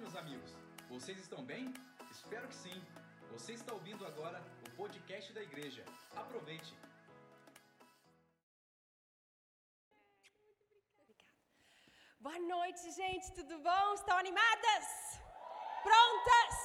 Meus 0.00 0.16
amigos. 0.16 0.50
Vocês 0.88 1.18
estão 1.18 1.44
bem? 1.44 1.72
Espero 2.10 2.48
que 2.48 2.54
sim. 2.54 2.78
Você 3.32 3.52
está 3.52 3.72
ouvindo 3.72 4.04
agora 4.04 4.42
o 4.66 4.70
podcast 4.76 5.32
da 5.32 5.42
igreja. 5.42 5.84
Aproveite. 6.16 6.74
Boa 12.18 12.38
noite, 12.38 12.90
gente. 12.92 13.32
Tudo 13.34 13.58
bom? 13.60 13.94
Estão 13.94 14.16
animadas? 14.18 14.86
Prontas? 15.82 16.56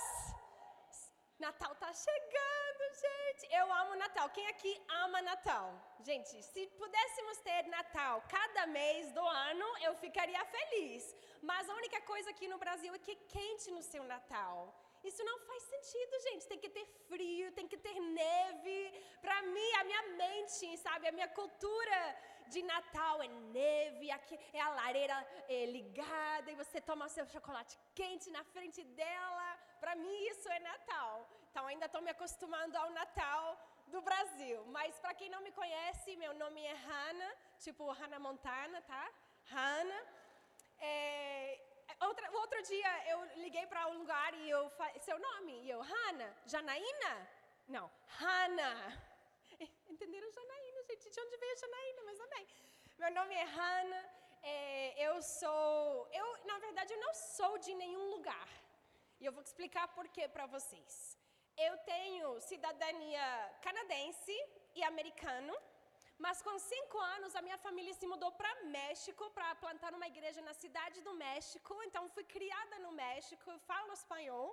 Natal 1.40 1.74
tá 1.76 1.92
chegando, 1.94 2.59
gente. 3.06 3.44
Eu 3.60 3.66
amo 3.82 3.96
Natal. 4.04 4.28
Quem 4.30 4.48
aqui 4.48 4.72
ama 5.04 5.22
Natal? 5.22 5.68
Gente, 6.10 6.42
se 6.52 6.62
pudéssemos 6.82 7.38
ter 7.48 7.64
Natal 7.78 8.24
cada 8.36 8.68
mês 8.68 9.12
do 9.18 9.26
ano, 9.50 9.68
eu 9.88 9.94
ficaria 9.96 10.44
feliz. 10.46 11.04
Mas 11.42 11.70
a 11.70 11.76
única 11.82 12.02
coisa 12.02 12.30
aqui 12.30 12.48
no 12.48 12.58
Brasil 12.58 12.94
é 12.94 13.00
que 13.00 13.12
é 13.12 13.24
quente 13.36 13.72
no 13.72 13.82
seu 13.82 14.04
Natal. 14.04 14.56
Isso 15.10 15.24
não 15.24 15.38
faz 15.48 15.64
sentido, 15.64 16.20
gente. 16.28 16.48
Tem 16.48 16.60
que 16.64 16.70
ter 16.78 16.86
frio, 17.08 17.52
tem 17.54 17.68
que 17.68 17.78
ter 17.78 17.98
neve. 18.00 18.80
Para 19.22 19.42
mim, 19.44 19.72
a 19.80 19.84
minha 19.90 20.04
mente, 20.24 20.78
sabe, 20.78 21.08
a 21.08 21.12
minha 21.12 21.30
cultura 21.40 22.00
de 22.54 22.62
Natal 22.64 23.22
é 23.22 23.28
neve, 23.28 24.10
aqui 24.12 24.38
é 24.52 24.60
a 24.60 24.70
lareira 24.70 25.16
é, 25.48 25.66
ligada 25.68 26.52
e 26.52 26.56
você 26.56 26.82
toma 26.82 27.08
seu 27.08 27.26
chocolate 27.28 27.78
quente 27.94 28.30
na 28.32 28.44
frente 28.44 28.84
dela. 29.00 29.48
Para 29.80 29.96
mim, 29.96 30.18
isso 30.32 30.50
é 30.50 30.60
Natal. 30.60 31.30
Então, 31.50 31.66
ainda 31.68 31.86
estou 31.88 32.02
me 32.02 32.12
acostumando 32.12 32.78
ao 32.78 32.90
Natal 32.92 33.46
do 33.88 34.02
Brasil. 34.02 34.64
Mas 34.68 35.00
para 35.00 35.14
quem 35.14 35.30
não 35.30 35.42
me 35.42 35.52
conhece, 35.52 36.16
meu 36.16 36.34
nome 36.34 36.64
é 36.64 36.74
Hannah, 36.74 37.34
tipo 37.60 37.92
Hannah 37.92 38.20
Montana, 38.20 38.82
tá? 38.82 39.12
Hannah. 39.52 40.04
É, 40.80 41.60
Outra, 42.08 42.32
outro 42.32 42.62
dia 42.64 42.92
eu 43.10 43.20
liguei 43.44 43.66
para 43.68 43.88
um 43.88 43.98
lugar 44.00 44.34
e 44.34 44.50
eu 44.50 44.70
falei, 44.72 45.00
seu 45.00 45.20
nome? 45.20 45.54
E 45.64 45.70
eu, 45.70 45.82
Hanna, 45.82 46.38
Janaína? 46.46 47.30
Não, 47.68 47.92
Hanna. 48.20 48.72
Entenderam 49.90 50.32
Janaína, 50.32 50.84
gente? 50.84 51.10
De 51.10 51.20
onde 51.20 51.38
veio 51.38 51.58
Janaína? 51.58 52.02
Mas 52.06 52.20
amém. 52.22 52.48
Meu 52.98 53.12
nome 53.12 53.36
é 53.36 53.44
Hanna, 53.44 54.10
é, 54.44 55.08
eu 55.08 55.22
sou, 55.22 56.08
eu 56.14 56.46
na 56.46 56.58
verdade 56.60 56.94
eu 56.94 57.00
não 57.02 57.14
sou 57.14 57.58
de 57.58 57.74
nenhum 57.76 58.12
lugar. 58.12 58.48
E 59.20 59.26
eu 59.26 59.34
vou 59.34 59.44
explicar 59.44 59.88
por 59.90 60.08
quê 60.08 60.28
para 60.30 60.46
vocês. 60.46 61.19
Eu 61.68 61.74
tenho 61.94 62.28
cidadania 62.50 63.26
canadense 63.66 64.36
e 64.74 64.82
americano. 64.92 65.54
Mas 66.26 66.42
com 66.46 66.56
cinco 66.58 66.98
anos, 67.16 67.36
a 67.36 67.42
minha 67.42 67.58
família 67.66 67.94
se 67.94 68.08
mudou 68.12 68.32
para 68.40 68.52
México 68.78 69.30
para 69.36 69.56
plantar 69.64 69.94
uma 69.94 70.08
igreja 70.14 70.42
na 70.42 70.54
cidade 70.54 71.02
do 71.08 71.14
México. 71.26 71.74
Então, 71.88 72.10
fui 72.16 72.26
criada 72.36 72.80
no 72.86 72.92
México, 72.92 73.58
falo 73.72 73.92
espanhol. 73.94 74.50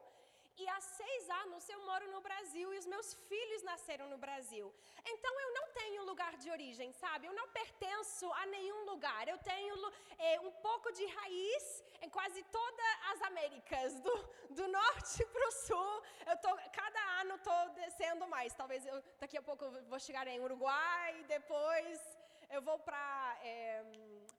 E 0.59 0.67
há 0.71 0.81
seis 0.81 1.29
anos 1.43 1.69
eu 1.69 1.81
moro 1.85 2.11
no 2.11 2.21
Brasil 2.23 2.73
e 2.73 2.79
os 2.79 2.87
meus 2.87 3.13
filhos 3.29 3.63
nasceram 3.63 4.09
no 4.09 4.17
Brasil. 4.17 4.75
Então 5.05 5.41
eu 5.41 5.53
não 5.53 5.69
tenho 5.73 6.05
lugar 6.05 6.35
de 6.37 6.51
origem, 6.51 6.93
sabe? 6.93 7.27
Eu 7.27 7.35
não 7.35 7.47
pertenço 7.49 8.33
a 8.33 8.47
nenhum 8.47 8.85
lugar. 8.87 9.29
Eu 9.29 9.37
tenho 9.39 9.75
é, 10.19 10.41
um 10.41 10.51
pouco 10.69 10.91
de 10.93 11.05
raiz 11.05 11.85
em 12.01 12.09
quase 12.09 12.43
todas 12.45 12.87
as 13.11 13.23
Américas, 13.23 14.01
do, 14.01 14.15
do 14.51 14.67
norte 14.69 15.27
para 15.33 15.49
o 15.49 15.53
sul. 15.53 16.03
Eu 16.27 16.39
tô, 16.39 16.57
cada 16.73 17.03
ano 17.21 17.35
estou 17.35 17.69
descendo 17.75 18.27
mais. 18.27 18.55
Talvez 18.55 18.87
eu, 18.87 19.03
daqui 19.21 19.37
a 19.37 19.43
pouco 19.43 19.63
eu 19.63 19.85
vou 19.85 20.01
chegar 20.01 20.27
em 20.27 20.41
Uruguai, 20.41 21.23
depois 21.29 22.01
eu 22.49 22.63
vou 22.63 22.79
para 22.79 23.39
é, 23.43 23.85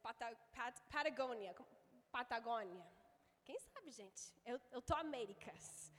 Pata, 0.01 0.35
Pat, 0.55 0.75
Patagônia. 0.89 1.55
Patagônia. 2.11 2.87
Quem 3.45 3.59
sabe, 3.59 3.91
gente? 3.91 4.33
Eu, 4.43 4.59
eu 4.71 4.81
tô 4.81 4.95
Américas 4.95 5.95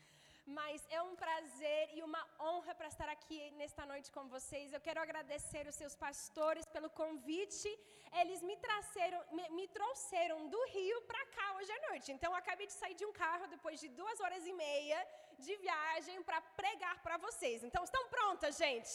mas 0.56 0.84
é 0.88 1.00
um 1.02 1.14
prazer 1.14 1.90
e 1.96 2.02
uma 2.02 2.22
honra 2.40 2.74
para 2.74 2.88
estar 2.88 3.08
aqui 3.14 3.50
nesta 3.60 3.84
noite 3.90 4.10
com 4.10 4.24
vocês. 4.34 4.72
Eu 4.72 4.80
quero 4.86 5.00
agradecer 5.00 5.66
os 5.70 5.74
seus 5.74 5.94
pastores 6.04 6.66
pelo 6.74 6.88
convite. 6.88 7.70
Eles 8.20 8.40
me, 8.48 8.56
trazeram, 8.56 9.20
me, 9.36 9.44
me 9.50 9.66
trouxeram 9.68 10.38
do 10.54 10.60
Rio 10.76 11.02
para 11.02 11.24
cá 11.36 11.46
hoje 11.56 11.70
à 11.70 11.80
noite. 11.90 12.12
Então, 12.12 12.32
eu 12.32 12.38
acabei 12.42 12.66
de 12.66 12.72
sair 12.72 12.94
de 12.94 13.04
um 13.04 13.12
carro 13.12 13.46
depois 13.46 13.78
de 13.78 13.88
duas 14.00 14.18
horas 14.20 14.46
e 14.46 14.54
meia 14.54 15.00
de 15.38 15.54
viagem 15.56 16.22
para 16.22 16.40
pregar 16.62 16.96
para 17.02 17.18
vocês. 17.18 17.62
Então, 17.62 17.84
estão 17.84 18.08
prontas, 18.08 18.56
gente? 18.56 18.94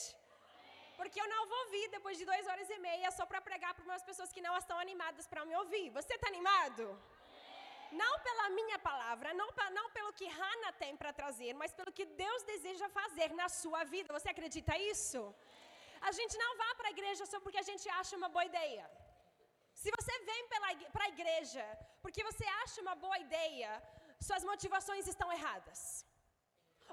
Porque 0.97 1.19
eu 1.21 1.27
não 1.27 1.47
vou 1.53 1.63
vir 1.69 1.87
depois 1.89 2.17
de 2.17 2.25
duas 2.25 2.47
horas 2.47 2.69
e 2.69 2.79
meia 2.79 3.11
só 3.11 3.25
para 3.25 3.41
pregar 3.41 3.73
para 3.75 3.85
umas 3.85 4.03
pessoas 4.09 4.31
que 4.31 4.41
não 4.41 4.57
estão 4.57 4.77
animadas 4.79 5.27
para 5.27 5.45
me 5.45 5.55
ouvir. 5.55 5.89
Você 5.91 6.15
está 6.15 6.27
animado? 6.27 6.83
Não 8.01 8.13
pela 8.27 8.45
minha 8.59 8.77
palavra, 8.89 9.29
não, 9.39 9.47
não 9.77 9.87
pelo 9.97 10.11
que 10.19 10.27
Hannah 10.37 10.73
tem 10.83 10.93
para 11.01 11.11
trazer, 11.19 11.51
mas 11.61 11.73
pelo 11.79 11.91
que 11.97 12.05
Deus 12.23 12.41
deseja 12.53 12.87
fazer 12.99 13.29
na 13.41 13.47
sua 13.61 13.83
vida. 13.95 14.15
Você 14.17 14.29
acredita 14.29 14.77
isso? 14.93 15.21
A 16.09 16.11
gente 16.19 16.35
não 16.43 16.51
vai 16.61 16.73
para 16.79 16.87
a 16.89 16.95
igreja 16.97 17.25
só 17.31 17.39
porque 17.43 17.59
a 17.63 17.67
gente 17.71 17.87
acha 17.99 18.15
uma 18.21 18.29
boa 18.35 18.45
ideia. 18.51 18.85
Se 19.81 19.89
você 19.97 20.13
vem 20.29 20.41
para 20.93 21.05
a 21.05 21.13
igreja 21.15 21.65
porque 22.03 22.23
você 22.29 22.45
acha 22.63 22.81
uma 22.85 22.95
boa 23.03 23.17
ideia, 23.27 23.69
suas 24.29 24.43
motivações 24.51 25.07
estão 25.13 25.29
erradas. 25.37 25.79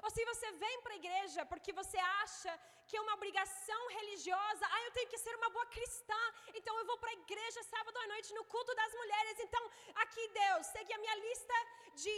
Ou 0.03 0.09
se 0.15 0.23
você 0.29 0.47
vem 0.63 0.81
para 0.83 0.93
a 0.93 1.01
igreja 1.01 1.45
porque 1.51 1.71
você 1.79 1.97
acha 2.23 2.51
que 2.87 2.97
é 2.97 3.01
uma 3.01 3.15
obrigação 3.19 3.81
religiosa, 3.97 4.63
ah, 4.75 4.81
eu 4.85 4.91
tenho 4.97 5.09
que 5.11 5.19
ser 5.23 5.33
uma 5.39 5.49
boa 5.55 5.65
cristã, 5.75 6.21
então 6.59 6.73
eu 6.79 6.85
vou 6.89 6.97
para 7.01 7.11
a 7.11 7.19
igreja 7.23 7.63
sábado 7.63 7.97
à 8.03 8.07
noite 8.13 8.33
no 8.37 8.43
culto 8.53 8.73
das 8.81 8.93
mulheres, 9.01 9.39
então 9.45 9.63
aqui 10.03 10.23
Deus, 10.43 10.65
segue 10.67 10.93
a 10.93 11.01
minha 11.03 11.15
lista 11.25 11.57
de 12.03 12.15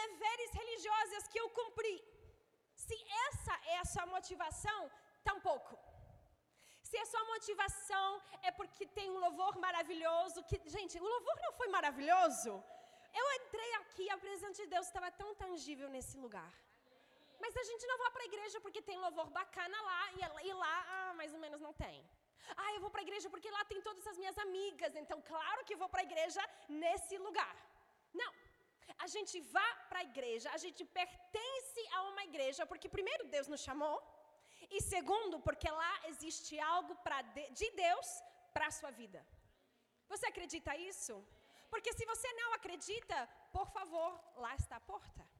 deveres 0.00 0.50
religiosos 0.60 1.28
que 1.28 1.40
eu 1.42 1.48
cumpri. 1.50 1.96
Se 2.86 2.96
essa 3.26 3.54
é 3.74 3.78
a 3.78 3.88
sua 3.92 4.06
motivação, 4.14 4.80
tampouco. 5.28 5.76
Se 6.88 6.96
a 6.98 7.06
sua 7.12 7.24
motivação 7.34 8.08
é 8.42 8.50
porque 8.58 8.84
tem 8.98 9.10
um 9.10 9.18
louvor 9.26 9.54
maravilhoso, 9.66 10.44
que, 10.48 10.58
gente, 10.76 10.98
o 10.98 11.08
louvor 11.14 11.36
não 11.44 11.52
foi 11.60 11.68
maravilhoso? 11.76 12.52
Eu 13.20 13.26
entrei 13.40 13.70
aqui, 13.80 14.04
a 14.10 14.18
presença 14.24 14.62
de 14.62 14.68
Deus 14.74 14.86
estava 14.86 15.10
tão 15.20 15.34
tangível 15.42 15.88
nesse 15.96 16.16
lugar. 16.24 16.52
Mas 17.46 17.56
a 17.62 17.66
gente 17.70 17.86
não 17.90 17.96
vai 17.98 18.10
para 18.14 18.22
a 18.24 18.30
igreja 18.30 18.60
porque 18.62 18.80
tem 18.86 18.98
louvor 18.98 19.28
bacana 19.30 19.80
lá 19.88 20.00
e, 20.14 20.48
e 20.48 20.52
lá, 20.62 20.76
ah, 20.94 21.12
mais 21.18 21.32
ou 21.36 21.40
menos 21.44 21.60
não 21.66 21.72
tem. 21.72 21.98
Ah, 22.62 22.70
eu 22.74 22.80
vou 22.84 22.90
para 22.90 23.02
a 23.02 23.06
igreja 23.06 23.28
porque 23.32 23.50
lá 23.56 23.62
tem 23.70 23.80
todas 23.88 24.04
as 24.12 24.18
minhas 24.20 24.36
amigas, 24.46 24.96
então 25.02 25.18
claro 25.30 25.60
que 25.68 25.76
vou 25.82 25.88
para 25.92 26.00
a 26.00 26.08
igreja 26.10 26.42
nesse 26.68 27.16
lugar. 27.26 27.54
Não. 28.22 28.32
A 29.04 29.06
gente 29.14 29.36
vai 29.56 29.72
para 29.90 30.00
a 30.00 30.08
igreja, 30.10 30.50
a 30.56 30.60
gente 30.64 30.82
pertence 30.98 31.82
a 31.98 32.02
uma 32.10 32.24
igreja 32.30 32.66
porque 32.70 32.88
primeiro 32.96 33.28
Deus 33.36 33.46
nos 33.52 33.62
chamou 33.68 33.96
e 34.76 34.80
segundo 34.92 35.38
porque 35.46 35.70
lá 35.70 35.94
existe 36.10 36.58
algo 36.74 36.96
pra 37.06 37.20
de, 37.36 37.44
de 37.60 37.70
Deus 37.84 38.08
para 38.54 38.66
a 38.68 38.76
sua 38.80 38.90
vida. 38.90 39.24
Você 40.12 40.26
acredita 40.32 40.76
isso? 40.90 41.14
Porque 41.72 41.92
se 41.92 42.04
você 42.12 42.28
não 42.40 42.50
acredita, 42.58 43.16
por 43.56 43.68
favor, 43.78 44.10
lá 44.44 44.52
está 44.56 44.76
a 44.76 44.86
porta. 44.92 45.35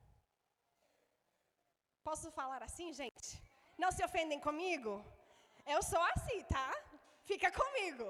Posso 2.08 2.28
falar 2.38 2.62
assim, 2.66 2.88
gente? 3.00 3.30
Não 3.82 3.90
se 3.94 4.02
ofendem 4.08 4.40
comigo? 4.46 4.92
Eu 5.74 5.80
sou 5.88 6.02
assim, 6.12 6.38
tá? 6.54 6.68
Fica 7.30 7.48
comigo. 7.60 8.06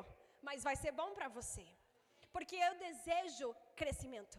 Mas 0.47 0.65
vai 0.69 0.77
ser 0.83 0.93
bom 1.01 1.11
para 1.17 1.29
você. 1.37 1.65
Porque 2.35 2.57
eu 2.67 2.75
desejo 2.87 3.49
crescimento. 3.81 4.39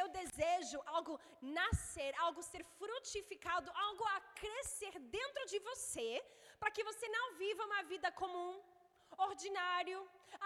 Eu 0.00 0.06
desejo 0.20 0.78
algo 0.96 1.14
nascer, 1.40 2.12
algo 2.26 2.42
ser 2.50 2.62
frutificado, 2.78 3.72
algo 3.86 4.04
a 4.16 4.20
crescer 4.42 4.94
dentro 5.18 5.42
de 5.52 5.58
você, 5.70 6.10
para 6.60 6.72
que 6.74 6.84
você 6.90 7.08
não 7.16 7.26
viva 7.42 7.68
uma 7.70 7.82
vida 7.84 8.10
comum, 8.22 8.52
ordinário. 9.28 10.00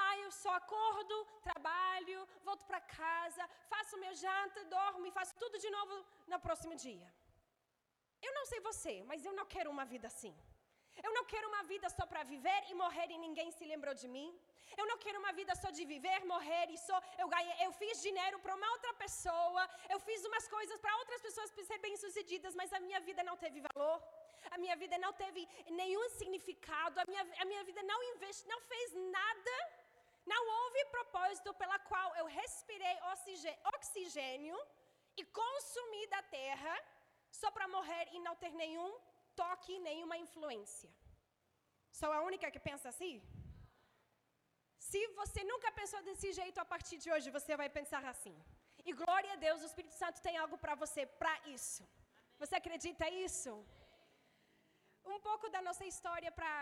Ah, 0.04 0.16
eu 0.24 0.30
só 0.42 0.52
acordo, 0.62 1.16
trabalho, 1.48 2.20
volto 2.48 2.64
para 2.66 2.80
casa, 3.02 3.44
faço 3.74 4.02
meu 4.04 4.14
janta, 4.14 4.68
dormo 4.76 5.06
e 5.06 5.16
faço 5.18 5.34
tudo 5.42 5.58
de 5.58 5.70
novo 5.78 5.96
no 6.32 6.38
próximo 6.46 6.76
dia. 6.76 7.08
Eu 8.26 8.32
não 8.38 8.44
sei 8.50 8.60
você, 8.60 8.94
mas 9.10 9.24
eu 9.24 9.32
não 9.32 9.46
quero 9.54 9.70
uma 9.70 9.84
vida 9.84 10.06
assim. 10.12 10.34
Eu 11.06 11.12
não 11.16 11.24
quero 11.32 11.46
uma 11.48 11.62
vida 11.72 11.88
só 11.96 12.04
para 12.10 12.22
viver 12.32 12.60
e 12.70 12.74
morrer 12.74 13.08
e 13.10 13.18
ninguém 13.26 13.50
se 13.56 13.64
lembrou 13.72 13.94
de 14.02 14.08
mim. 14.14 14.28
Eu 14.76 14.86
não 14.90 14.96
quero 15.04 15.18
uma 15.22 15.32
vida 15.32 15.54
só 15.62 15.70
de 15.70 15.84
viver, 15.92 16.18
morrer 16.24 16.66
e 16.70 16.78
só 16.86 16.96
eu 17.22 17.28
ganhei, 17.34 17.56
eu 17.66 17.72
fiz 17.80 18.02
dinheiro 18.06 18.38
para 18.44 18.54
uma 18.58 18.70
outra 18.74 18.92
pessoa, 18.94 19.62
eu 19.88 19.98
fiz 20.00 20.24
umas 20.30 20.46
coisas 20.56 20.78
para 20.80 20.96
outras 21.02 21.22
pessoas 21.26 21.50
ser 21.70 21.78
bem-sucedidas, 21.78 22.54
mas 22.54 22.72
a 22.72 22.80
minha 22.80 23.00
vida 23.08 23.22
não 23.22 23.36
teve 23.36 23.62
valor. 23.68 24.02
A 24.50 24.58
minha 24.58 24.76
vida 24.82 24.96
não 24.98 25.12
teve 25.12 25.48
nenhum 25.70 26.08
significado, 26.10 27.00
a 27.00 27.04
minha, 27.08 27.24
a 27.42 27.44
minha 27.44 27.64
vida 27.64 27.82
não 27.82 28.02
investe, 28.14 28.48
não 28.48 28.60
fez 28.72 28.92
nada. 29.18 29.56
Não 30.26 30.42
houve 30.56 30.84
propósito 30.96 31.54
pela 31.54 31.78
qual 31.90 32.14
eu 32.16 32.26
respirei 32.26 32.96
oxigênio 33.74 34.58
e 35.16 35.24
consumi 35.24 36.06
da 36.08 36.22
terra 36.22 36.74
só 37.40 37.50
para 37.56 37.68
morrer 37.76 38.04
e 38.12 38.20
não 38.26 38.34
ter 38.42 38.52
nenhum 38.62 38.90
toque, 39.40 39.78
nenhuma 39.88 40.16
influência. 40.24 40.90
Sou 41.98 42.10
a 42.12 42.20
única 42.28 42.50
que 42.54 42.66
pensa 42.68 42.88
assim? 42.92 43.14
Se 44.90 45.00
você 45.20 45.40
nunca 45.52 45.70
pensou 45.78 46.00
desse 46.08 46.28
jeito, 46.40 46.58
a 46.60 46.68
partir 46.72 46.98
de 47.04 47.10
hoje 47.14 47.34
você 47.38 47.56
vai 47.60 47.68
pensar 47.78 48.02
assim. 48.12 48.36
E 48.88 48.92
glória 49.00 49.32
a 49.32 49.40
Deus, 49.46 49.62
o 49.62 49.68
Espírito 49.70 49.96
Santo 50.02 50.22
tem 50.26 50.36
algo 50.42 50.56
para 50.64 50.74
você 50.82 51.02
para 51.22 51.34
isso. 51.56 51.82
Você 52.42 52.54
acredita 52.56 53.06
isso? 53.26 53.52
Um 55.14 55.20
pouco 55.28 55.48
da 55.54 55.60
nossa 55.68 55.84
história 55.92 56.30
para 56.38 56.52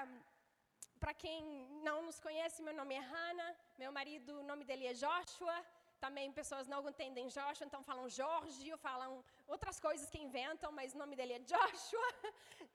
para 1.03 1.13
quem 1.23 1.41
não 1.87 1.97
nos 2.07 2.19
conhece, 2.27 2.63
meu 2.67 2.75
nome 2.79 2.95
é 2.95 3.03
Hannah, 3.11 3.55
meu 3.81 3.91
marido, 3.97 4.31
o 4.41 4.47
nome 4.51 4.65
dele 4.65 4.87
é 4.87 4.95
Joshua. 4.95 5.57
Também 6.05 6.33
pessoas 6.41 6.67
não 6.73 6.81
entendem 6.89 7.29
Joshua, 7.37 7.67
então 7.67 7.83
falam 7.91 8.07
Jorge, 8.09 8.71
ou 8.75 8.79
falam 8.79 9.13
outras 9.55 9.79
coisas 9.87 10.09
que 10.13 10.21
inventam, 10.27 10.71
mas 10.79 10.95
o 10.95 10.99
nome 11.03 11.17
dele 11.19 11.35
é 11.39 11.39
Joshua. 11.53 12.11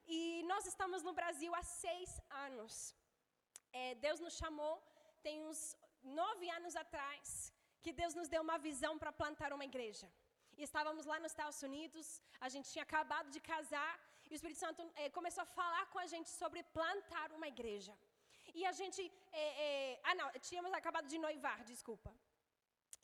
E 0.06 0.42
nós 0.52 0.66
estamos 0.72 1.02
no 1.08 1.12
Brasil 1.20 1.54
há 1.54 1.62
seis 1.62 2.10
anos. 2.46 2.94
É, 3.72 3.94
Deus 4.06 4.18
nos 4.20 4.34
chamou, 4.42 4.74
tem 5.22 5.36
uns 5.48 5.60
nove 6.20 6.50
anos 6.58 6.74
atrás, 6.84 7.52
que 7.84 7.92
Deus 8.00 8.14
nos 8.14 8.28
deu 8.28 8.42
uma 8.48 8.58
visão 8.68 8.98
para 8.98 9.12
plantar 9.20 9.52
uma 9.52 9.64
igreja. 9.64 10.08
E 10.58 10.62
estávamos 10.68 11.06
lá 11.10 11.18
nos 11.18 11.32
Estados 11.32 11.60
Unidos, 11.62 12.06
a 12.40 12.48
gente 12.54 12.70
tinha 12.72 12.82
acabado 12.82 13.30
de 13.30 13.40
casar, 13.40 13.92
e 14.28 14.34
o 14.34 14.38
Espírito 14.38 14.60
Santo 14.64 14.82
é, 14.96 15.08
começou 15.10 15.42
a 15.42 15.52
falar 15.60 15.84
com 15.92 15.98
a 15.98 16.06
gente 16.06 16.30
sobre 16.30 16.62
plantar 16.78 17.28
uma 17.38 17.48
igreja. 17.54 17.94
E 18.54 18.66
a 18.70 18.72
gente. 18.72 19.00
É, 19.32 19.44
é, 19.64 20.00
ah, 20.04 20.14
não, 20.14 20.28
tínhamos 20.48 20.72
acabado 20.72 21.06
de 21.06 21.18
noivar, 21.18 21.58
desculpa. 21.64 22.10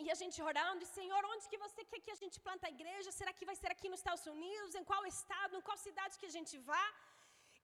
E 0.04 0.06
a 0.14 0.16
gente 0.20 0.38
orando, 0.50 0.84
Senhor, 0.96 1.22
onde 1.32 1.48
que 1.50 1.58
você 1.64 1.80
quer 1.90 2.00
que 2.04 2.12
a 2.16 2.20
gente 2.22 2.36
planta 2.46 2.66
a 2.68 2.74
igreja? 2.76 3.10
Será 3.20 3.32
que 3.38 3.48
vai 3.50 3.56
ser 3.60 3.70
aqui 3.74 3.88
nos 3.92 4.00
Estados 4.02 4.26
Unidos? 4.34 4.76
Em 4.80 4.84
qual 4.90 5.04
estado? 5.14 5.56
Em 5.56 5.64
qual 5.68 5.76
cidade 5.86 6.18
que 6.20 6.28
a 6.30 6.34
gente 6.36 6.56
vá? 6.70 6.84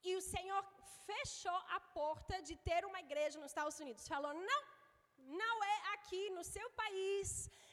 E 0.08 0.12
o 0.20 0.22
Senhor 0.32 0.62
fechou 1.08 1.58
a 1.76 1.80
porta 1.98 2.42
de 2.48 2.54
ter 2.68 2.80
uma 2.90 3.00
igreja 3.06 3.38
nos 3.38 3.50
Estados 3.52 3.78
Unidos. 3.84 4.08
Falou: 4.14 4.32
não, 4.50 4.62
não 5.42 5.56
é 5.64 5.76
aqui 5.94 6.22
no 6.30 6.44
seu 6.54 6.68
país, 6.82 7.28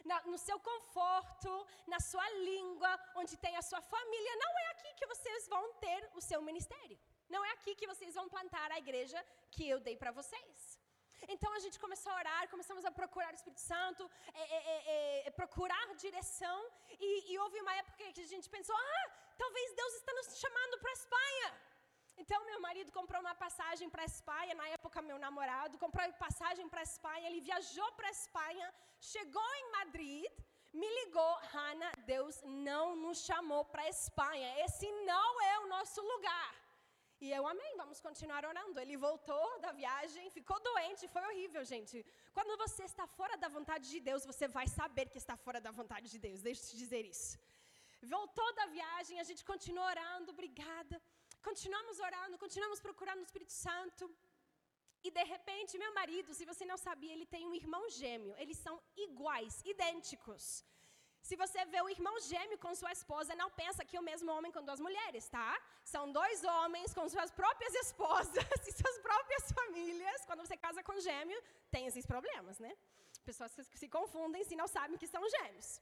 na, 0.06 0.22
no 0.32 0.38
seu 0.48 0.60
conforto, 0.70 1.52
na 1.94 2.00
sua 2.00 2.28
língua, 2.50 2.92
onde 3.16 3.36
tem 3.46 3.56
a 3.58 3.64
sua 3.70 3.82
família. 3.82 4.36
Não 4.44 4.54
é 4.64 4.68
aqui 4.76 4.94
que 5.00 5.08
vocês 5.14 5.48
vão 5.48 5.64
ter 5.86 6.02
o 6.14 6.22
seu 6.30 6.42
ministério. 6.50 7.00
Não 7.30 7.44
é 7.44 7.52
aqui 7.58 7.74
que 7.80 7.88
vocês 7.94 8.14
vão 8.14 8.28
plantar 8.30 8.70
a 8.72 8.80
igreja 8.86 9.20
que 9.50 9.68
eu 9.68 9.80
dei 9.80 9.98
para 9.98 10.12
vocês. 10.12 10.81
Então 11.28 11.52
a 11.54 11.60
gente 11.60 11.80
começou 11.80 12.12
a 12.12 12.16
orar, 12.16 12.50
começamos 12.50 12.84
a 12.86 12.92
procurar 12.92 13.32
o 13.32 13.36
Espírito 13.36 13.62
Santo, 13.62 14.10
é, 14.34 14.42
é, 14.42 14.60
é, 14.96 15.28
é 15.28 15.32
procurar 15.32 15.88
direção, 15.96 16.60
e, 17.00 17.32
e, 17.32 17.40
houve 17.40 17.60
uma 17.62 17.74
época 17.76 17.98
que 17.98 18.22
a 18.22 18.32
gente 18.34 18.50
pensou: 18.50 18.76
ah, 18.76 19.12
talvez 19.38 19.74
Deus 19.74 19.94
está 19.96 20.14
nos 20.14 20.40
chamando 20.40 20.78
para 20.80 20.90
a 20.90 20.94
Espanha. 20.94 21.50
Então 22.18 22.46
meu 22.46 22.60
marido 22.60 22.92
comprou 22.92 23.20
uma 23.22 23.34
passagem 23.34 23.90
para 23.90 24.04
a 24.04 24.06
Espanha, 24.06 24.54
na 24.54 24.68
época 24.70 25.02
meu 25.02 25.18
namorado 25.18 25.78
comprou 25.78 26.12
passagem 26.14 26.68
para 26.70 26.82
a 26.82 26.84
Espanha, 26.84 27.28
ele 27.28 27.42
viajou 27.42 27.92
para 27.94 28.08
a 28.08 28.12
Espanha, 28.12 28.74
chegou 29.00 29.50
em 29.56 29.72
Madrid, 29.72 30.26
me 30.74 30.90
ligou, 31.00 31.34
Hannah, 31.54 31.92
Deus 32.06 32.42
não 32.44 32.96
nos 32.96 33.20
chamou 33.26 33.66
para 33.66 33.84
a 33.84 33.90
Espanha, 33.90 34.48
esse 34.66 34.90
não 35.04 35.42
é 35.42 35.60
o 35.60 35.68
nosso 35.68 36.02
lugar. 36.02 36.61
E 37.26 37.28
eu 37.38 37.44
amei, 37.52 37.72
vamos 37.82 38.00
continuar 38.06 38.44
orando. 38.52 38.78
Ele 38.84 38.96
voltou 39.08 39.48
da 39.66 39.72
viagem, 39.82 40.30
ficou 40.38 40.60
doente, 40.68 41.10
foi 41.16 41.24
horrível, 41.30 41.64
gente. 41.72 41.98
Quando 42.38 42.54
você 42.64 42.84
está 42.92 43.06
fora 43.18 43.36
da 43.44 43.50
vontade 43.58 43.86
de 43.94 44.00
Deus, 44.08 44.26
você 44.32 44.48
vai 44.58 44.68
saber 44.80 45.06
que 45.12 45.20
está 45.24 45.36
fora 45.46 45.60
da 45.66 45.72
vontade 45.80 46.08
de 46.14 46.20
Deus. 46.26 46.42
Deixa 46.48 46.62
eu 46.64 46.70
te 46.70 46.78
dizer 46.84 47.04
isso. 47.14 47.34
Voltou 48.16 48.50
da 48.60 48.66
viagem, 48.78 49.20
a 49.20 49.28
gente 49.30 49.44
continuou 49.52 49.86
orando, 49.94 50.32
obrigada. 50.36 50.96
Continuamos 51.50 52.00
orando, 52.08 52.40
continuamos 52.46 52.80
procurando 52.88 53.22
o 53.22 53.28
Espírito 53.30 53.54
Santo. 53.68 54.04
E 55.08 55.12
de 55.12 55.24
repente, 55.34 55.78
meu 55.84 55.94
marido, 56.00 56.34
se 56.40 56.46
você 56.52 56.66
não 56.72 56.80
sabia, 56.88 57.14
ele 57.14 57.28
tem 57.36 57.46
um 57.48 57.56
irmão 57.64 57.84
gêmeo. 58.02 58.34
Eles 58.44 58.58
são 58.66 58.76
iguais, 59.06 59.62
idênticos. 59.74 60.44
Se 61.22 61.36
você 61.36 61.64
vê 61.66 61.82
o 61.82 61.90
irmão 61.90 62.20
gêmeo 62.20 62.58
com 62.58 62.74
sua 62.74 62.92
esposa, 62.92 63.36
não 63.36 63.50
pensa 63.62 63.86
que 63.86 63.96
é 63.96 64.00
o 64.00 64.04
mesmo 64.12 64.32
homem 64.36 64.52
com 64.52 64.64
duas 64.64 64.80
mulheres, 64.80 65.28
tá? 65.30 65.50
São 65.84 66.12
dois 66.12 66.44
homens 66.44 66.94
com 66.94 67.08
suas 67.08 67.32
próprias 67.32 67.74
esposas 67.84 68.36
e 68.68 68.72
suas 68.72 68.98
próprias 69.00 69.52
famílias. 69.52 70.26
Quando 70.26 70.44
você 70.46 70.58
casa 70.58 70.84
com 70.84 71.00
gêmeo, 71.00 71.40
tem 71.70 71.86
esses 71.86 72.06
problemas, 72.06 72.58
né? 72.60 72.76
Pessoas 73.24 73.52
se 73.82 73.88
confundem 73.88 74.44
se 74.44 74.56
não 74.56 74.68
sabem 74.68 74.98
que 74.98 75.08
são 75.08 75.24
gêmeos. 75.36 75.80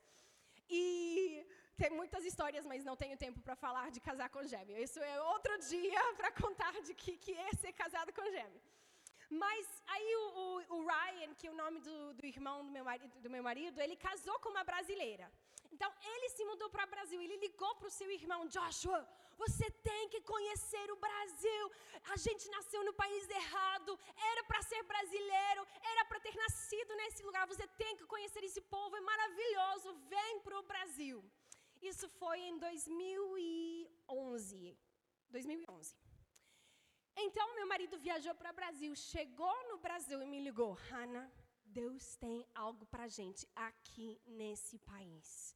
E 0.70 1.48
tem 1.78 1.90
muitas 1.90 2.26
histórias, 2.26 2.66
mas 2.66 2.84
não 2.84 2.96
tenho 2.96 3.18
tempo 3.18 3.40
para 3.40 3.56
falar 3.56 3.90
de 3.92 4.02
casar 4.02 4.30
com 4.30 4.44
gêmeo. 4.44 4.78
Isso 4.78 5.00
é 5.00 5.22
outro 5.22 5.58
dia 5.60 6.02
para 6.18 6.32
contar 6.32 6.74
de 6.82 6.94
que, 6.94 7.14
que 7.18 7.34
é 7.34 7.52
ser 7.54 7.72
casado 7.74 8.12
com 8.14 8.24
gêmeo. 8.38 8.62
Mas 9.30 9.84
aí 9.86 10.16
o, 10.16 10.40
o, 10.40 10.78
o, 10.78 10.88
Ryan, 10.88 11.36
que 11.36 11.48
é 11.48 11.52
o 11.52 11.56
nome 11.56 11.80
do, 11.80 12.14
do 12.16 12.26
irmão 12.26 12.66
do 12.66 12.72
meu, 12.72 12.84
marido, 12.84 13.22
do 13.22 13.30
meu 13.30 13.44
marido, 13.44 13.80
ele 13.80 13.96
casou 13.96 14.40
com 14.40 14.50
uma 14.50 14.64
brasileira. 14.64 15.32
Então 15.72 15.92
ele 16.14 16.30
se 16.30 16.44
mudou 16.46 16.68
para 16.70 16.86
o 16.86 16.90
Brasil. 16.90 17.22
Ele 17.22 17.38
ligou 17.38 17.76
para 17.76 17.88
o 17.88 17.92
seu 17.92 18.10
irmão 18.10 18.48
Joshua. 18.48 19.08
Você 19.38 19.70
tem 19.90 20.10
que 20.10 20.20
conhecer 20.22 20.92
o 20.92 20.96
Brasil. 20.96 21.72
A 22.14 22.18
gente 22.18 22.50
nasceu 22.50 22.84
no 22.84 22.94
país 22.94 23.30
errado. 23.30 24.00
Era 24.32 24.44
para 24.46 24.64
ser 24.64 24.82
brasileiro. 24.84 25.68
Era 25.94 26.06
para 26.06 26.20
ter 26.20 26.36
nascido 26.36 26.96
nesse 26.96 27.22
lugar. 27.24 27.46
Você 27.48 27.68
tem 27.84 27.96
que 27.98 28.06
conhecer 28.06 28.44
esse 28.44 28.62
povo. 28.62 28.98
É 28.98 29.02
maravilhoso. 29.02 29.94
Vem 30.10 30.40
para 30.42 30.60
o 30.60 30.64
Brasil. 30.64 31.24
Isso 31.82 32.10
foi 32.10 32.40
em 32.40 32.58
2011. 32.58 34.78
2011. 35.30 36.09
Então, 37.22 37.54
meu 37.54 37.68
marido 37.68 37.96
viajou 38.00 38.34
para 38.34 38.52
o 38.52 38.58
Brasil, 38.60 38.92
chegou 38.96 39.58
no 39.70 39.78
Brasil 39.86 40.22
e 40.22 40.28
me 40.34 40.40
ligou: 40.48 40.72
Hannah, 40.88 41.30
Deus 41.80 42.16
tem 42.16 42.38
algo 42.66 42.86
para 42.86 43.14
gente 43.20 43.44
aqui 43.68 44.08
nesse 44.40 44.78
país. 44.92 45.54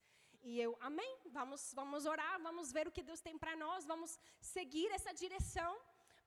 E 0.49 0.59
eu, 0.59 0.71
amém, 0.81 1.13
vamos, 1.37 1.61
vamos 1.73 2.05
orar, 2.13 2.35
vamos 2.47 2.73
ver 2.77 2.85
o 2.87 2.91
que 2.91 3.07
Deus 3.09 3.21
tem 3.27 3.37
para 3.43 3.55
nós, 3.55 3.85
vamos 3.85 4.19
seguir 4.41 4.89
essa 4.97 5.13
direção. 5.13 5.71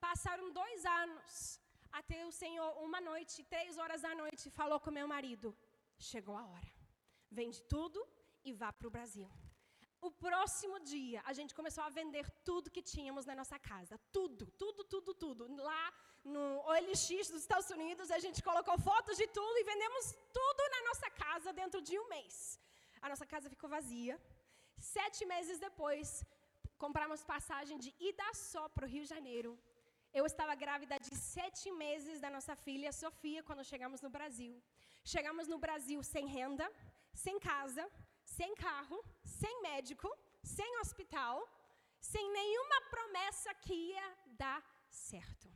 Passaram 0.01 0.51
dois 0.53 0.87
anos, 1.03 1.61
até 1.93 2.25
o 2.25 2.33
Senhor, 2.33 2.71
uma 2.87 3.01
noite, 3.11 3.45
três 3.45 3.77
horas 3.77 4.03
da 4.07 4.15
noite, 4.15 4.51
falou 4.61 4.81
com 4.81 4.91
meu 4.91 5.07
marido: 5.07 5.55
chegou 5.99 6.37
a 6.37 6.47
hora, 6.47 6.73
vende 7.31 7.61
tudo 7.75 8.01
e 8.43 8.55
vá 8.55 8.73
para 8.73 8.89
o 8.89 8.95
Brasil. 8.99 9.29
O 10.01 10.11
próximo 10.11 10.79
dia, 10.81 11.23
a 11.25 11.33
gente 11.33 11.55
começou 11.55 11.83
a 11.85 11.89
vender 11.89 12.29
tudo 12.45 12.71
que 12.71 12.83
tínhamos 12.83 13.25
na 13.25 13.35
nossa 13.35 13.59
casa. 13.59 13.99
Tudo, 14.13 14.47
tudo, 14.63 14.85
tudo, 14.85 15.15
tudo. 15.15 15.63
Lá 15.71 15.93
no 16.25 16.45
OLX 16.69 17.31
dos 17.35 17.43
Estados 17.47 17.71
Unidos, 17.71 18.11
a 18.11 18.19
gente 18.19 18.43
colocou 18.43 18.77
fotos 18.79 19.17
de 19.17 19.27
tudo 19.29 19.57
e 19.59 19.65
vendemos 19.65 20.15
tudo 20.33 20.63
na 20.75 20.83
nossa 20.89 21.11
casa 21.11 21.53
dentro 21.53 21.81
de 21.81 21.99
um 21.99 22.09
mês. 22.09 22.61
A 23.01 23.09
nossa 23.09 23.27
casa 23.27 23.49
ficou 23.49 23.71
vazia. 23.71 24.21
Sete 24.79 25.25
meses 25.25 25.59
depois, 25.59 26.25
compramos 26.85 27.25
passagem 27.25 27.79
de 27.79 27.95
ida 27.99 28.29
só 28.35 28.69
para 28.69 28.85
o 28.85 28.89
Rio 28.89 29.05
de 29.05 29.09
Janeiro. 29.09 29.59
Eu 30.13 30.25
estava 30.27 30.55
grávida 30.55 30.99
de 30.99 31.15
sete 31.15 31.71
meses 31.73 32.21
da 32.21 32.31
nossa 32.31 32.55
filha, 32.55 32.93
Sofia, 32.93 33.43
quando 33.43 33.65
chegamos 33.65 34.01
no 34.01 34.11
Brasil. 34.11 34.55
Chegamos 35.05 35.47
no 35.49 35.59
Brasil 35.59 36.03
sem 36.03 36.27
renda, 36.27 36.67
sem 37.13 37.39
casa, 37.39 37.85
sem 38.25 38.55
carro, 38.55 38.99
sem 39.41 39.55
médico, 39.69 40.09
sem 40.57 40.71
hospital, 40.83 41.37
sem 42.13 42.25
nenhuma 42.39 42.79
promessa 42.95 43.53
que 43.65 43.75
ia 43.93 44.09
dar 44.43 44.61
certo. 45.09 45.49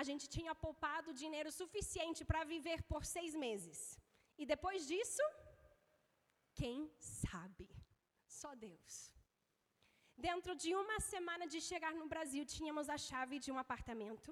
A 0.00 0.02
gente 0.08 0.26
tinha 0.34 0.54
poupado 0.64 1.18
dinheiro 1.22 1.50
suficiente 1.60 2.24
para 2.30 2.48
viver 2.54 2.78
por 2.90 3.02
seis 3.16 3.34
meses. 3.46 3.78
E 4.40 4.46
depois 4.52 4.86
disso, 4.90 5.24
quem 6.60 6.76
sabe? 6.98 7.66
Só 8.40 8.50
Deus. 8.66 8.94
Dentro 10.28 10.52
de 10.62 10.70
uma 10.82 10.98
semana 11.12 11.44
de 11.52 11.58
chegar 11.68 11.92
no 12.00 12.06
Brasil, 12.12 12.44
tínhamos 12.54 12.88
a 12.94 12.98
chave 13.08 13.36
de 13.44 13.50
um 13.52 13.58
apartamento. 13.64 14.30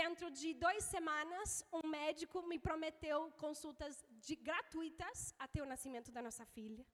Dentro 0.00 0.26
de 0.38 0.48
duas 0.62 0.82
semanas, 0.94 1.64
um 1.78 1.86
médico 1.88 2.38
me 2.50 2.58
prometeu 2.66 3.18
consultas 3.44 4.04
de, 4.26 4.34
gratuitas 4.48 5.18
até 5.44 5.58
o 5.62 5.70
nascimento 5.72 6.10
da 6.16 6.22
nossa 6.26 6.44
filha. 6.56 6.84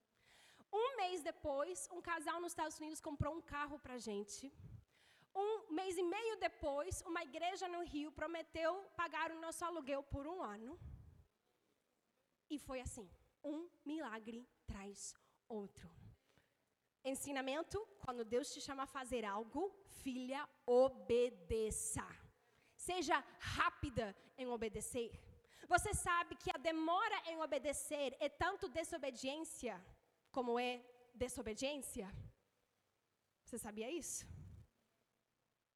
Um 0.73 0.97
mês 0.97 1.23
depois, 1.23 1.89
um 1.91 2.01
casal 2.01 2.41
nos 2.41 2.53
Estados 2.53 2.79
Unidos 2.79 3.01
comprou 3.01 3.35
um 3.35 3.43
carro 3.43 3.79
para 3.79 3.99
gente. 3.99 4.53
Um 5.35 5.73
mês 5.73 5.97
e 5.97 6.03
meio 6.03 6.37
depois, 6.37 7.03
uma 7.03 7.23
igreja 7.23 7.67
no 7.69 7.83
Rio 7.83 8.11
prometeu 8.13 8.73
pagar 8.97 9.31
o 9.33 9.41
nosso 9.41 9.65
aluguel 9.65 10.03
por 10.03 10.27
um 10.27 10.43
ano. 10.43 10.79
E 12.49 12.59
foi 12.59 12.81
assim: 12.81 13.09
um 13.43 13.69
milagre 13.85 14.49
traz 14.67 15.15
outro. 15.49 15.89
Ensinamento: 17.05 17.79
quando 18.05 18.25
Deus 18.25 18.53
te 18.53 18.61
chama 18.61 18.85
a 18.85 18.95
fazer 18.99 19.25
algo, 19.25 19.63
filha, 20.03 20.49
obedeça. 20.67 22.07
Seja 22.77 23.25
rápida 23.39 24.17
em 24.37 24.47
obedecer. 24.47 25.11
Você 25.69 25.95
sabe 25.95 26.35
que 26.35 26.51
a 26.55 26.59
demora 26.59 27.19
em 27.27 27.41
obedecer 27.41 28.17
é 28.19 28.29
tanto 28.29 28.69
desobediência 28.69 29.75
como 30.37 30.59
é 30.59 30.73
desobediência? 31.15 32.09
Você 33.45 33.59
sabia 33.59 33.91
isso? 33.91 34.25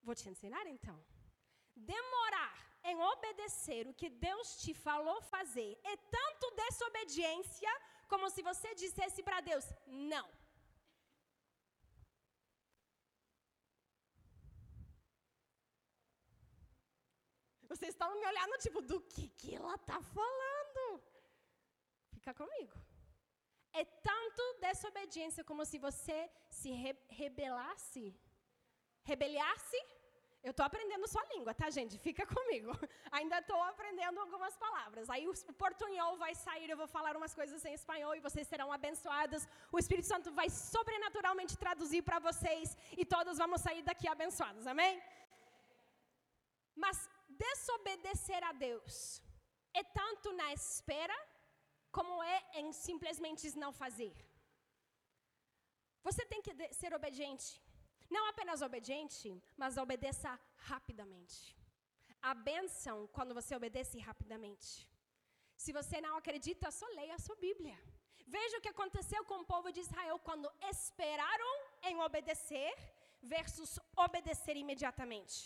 Vou 0.06 0.14
te 0.14 0.28
ensinar 0.28 0.64
então. 0.66 0.96
Demorar 1.74 2.54
em 2.84 2.96
obedecer 3.12 3.82
o 3.88 3.94
que 4.00 4.08
Deus 4.28 4.48
te 4.62 4.72
falou 4.86 5.18
fazer 5.34 5.72
é 5.82 5.96
tanto 6.18 6.54
desobediência 6.64 7.72
como 8.06 8.30
se 8.30 8.42
você 8.42 8.74
dissesse 8.74 9.22
para 9.22 9.40
Deus: 9.40 9.66
não. 9.86 10.26
Vocês 17.74 17.92
estão 17.92 18.08
me 18.20 18.26
olhando 18.30 18.58
tipo, 18.58 18.80
do 18.80 19.00
que, 19.12 19.28
que 19.38 19.56
ela 19.56 19.74
está 19.74 20.00
falando? 20.00 21.02
Fica 22.12 22.32
comigo. 22.32 22.76
É 23.80 23.84
tanto 24.10 24.42
desobediência 24.66 25.42
como 25.48 25.64
se 25.70 25.78
você 25.86 26.18
se 26.58 26.70
re 26.82 26.92
rebelasse. 27.20 28.04
Rebeliasse? 29.10 29.80
Eu 30.46 30.52
estou 30.52 30.64
aprendendo 30.66 31.06
sua 31.12 31.24
língua, 31.32 31.52
tá, 31.60 31.68
gente? 31.76 31.94
Fica 32.06 32.24
comigo. 32.36 32.72
Ainda 33.18 33.38
estou 33.38 33.60
aprendendo 33.72 34.18
algumas 34.24 34.54
palavras. 34.64 35.08
Aí 35.14 35.24
o, 35.30 35.34
portunhol 35.62 36.12
vai 36.24 36.32
sair, 36.44 36.68
eu 36.68 36.76
vou 36.82 36.88
falar 36.96 37.16
umas 37.20 37.34
coisas 37.38 37.64
em 37.64 37.74
espanhol 37.80 38.14
e 38.14 38.24
vocês 38.26 38.46
serão 38.52 38.68
abençoadas. 38.78 39.48
O 39.72 39.78
Espírito 39.82 40.08
Santo 40.12 40.30
vai 40.40 40.48
sobrenaturalmente 40.50 41.56
traduzir 41.64 42.02
para 42.08 42.18
vocês 42.28 42.76
e 43.00 43.06
todos 43.16 43.38
vamos 43.44 43.62
sair 43.66 43.82
daqui 43.90 44.06
abençoados, 44.16 44.66
amém? 44.74 44.94
Mas 46.84 46.98
desobedecer 47.44 48.42
a 48.50 48.52
Deus 48.66 49.22
é 49.72 49.82
tanto 49.82 50.30
na 50.40 50.48
espera 50.52 51.16
como 51.96 52.14
é 52.34 52.38
em 52.60 52.72
simplesmente 52.86 53.44
não 53.64 53.72
fazer. 53.82 54.14
Você 56.06 56.22
tem 56.32 56.42
que 56.46 56.52
ser 56.80 56.92
obediente. 56.98 57.48
Não 58.16 58.24
apenas 58.32 58.62
obediente, 58.68 59.28
mas 59.62 59.78
obedeça 59.84 60.30
rapidamente. 60.70 61.38
A 62.30 62.34
bênção 62.50 62.96
quando 63.16 63.36
você 63.38 63.52
obedece 63.60 63.96
rapidamente. 64.08 64.68
Se 65.64 65.72
você 65.78 66.00
não 66.06 66.14
acredita, 66.20 66.76
só 66.80 66.86
leia 66.98 67.14
a 67.14 67.24
sua 67.26 67.36
Bíblia. 67.46 67.78
Veja 68.36 68.58
o 68.58 68.62
que 68.64 68.74
aconteceu 68.74 69.22
com 69.30 69.38
o 69.40 69.48
povo 69.52 69.70
de 69.74 69.80
Israel 69.86 70.18
quando 70.28 70.52
esperaram 70.72 71.52
em 71.88 71.96
obedecer 72.06 72.72
versus 73.34 73.72
obedecer 74.06 74.56
imediatamente. 74.56 75.36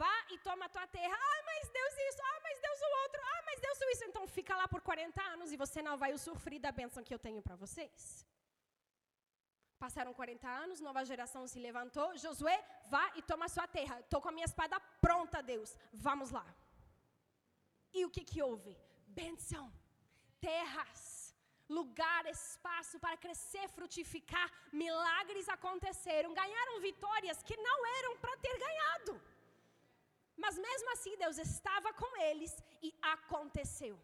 Vá 0.00 0.16
e 0.34 0.38
toma 0.38 0.64
a 0.66 0.72
tua 0.74 0.86
terra. 0.86 1.16
Ah, 1.30 1.40
mas 1.50 1.68
Deus 1.78 1.94
isso. 2.08 2.22
Ah, 2.30 2.40
mas 2.46 2.58
Deus 2.66 2.80
o 2.88 2.90
outro. 3.02 3.20
Ah, 3.32 3.42
mas 3.48 3.60
Deus 3.60 3.80
isso. 3.92 4.04
Então 4.08 4.26
fica 4.26 4.56
lá 4.56 4.66
por 4.66 4.80
40 4.80 5.22
anos 5.34 5.52
e 5.52 5.56
você 5.56 5.80
não 5.88 5.96
vai 6.02 6.12
usufruir 6.18 6.60
da 6.60 6.72
bênção 6.80 7.04
que 7.04 7.14
eu 7.14 7.18
tenho 7.18 7.42
para 7.42 7.56
vocês. 7.56 8.26
Passaram 9.84 10.12
40 10.14 10.48
anos, 10.48 10.80
nova 10.80 11.04
geração 11.04 11.42
se 11.52 11.58
levantou. 11.58 12.08
Josué, 12.24 12.56
vá 12.92 13.04
e 13.16 13.22
toma 13.30 13.46
a 13.46 13.54
sua 13.54 13.66
terra. 13.66 13.98
Estou 14.00 14.20
com 14.22 14.28
a 14.28 14.36
minha 14.36 14.50
espada 14.50 14.78
pronta, 15.04 15.42
Deus. 15.42 15.76
Vamos 15.92 16.30
lá. 16.30 16.46
E 17.92 18.04
o 18.06 18.10
que, 18.14 18.24
que 18.30 18.40
houve? 18.40 18.72
Bênção, 19.20 19.64
terras, 20.40 21.34
lugar, 21.78 22.22
espaço 22.26 22.98
para 23.04 23.16
crescer, 23.24 23.66
frutificar. 23.76 24.48
Milagres 24.72 25.48
aconteceram. 25.56 26.32
Ganharam 26.32 26.80
vitórias 26.88 27.42
que 27.42 27.56
não 27.56 27.78
eram 27.98 28.16
para 28.18 28.36
ter 28.36 28.56
ganhado. 28.66 29.20
Mas 30.36 30.56
mesmo 30.58 30.92
assim, 30.92 31.16
Deus 31.16 31.38
estava 31.38 31.92
com 31.92 32.10
eles 32.28 32.52
e 32.82 32.94
aconteceu. 33.02 33.98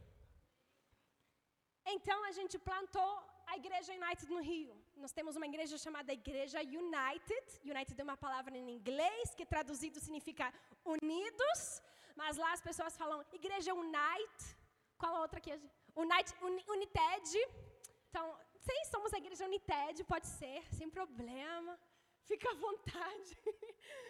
Então 1.86 2.22
a 2.24 2.32
gente 2.32 2.58
plantou 2.58 3.12
a 3.46 3.56
Igreja 3.56 3.92
United 3.92 4.30
no 4.30 4.40
Rio. 4.50 4.74
Nós 5.02 5.12
temos 5.18 5.36
uma 5.36 5.46
igreja 5.46 5.76
chamada 5.78 6.12
Igreja 6.12 6.60
United. 6.60 7.46
United 7.64 7.98
é 7.98 8.04
uma 8.04 8.16
palavra 8.16 8.54
em 8.56 8.68
inglês 8.76 9.34
que 9.34 9.46
traduzido 9.46 9.98
significa 9.98 10.52
unidos, 10.84 11.60
mas 12.14 12.36
lá 12.36 12.52
as 12.52 12.60
pessoas 12.60 12.96
falam 12.96 13.24
Igreja 13.32 13.72
Unite. 13.72 14.44
Qual 14.98 15.14
a 15.16 15.20
outra 15.20 15.40
que. 15.40 15.52
Unite, 16.04 16.34
United. 16.76 17.32
Então, 18.10 18.26
sim, 18.66 18.80
somos 18.90 19.12
a 19.14 19.18
Igreja 19.18 19.44
United, 19.46 20.04
pode 20.04 20.26
ser, 20.26 20.62
sem 20.78 20.90
problema. 20.90 21.78
Fica 22.30 22.50
à 22.50 22.54
vontade. 22.54 23.30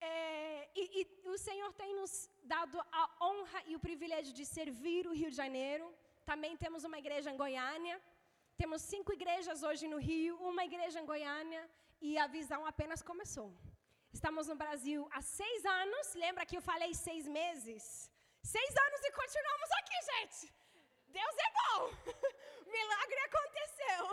É, 0.00 0.68
e, 0.74 1.00
e, 1.00 1.28
o 1.28 1.38
Senhor 1.38 1.72
tem 1.74 1.94
nos 2.00 2.30
dado 2.44 2.78
a 2.92 3.04
honra 3.20 3.62
e 3.66 3.74
o 3.76 3.80
privilégio 3.80 4.32
de 4.32 4.44
servir 4.46 5.06
o 5.06 5.14
Rio 5.14 5.30
de 5.30 5.36
Janeiro. 5.36 5.86
Também 6.24 6.56
temos 6.56 6.84
uma 6.84 6.98
igreja 6.98 7.30
em 7.30 7.36
Goiânia. 7.36 8.00
Temos 8.56 8.82
cinco 8.82 9.12
igrejas 9.12 9.62
hoje 9.62 9.86
no 9.86 9.98
Rio, 9.98 10.36
uma 10.50 10.64
igreja 10.64 11.00
em 11.00 11.06
Goiânia 11.06 11.62
e 12.00 12.18
a 12.18 12.26
visão 12.26 12.66
apenas 12.66 13.02
começou. 13.02 13.50
Estamos 14.12 14.46
no 14.48 14.56
Brasil 14.56 15.08
há 15.12 15.20
seis 15.20 15.64
anos. 15.64 16.14
Lembra 16.14 16.46
que 16.46 16.56
eu 16.56 16.62
falei 16.62 16.92
seis 16.94 17.26
meses? 17.26 18.10
Seis 18.42 18.76
anos 18.86 19.00
e 19.04 19.12
continuamos 19.12 19.70
aqui, 19.78 19.98
gente. 20.12 20.52
Deus 21.08 21.36
é 21.46 21.50
bom. 21.60 21.90
Milagre 22.76 23.20
aconteceu. 23.28 24.04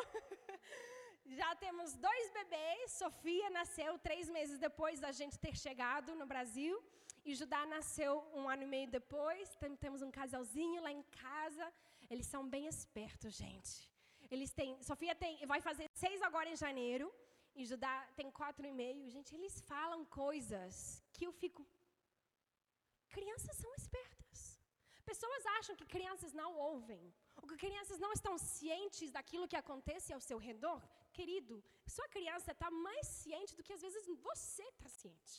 Já 1.25 1.55
temos 1.55 1.93
dois 1.95 2.31
bebês. 2.31 2.91
Sofia 2.91 3.49
nasceu 3.49 3.97
três 3.97 4.29
meses 4.29 4.59
depois 4.59 4.99
da 4.99 5.11
gente 5.11 5.39
ter 5.39 5.55
chegado 5.55 6.15
no 6.15 6.25
Brasil. 6.25 6.83
E 7.25 7.33
Judá 7.33 7.65
nasceu 7.65 8.23
um 8.33 8.47
ano 8.47 8.63
e 8.63 8.67
meio 8.67 8.87
depois. 8.87 9.57
Temos 9.79 10.01
um 10.03 10.11
casalzinho 10.11 10.81
lá 10.81 10.91
em 10.91 11.03
casa. 11.03 11.73
Eles 12.09 12.27
são 12.27 12.47
bem 12.47 12.67
espertos, 12.67 13.33
gente. 13.33 13.89
Eles 14.29 14.51
têm. 14.51 14.81
Sofia 14.83 15.15
tem, 15.15 15.43
vai 15.45 15.61
fazer 15.61 15.89
seis 15.93 16.21
agora 16.21 16.49
em 16.49 16.55
janeiro. 16.55 17.11
E 17.55 17.65
Judá 17.65 17.95
tem 18.15 18.29
quatro 18.29 18.65
e 18.67 18.71
meio. 18.71 19.09
Gente, 19.09 19.33
eles 19.33 19.59
falam 19.61 20.05
coisas 20.05 21.03
que 21.13 21.25
eu 21.25 21.31
fico. 21.31 21.65
Crianças 23.09 23.55
são 23.57 23.73
espertas. 23.75 24.59
Pessoas 25.05 25.45
acham 25.57 25.75
que 25.75 25.85
crianças 25.85 26.33
não 26.33 26.51
ouvem. 26.57 27.03
Ou 27.37 27.47
que 27.47 27.57
crianças 27.57 27.97
não 27.97 28.11
estão 28.11 28.37
cientes 28.37 29.11
daquilo 29.11 29.47
que 29.47 29.55
acontece 29.55 30.11
ao 30.13 30.19
seu 30.19 30.37
redor. 30.37 30.81
Querido, 31.17 31.55
sua 31.95 32.07
criança 32.15 32.51
está 32.53 32.69
mais 32.85 33.05
ciente 33.21 33.55
do 33.57 33.63
que 33.65 33.75
às 33.77 33.83
vezes 33.85 34.05
você 34.29 34.63
está 34.71 34.87
ciente. 35.01 35.35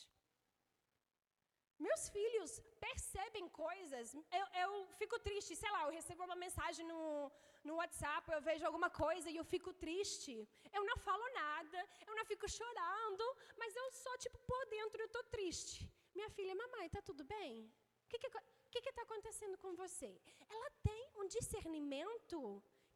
Meus 1.85 2.03
filhos 2.15 2.51
percebem 2.85 3.47
coisas. 3.65 4.13
Eu, 4.39 4.45
eu, 4.63 4.71
fico 5.01 5.17
triste, 5.27 5.55
sei 5.55 5.71
lá, 5.75 5.81
eu 5.83 5.91
recebo 5.97 6.23
uma 6.23 6.39
mensagem 6.45 6.85
no, 6.91 7.31
no 7.67 7.75
WhatsApp, 7.81 8.31
eu 8.31 8.41
vejo 8.49 8.65
alguma 8.65 8.89
coisa 9.03 9.29
e 9.29 9.37
eu 9.37 9.45
fico 9.53 9.71
triste. 9.85 10.33
Eu 10.77 10.83
não 10.89 10.97
falo 11.07 11.27
nada, 11.43 11.79
eu 12.07 12.15
não 12.19 12.25
fico 12.31 12.49
chorando, 12.57 13.25
mas 13.61 13.75
eu 13.81 13.87
só, 14.03 14.13
tipo, 14.25 14.39
por 14.51 14.63
dentro 14.75 14.99
eu 15.01 15.09
estou 15.11 15.23
triste. 15.35 15.79
Minha 16.15 16.31
filha, 16.37 16.55
mamãe, 16.63 16.87
está 16.87 17.01
tudo 17.09 17.23
bem? 17.35 17.71
O 18.05 18.09
que 18.09 18.17
está 18.25 18.41
que 18.71 18.81
que 18.81 18.91
tá 18.97 19.03
acontecendo 19.03 19.57
com 19.63 19.75
você? 19.75 20.09
Ela 20.49 20.69
tem 20.87 21.03
um 21.15 21.27
discernimento 21.27 22.39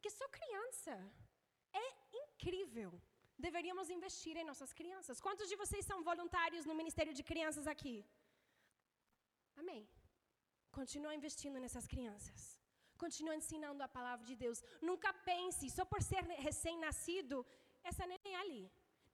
que 0.01 0.09
só 0.09 0.27
criança. 0.27 0.93
Incrível. 2.41 2.91
Deveríamos 3.47 3.87
investir 3.95 4.35
em 4.35 4.45
nossas 4.49 4.71
crianças. 4.79 5.21
Quantos 5.25 5.47
de 5.51 5.55
vocês 5.61 5.83
são 5.89 5.97
voluntários 6.09 6.65
no 6.69 6.75
Ministério 6.79 7.13
de 7.17 7.23
Crianças 7.31 7.65
aqui? 7.73 7.95
Amém. 9.61 9.81
Continua 10.77 11.13
investindo 11.19 11.59
nessas 11.63 11.85
crianças. 11.93 12.39
Continua 13.03 13.35
ensinando 13.41 13.83
a 13.83 13.93
palavra 13.97 14.25
de 14.29 14.35
Deus. 14.43 14.59
Nunca 14.89 15.11
pense, 15.29 15.69
só 15.77 15.85
por 15.91 16.01
ser 16.09 16.23
recém-nascido, 16.47 17.45
essa 17.83 18.07
neném 18.11 18.35
é 18.35 18.41
ali. 18.43 18.63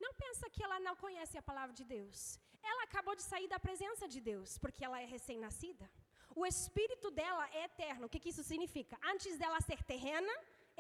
Não 0.06 0.14
pensa 0.24 0.50
que 0.54 0.64
ela 0.66 0.80
não 0.88 0.96
conhece 1.06 1.38
a 1.38 1.48
palavra 1.50 1.76
de 1.80 1.86
Deus. 1.96 2.40
Ela 2.72 2.84
acabou 2.88 3.16
de 3.20 3.24
sair 3.32 3.50
da 3.54 3.60
presença 3.68 4.08
de 4.08 4.22
Deus, 4.32 4.58
porque 4.64 4.86
ela 4.88 5.02
é 5.02 5.06
recém-nascida. 5.18 5.86
O 6.42 6.46
espírito 6.54 7.10
dela 7.20 7.46
é 7.60 7.66
eterno. 7.70 8.06
O 8.06 8.10
que, 8.10 8.22
que 8.24 8.32
isso 8.34 8.44
significa? 8.52 8.98
Antes 9.14 9.36
dela 9.38 9.68
ser 9.70 9.82
terrena, 9.84 10.34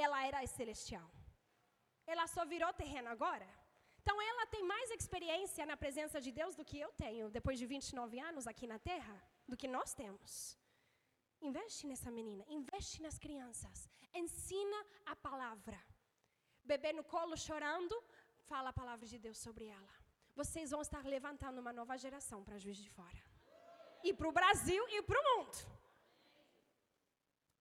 ela 0.06 0.26
era 0.30 0.46
celestial. 0.60 1.10
Ela 2.14 2.26
só 2.36 2.44
virou 2.54 2.72
terrena 2.82 3.10
agora. 3.16 3.48
Então 4.02 4.22
ela 4.30 4.46
tem 4.54 4.64
mais 4.74 4.90
experiência 4.98 5.64
na 5.72 5.76
presença 5.84 6.18
de 6.26 6.32
Deus 6.40 6.54
do 6.60 6.66
que 6.70 6.80
eu 6.86 6.92
tenho, 7.04 7.26
depois 7.38 7.58
de 7.62 7.66
29 7.66 8.20
anos 8.30 8.46
aqui 8.52 8.66
na 8.74 8.80
terra, 8.92 9.16
do 9.50 9.58
que 9.62 9.68
nós 9.76 9.94
temos. 10.02 10.32
Investe 11.50 11.82
nessa 11.90 12.10
menina, 12.20 12.44
investe 12.60 13.02
nas 13.06 13.18
crianças, 13.26 13.78
ensina 14.22 14.80
a 15.06 15.16
palavra. 15.28 15.80
Bebê 16.72 16.92
no 17.00 17.04
colo 17.14 17.36
chorando, 17.48 17.96
fala 18.52 18.70
a 18.70 18.80
palavra 18.82 19.06
de 19.14 19.20
Deus 19.26 19.38
sobre 19.46 19.66
ela. 19.78 19.94
Vocês 20.42 20.72
vão 20.74 20.82
estar 20.88 21.04
levantando 21.16 21.60
uma 21.64 21.74
nova 21.80 21.96
geração 22.06 22.40
para 22.46 22.62
Juiz 22.64 22.80
de 22.86 22.90
Fora. 22.98 23.22
E 24.08 24.14
para 24.18 24.30
o 24.30 24.36
Brasil 24.40 24.84
e 24.96 25.02
para 25.02 25.20
o 25.22 25.26
mundo. 25.30 25.58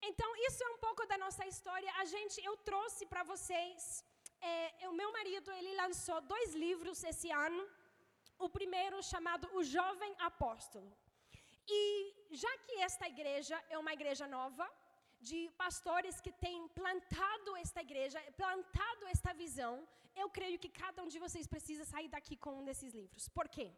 Então, 0.09 0.31
isso 0.49 0.63
é 0.67 0.69
um 0.75 0.79
pouco 0.87 1.05
da 1.13 1.19
nossa 1.25 1.45
história. 1.53 1.91
A 2.03 2.05
gente, 2.05 2.37
eu 2.49 2.55
trouxe 2.69 3.05
para 3.13 3.23
vocês 3.33 4.05
é, 4.41 4.89
o 4.89 4.93
meu 4.93 5.11
marido 5.13 5.51
ele 5.53 5.75
lançou 5.77 6.21
dois 6.21 6.55
livros 6.55 7.03
esse 7.05 7.31
ano. 7.31 7.67
O 8.39 8.49
primeiro 8.49 9.03
chamado 9.03 9.49
O 9.55 9.63
Jovem 9.63 10.15
Apóstolo. 10.19 10.93
E 11.69 11.83
já 12.31 12.59
que 12.59 12.75
esta 12.81 13.07
igreja 13.09 13.63
é 13.69 13.79
uma 13.79 13.93
igreja 13.93 14.27
nova, 14.27 14.71
de 15.21 15.51
pastores 15.57 16.21
que 16.21 16.33
têm 16.33 16.69
plantado 16.69 17.57
esta 17.57 17.81
igreja, 17.81 18.21
plantado 18.37 19.07
esta 19.07 19.33
visão, 19.33 19.87
eu 20.15 20.29
creio 20.31 20.59
que 20.59 20.69
cada 20.69 21.03
um 21.03 21.09
de 21.09 21.19
vocês 21.19 21.47
precisa 21.47 21.85
sair 21.85 22.09
daqui 22.09 22.37
com 22.37 22.59
um 22.61 22.65
desses 22.65 22.93
livros. 22.95 23.29
Por 23.29 23.49
quê? 23.49 23.73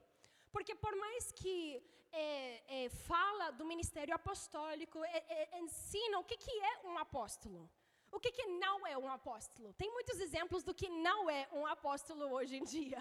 Porque 0.52 0.74
por 0.74 0.94
mais 0.96 1.32
que 1.32 1.82
é, 2.12 2.84
é, 2.84 2.88
fala 2.88 3.50
do 3.50 3.64
ministério 3.64 4.14
apostólico, 4.14 5.04
é, 5.04 5.24
é 5.54 5.58
ensina 5.60 6.18
o 6.18 6.24
que, 6.24 6.36
que 6.36 6.50
é 6.50 6.86
um 6.86 6.96
apóstolo. 6.98 7.68
O 8.10 8.18
que, 8.18 8.32
que 8.32 8.46
não 8.46 8.86
é 8.86 8.96
um 8.96 9.08
apóstolo? 9.08 9.72
Tem 9.74 9.90
muitos 9.92 10.18
exemplos 10.18 10.62
do 10.62 10.74
que 10.74 10.88
não 10.88 11.28
é 11.28 11.48
um 11.52 11.66
apóstolo 11.66 12.24
hoje 12.32 12.56
em 12.56 12.64
dia. 12.64 12.98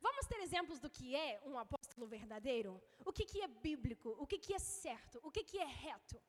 Vamos 0.00 0.26
ter 0.26 0.40
exemplos 0.40 0.78
do 0.80 0.90
que 0.90 1.14
é 1.14 1.40
um 1.44 1.58
apóstolo 1.58 2.06
verdadeiro? 2.06 2.80
O 3.04 3.12
que, 3.12 3.24
que 3.24 3.42
é 3.42 3.48
bíblico? 3.48 4.16
O 4.18 4.26
que, 4.26 4.38
que 4.38 4.54
é 4.54 4.58
certo? 4.58 5.20
O 5.22 5.30
que, 5.30 5.44
que 5.44 5.58
é 5.58 5.64
reto? 5.64 6.20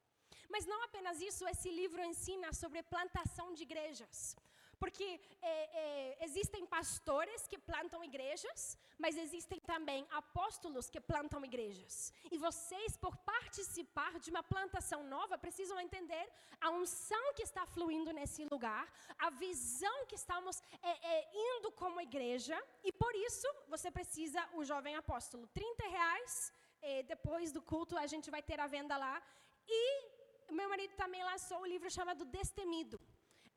Mas 0.50 0.66
não 0.66 0.82
apenas 0.84 1.22
isso, 1.22 1.48
esse 1.48 1.70
livro 1.70 2.04
ensina 2.04 2.54
sobre 2.54 2.84
plantação 2.84 3.54
de 3.54 3.64
igrejas. 3.64 4.36
Porque 4.80 5.20
é, 5.42 5.54
é, 5.82 6.26
existem 6.26 6.66
pastores 6.66 7.48
que 7.48 7.58
plantam 7.58 8.04
igrejas, 8.04 8.78
mas 8.98 9.18
existem 9.18 9.60
também 9.60 10.06
apóstolos 10.12 10.90
que 10.90 11.00
plantam 11.00 11.44
igrejas. 11.44 12.14
E 12.32 12.38
vocês, 12.38 12.96
por 12.98 13.16
participar 13.18 14.20
de 14.20 14.30
uma 14.30 14.44
plantação 14.44 15.04
nova, 15.04 15.38
precisam 15.38 15.80
entender 15.80 16.26
a 16.62 16.70
unção 16.70 17.34
que 17.34 17.44
está 17.44 17.66
fluindo 17.66 18.12
nesse 18.12 18.46
lugar, 18.46 18.86
a 19.18 19.30
visão 19.30 20.06
que 20.06 20.16
estamos 20.16 20.62
é, 20.82 20.92
é 21.16 21.32
indo 21.34 21.72
como 21.72 22.02
igreja, 22.02 22.58
e 22.84 22.92
por 22.92 23.14
isso 23.16 23.48
você 23.68 23.90
precisa 23.90 24.48
o 24.54 24.64
jovem 24.64 24.96
apóstolo. 24.96 25.48
30 25.48 25.88
reais, 25.88 26.54
é, 26.82 27.04
depois 27.04 27.52
do 27.52 27.62
culto 27.62 27.98
a 27.98 28.08
gente 28.08 28.30
vai 28.30 28.42
ter 28.42 28.60
a 28.60 28.68
venda 28.68 28.96
lá. 28.98 29.22
E 29.68 30.18
meu 30.52 30.70
marido 30.70 30.94
também 30.96 31.24
lançou 31.24 31.60
um 31.62 31.66
livro 31.66 31.90
chamado 31.90 32.26
Destemido. 32.26 33.00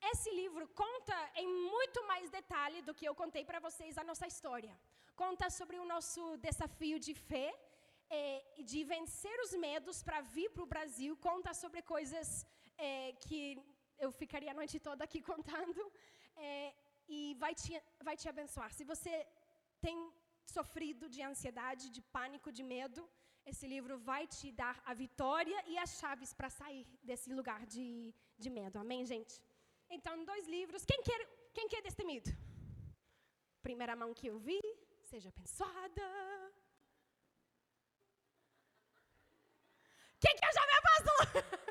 Esse 0.09 0.31
livro 0.31 0.67
conta 0.83 1.15
em 1.35 1.47
muito 1.47 1.99
mais 2.11 2.29
detalhe 2.29 2.81
do 2.81 2.93
que 2.93 3.07
eu 3.07 3.13
contei 3.13 3.43
para 3.49 3.59
vocês 3.59 3.97
a 3.97 4.03
nossa 4.03 4.25
história. 4.25 4.73
Conta 5.15 5.47
sobre 5.49 5.77
o 5.77 5.85
nosso 5.85 6.21
desafio 6.37 6.97
de 6.99 7.13
fé 7.13 7.49
é, 8.09 8.43
de 8.71 8.83
vencer 8.83 9.37
os 9.45 9.53
medos 9.65 10.01
para 10.07 10.19
vir 10.35 10.49
para 10.49 10.63
o 10.63 10.71
Brasil. 10.73 11.15
Conta 11.29 11.53
sobre 11.53 11.81
coisas 11.93 12.45
é, 12.77 13.13
que 13.25 13.41
eu 13.99 14.11
ficaria 14.11 14.51
a 14.51 14.59
noite 14.61 14.79
toda 14.79 15.03
aqui 15.03 15.21
contando. 15.31 15.81
É, 16.35 16.73
e 17.07 17.35
vai 17.43 17.53
te, 17.53 17.73
vai 18.07 18.17
te 18.17 18.27
abençoar. 18.33 18.71
Se 18.73 18.83
você 18.83 19.13
tem 19.85 19.97
sofrido 20.45 21.07
de 21.07 21.21
ansiedade, 21.21 21.91
de 21.95 22.01
pânico, 22.15 22.51
de 22.51 22.63
medo, 22.63 23.01
esse 23.45 23.65
livro 23.67 23.97
vai 23.97 24.23
te 24.27 24.51
dar 24.51 24.75
a 24.85 24.93
vitória 24.93 25.59
e 25.67 25.77
as 25.77 25.91
chaves 25.99 26.33
para 26.33 26.49
sair 26.49 26.85
desse 27.03 27.29
lugar 27.39 27.65
de, 27.65 28.13
de 28.37 28.49
medo. 28.49 28.77
Amém, 28.79 29.05
gente? 29.05 29.35
Então, 29.97 30.23
dois 30.23 30.47
livros. 30.47 30.85
Quem 30.85 31.01
quer, 31.03 31.21
quem 31.53 31.67
quer 31.67 31.81
destemido? 31.81 32.29
Primeira 33.61 33.95
mão 34.01 34.13
que 34.13 34.27
eu 34.27 34.37
vi, 34.39 34.59
seja 35.11 35.29
abençoada. 35.29 36.07
Quem 40.23 40.35
quer 40.41 40.51
já 40.57 40.63
me 40.69 40.75
apóstolo? 40.79 41.19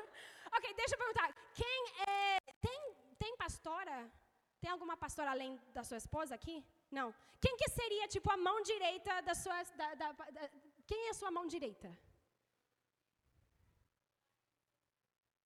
ok, 0.55 0.73
deixa 0.75 0.93
eu 0.93 0.99
perguntar. 0.99 1.29
Quem 1.61 1.79
é. 2.07 2.39
Tem, 2.67 2.79
tem 3.17 3.35
pastora? 3.37 3.97
Tem 4.61 4.69
alguma 4.69 4.95
pastora 4.95 5.31
além 5.31 5.59
da 5.73 5.83
sua 5.83 5.97
esposa 5.97 6.35
aqui? 6.35 6.63
Não. 6.91 7.07
Quem 7.43 7.57
que 7.57 7.69
seria, 7.71 8.07
tipo, 8.07 8.31
a 8.31 8.37
mão 8.37 8.61
direita 8.61 9.21
da 9.21 9.33
sua. 9.33 9.63
Da, 9.81 9.95
da, 9.95 10.11
da, 10.11 10.49
quem 10.85 11.07
é 11.07 11.09
a 11.09 11.19
sua 11.21 11.31
mão 11.31 11.47
direita? 11.47 11.89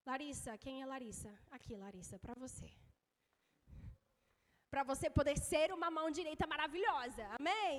Larissa, 0.09 0.51
quem 0.63 0.75
é 0.81 0.85
Larissa? 0.85 1.31
Aqui, 1.57 1.75
Larissa, 1.83 2.17
para 2.24 2.35
você. 2.43 2.67
Para 4.74 4.83
você 4.91 5.07
poder 5.17 5.38
ser 5.50 5.67
uma 5.77 5.89
mão 5.97 6.07
direita 6.17 6.45
maravilhosa. 6.53 7.25
Amém? 7.39 7.77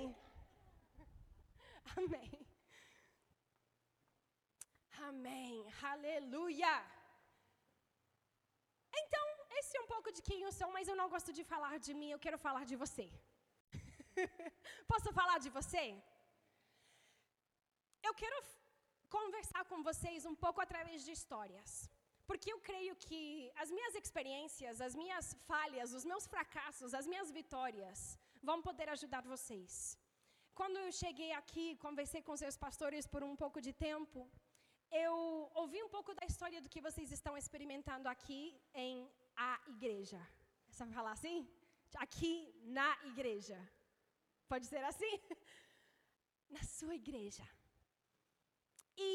Amém. 1.96 2.32
Amém. 5.08 5.54
Aleluia. 5.92 6.74
Então, 9.02 9.26
esse 9.58 9.76
é 9.76 9.82
um 9.84 9.90
pouco 9.94 10.10
de 10.16 10.22
quem 10.28 10.40
eu 10.42 10.52
sou, 10.58 10.70
mas 10.76 10.88
eu 10.88 10.98
não 11.00 11.08
gosto 11.14 11.32
de 11.38 11.44
falar 11.52 11.74
de 11.86 11.94
mim, 12.00 12.10
eu 12.10 12.22
quero 12.26 12.38
falar 12.46 12.64
de 12.70 12.76
você. 12.84 13.06
Posso 14.92 15.12
falar 15.20 15.38
de 15.44 15.50
você? 15.58 15.84
Eu 18.08 18.14
quero 18.22 18.38
conversar 19.16 19.62
com 19.70 19.80
vocês 19.90 20.26
um 20.32 20.36
pouco 20.44 20.60
através 20.64 21.04
de 21.04 21.12
histórias. 21.18 21.70
Porque 22.28 22.50
eu 22.52 22.60
creio 22.68 22.94
que 23.06 23.20
as 23.62 23.70
minhas 23.76 23.94
experiências, 24.00 24.80
as 24.88 24.94
minhas 25.02 25.26
falhas, 25.50 25.92
os 25.98 26.04
meus 26.10 26.26
fracassos, 26.32 26.92
as 27.00 27.06
minhas 27.12 27.30
vitórias 27.38 28.18
vão 28.48 28.58
poder 28.68 28.88
ajudar 28.96 29.22
vocês. 29.34 29.72
Quando 30.58 30.76
eu 30.84 30.90
cheguei 31.02 31.30
aqui, 31.40 31.64
conversei 31.86 32.22
com 32.26 32.42
seus 32.42 32.56
pastores 32.64 33.06
por 33.06 33.22
um 33.28 33.36
pouco 33.42 33.60
de 33.66 33.72
tempo, 33.88 34.20
eu 34.90 35.14
ouvi 35.62 35.82
um 35.82 35.90
pouco 35.96 36.14
da 36.18 36.26
história 36.30 36.60
do 36.64 36.70
que 36.74 36.80
vocês 36.88 37.10
estão 37.18 37.36
experimentando 37.36 38.08
aqui 38.08 38.42
em 38.74 39.10
a 39.48 39.60
igreja. 39.74 40.20
Sabe 40.70 40.92
falar 40.92 41.12
assim? 41.12 41.38
Aqui 42.04 42.32
na 42.78 42.88
igreja. 43.10 43.58
Pode 44.48 44.66
ser 44.66 44.82
assim? 44.84 45.14
Na 46.56 46.62
sua 46.62 46.94
igreja. 46.94 47.44
E 48.96 49.10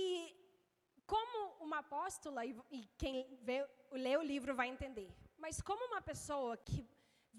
como 1.12 1.38
uma 1.66 1.80
apóstola, 1.86 2.42
e, 2.46 2.80
quem 3.02 3.16
vê, 3.48 3.58
lê 4.04 4.14
o 4.22 4.28
livro 4.32 4.56
vai 4.60 4.68
entender, 4.76 5.10
mas 5.44 5.62
como 5.70 5.84
uma 5.92 6.02
pessoa 6.10 6.54
que 6.68 6.80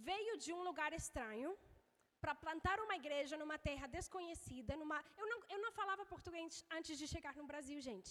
veio 0.09 0.35
de 0.45 0.51
um 0.57 0.63
lugar 0.69 0.93
estranho 1.03 1.51
para 2.23 2.35
plantar 2.45 2.77
uma 2.87 2.97
igreja 3.03 3.37
numa 3.43 3.59
terra 3.69 3.87
desconhecida, 3.99 4.77
numa, 4.81 4.99
eu, 5.21 5.27
não, 5.33 5.39
eu 5.55 5.61
não 5.65 5.73
falava 5.81 6.11
português 6.15 6.65
antes 6.79 6.97
de 7.01 7.07
chegar 7.15 7.35
no 7.41 7.47
Brasil, 7.53 7.79
gente. 7.91 8.11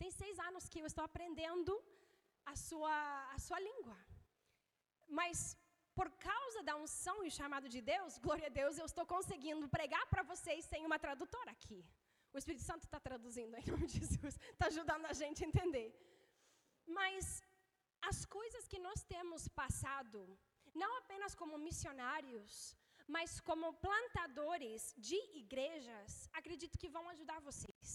Tem 0.00 0.10
seis 0.20 0.38
anos 0.48 0.68
que 0.70 0.80
eu 0.82 0.86
estou 0.90 1.04
aprendendo 1.04 1.72
a 2.52 2.56
sua, 2.66 2.96
a 3.36 3.38
sua 3.46 3.60
língua. 3.68 3.98
Mas 5.20 5.56
por 5.98 6.08
causa 6.28 6.60
da 6.68 6.74
unção 6.84 7.16
e 7.26 7.30
chamado 7.38 7.68
de 7.74 7.80
Deus, 7.94 8.18
glória 8.26 8.48
a 8.50 8.56
Deus, 8.60 8.78
eu 8.78 8.86
estou 8.92 9.06
conseguindo 9.14 9.68
pregar 9.76 10.04
para 10.12 10.22
vocês 10.32 10.64
sem 10.72 10.84
uma 10.88 10.98
tradutora 11.06 11.50
aqui. 11.56 11.80
O 12.34 12.38
Espírito 12.40 12.64
Santo 12.70 12.84
está 12.84 12.98
traduzindo 13.08 13.56
em 13.60 13.66
nome 13.72 13.86
de 13.86 13.98
Jesus, 14.00 14.34
está 14.52 14.66
ajudando 14.72 15.06
a 15.12 15.14
gente 15.22 15.40
a 15.44 15.48
entender. 15.50 15.88
Mas 16.98 17.24
as 18.10 18.20
coisas 18.38 18.66
que 18.72 18.78
nós 18.86 19.00
temos 19.14 19.42
passado, 19.62 20.20
não 20.82 20.90
apenas 21.00 21.34
como 21.40 21.64
missionários, 21.68 22.52
mas 23.14 23.30
como 23.48 23.74
plantadores 23.86 24.82
de 25.08 25.18
igrejas, 25.42 26.10
acredito 26.40 26.78
que 26.82 26.92
vão 26.96 27.04
ajudar 27.14 27.38
vocês. 27.50 27.88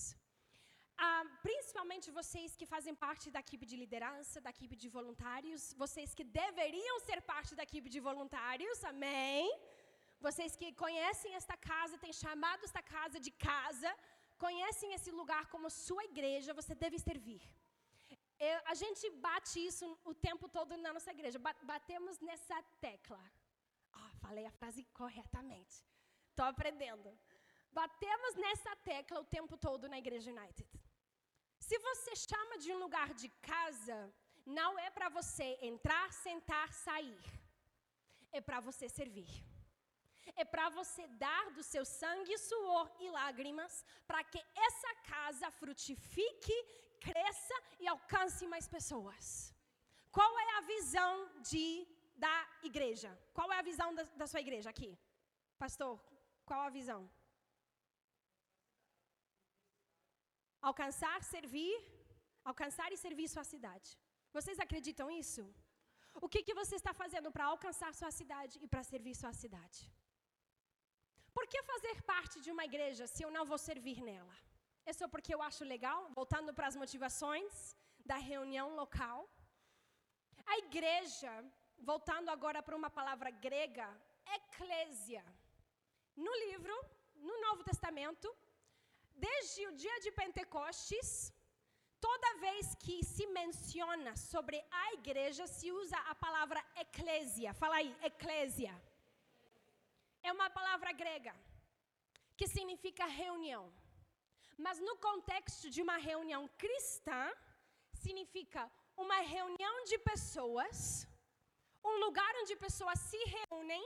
Ah, 1.06 1.26
principalmente 1.48 2.16
vocês 2.20 2.56
que 2.60 2.68
fazem 2.74 2.94
parte 3.06 3.26
da 3.34 3.42
equipe 3.46 3.66
de 3.72 3.76
liderança, 3.84 4.42
da 4.46 4.52
equipe 4.56 4.76
de 4.84 4.90
voluntários, 4.98 5.74
vocês 5.84 6.14
que 6.18 6.26
deveriam 6.42 6.96
ser 7.08 7.20
parte 7.34 7.52
da 7.58 7.64
equipe 7.70 7.90
de 7.96 8.00
voluntários, 8.08 8.84
amém? 8.94 9.44
Vocês 10.26 10.56
que 10.60 10.70
conhecem 10.84 11.36
esta 11.40 11.56
casa, 11.72 12.02
têm 12.04 12.14
chamado 12.24 12.64
esta 12.70 12.82
casa 12.96 13.20
de 13.26 13.32
casa, 13.50 13.92
conhecem 14.46 14.94
esse 14.94 15.12
lugar 15.20 15.44
como 15.54 15.70
sua 15.70 16.04
igreja, 16.12 16.58
você 16.60 16.74
deve 16.84 16.98
servir. 17.00 17.42
Eu, 18.40 18.58
a 18.66 18.76
gente 18.82 19.10
bate 19.28 19.56
isso 19.70 19.86
o 20.04 20.14
tempo 20.14 20.48
todo 20.48 20.78
na 20.78 20.94
nossa 20.94 21.12
igreja. 21.12 21.40
Batemos 21.74 22.20
nessa 22.20 22.58
tecla. 22.80 23.22
Oh, 24.00 24.12
falei 24.26 24.46
a 24.46 24.52
frase 24.60 24.84
corretamente. 25.00 25.78
Estou 26.30 26.46
aprendendo. 26.46 27.10
Batemos 27.72 28.36
nessa 28.36 28.76
tecla 28.92 29.20
o 29.20 29.30
tempo 29.38 29.58
todo 29.58 29.90
na 29.90 29.98
Igreja 30.04 30.32
United. 30.32 30.70
Se 31.68 31.78
você 31.80 32.16
chama 32.16 32.58
de 32.64 32.72
um 32.74 32.80
lugar 32.86 33.14
de 33.22 33.30
casa, 33.52 33.98
não 34.46 34.78
é 34.80 34.90
para 34.90 35.10
você 35.10 35.58
entrar, 35.62 36.08
sentar, 36.14 36.72
sair. 36.72 37.24
É 38.32 38.40
para 38.40 38.60
você 38.60 38.88
servir 38.88 39.32
é 40.36 40.46
para 40.54 40.70
você 40.70 41.04
dar 41.26 41.46
do 41.58 41.64
seu 41.64 41.84
sangue, 41.86 42.38
suor 42.38 42.88
e 43.00 43.10
lágrimas, 43.10 43.74
para 44.10 44.24
que 44.24 44.42
essa 44.68 44.92
casa 45.14 45.50
frutifique, 45.60 46.58
cresça 47.00 47.58
e 47.80 47.88
alcance 47.88 48.46
mais 48.54 48.68
pessoas. 48.68 49.54
Qual 50.12 50.32
é 50.40 50.50
a 50.58 50.62
visão 50.62 51.14
de, 51.50 51.88
da 52.16 52.36
igreja? 52.64 53.12
Qual 53.34 53.52
é 53.52 53.60
a 53.60 53.68
visão 53.72 53.90
da, 53.98 54.04
da 54.22 54.28
sua 54.32 54.42
igreja 54.46 54.70
aqui? 54.70 54.98
Pastor, 55.64 55.94
qual 56.46 56.62
a 56.62 56.70
visão? 56.80 57.02
Alcançar, 60.70 61.18
servir, 61.24 61.76
alcançar 62.44 62.92
e 62.92 62.98
servir 63.06 63.28
sua 63.28 63.44
cidade. 63.54 63.90
Vocês 64.38 64.60
acreditam 64.60 65.08
nisso? 65.14 65.44
O 66.26 66.28
que, 66.32 66.42
que 66.48 66.58
você 66.62 66.76
está 66.76 66.94
fazendo 67.02 67.32
para 67.32 67.46
alcançar 67.46 67.94
sua 67.94 68.12
cidade 68.20 68.58
e 68.64 68.68
para 68.68 68.84
servir 68.92 69.16
sua 69.16 69.34
cidade? 69.34 69.80
Por 71.38 71.46
que 71.52 71.60
fazer 71.72 71.98
parte 72.12 72.36
de 72.44 72.50
uma 72.54 72.64
igreja 72.70 73.04
se 73.06 73.22
eu 73.24 73.30
não 73.36 73.44
vou 73.50 73.60
servir 73.66 73.98
nela? 74.08 74.36
É 74.90 74.94
só 75.00 75.06
porque 75.14 75.32
eu 75.36 75.42
acho 75.48 75.64
legal? 75.74 76.00
Voltando 76.20 76.52
para 76.58 76.68
as 76.70 76.78
motivações 76.82 77.52
da 78.12 78.18
reunião 78.32 78.68
local. 78.80 79.20
A 80.54 80.56
igreja, 80.66 81.32
voltando 81.92 82.32
agora 82.36 82.64
para 82.66 82.80
uma 82.80 82.90
palavra 83.00 83.30
grega, 83.46 83.88
eclésia. 84.40 85.24
No 86.26 86.34
livro, 86.46 86.76
no 87.28 87.36
Novo 87.46 87.64
Testamento, 87.70 88.28
desde 89.28 89.68
o 89.68 89.76
dia 89.84 90.00
de 90.06 90.12
Pentecostes, 90.20 91.10
toda 92.08 92.38
vez 92.48 92.74
que 92.84 92.98
se 93.14 93.28
menciona 93.40 94.14
sobre 94.32 94.58
a 94.84 94.94
igreja, 95.00 95.46
se 95.46 95.72
usa 95.72 96.00
a 96.12 96.16
palavra 96.16 96.64
eclésia. 96.86 97.54
Fala 97.64 97.76
aí, 97.82 97.96
eclésia. 98.12 98.74
É 100.28 100.32
uma 100.38 100.50
palavra 100.58 100.92
grega 101.02 101.34
que 102.38 102.48
significa 102.54 103.06
reunião. 103.24 103.66
Mas 104.66 104.78
no 104.88 104.96
contexto 105.08 105.66
de 105.74 105.80
uma 105.86 105.98
reunião 106.10 106.42
cristã, 106.64 107.22
significa 108.04 108.62
uma 109.06 109.20
reunião 109.36 109.76
de 109.90 109.98
pessoas, 110.10 111.08
um 111.90 111.96
lugar 112.06 112.32
onde 112.42 112.62
pessoas 112.66 113.00
se 113.10 113.20
reúnem 113.36 113.84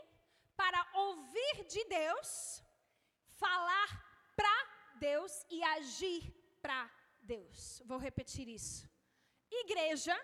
para 0.61 0.81
ouvir 1.05 1.55
de 1.73 1.83
Deus, 1.97 2.29
falar 3.43 3.89
para 4.39 4.55
Deus 5.07 5.33
e 5.55 5.63
agir 5.75 6.21
para 6.63 6.81
Deus. 7.33 7.81
Vou 7.85 7.99
repetir 8.07 8.47
isso. 8.59 8.89
Igreja 9.63 10.15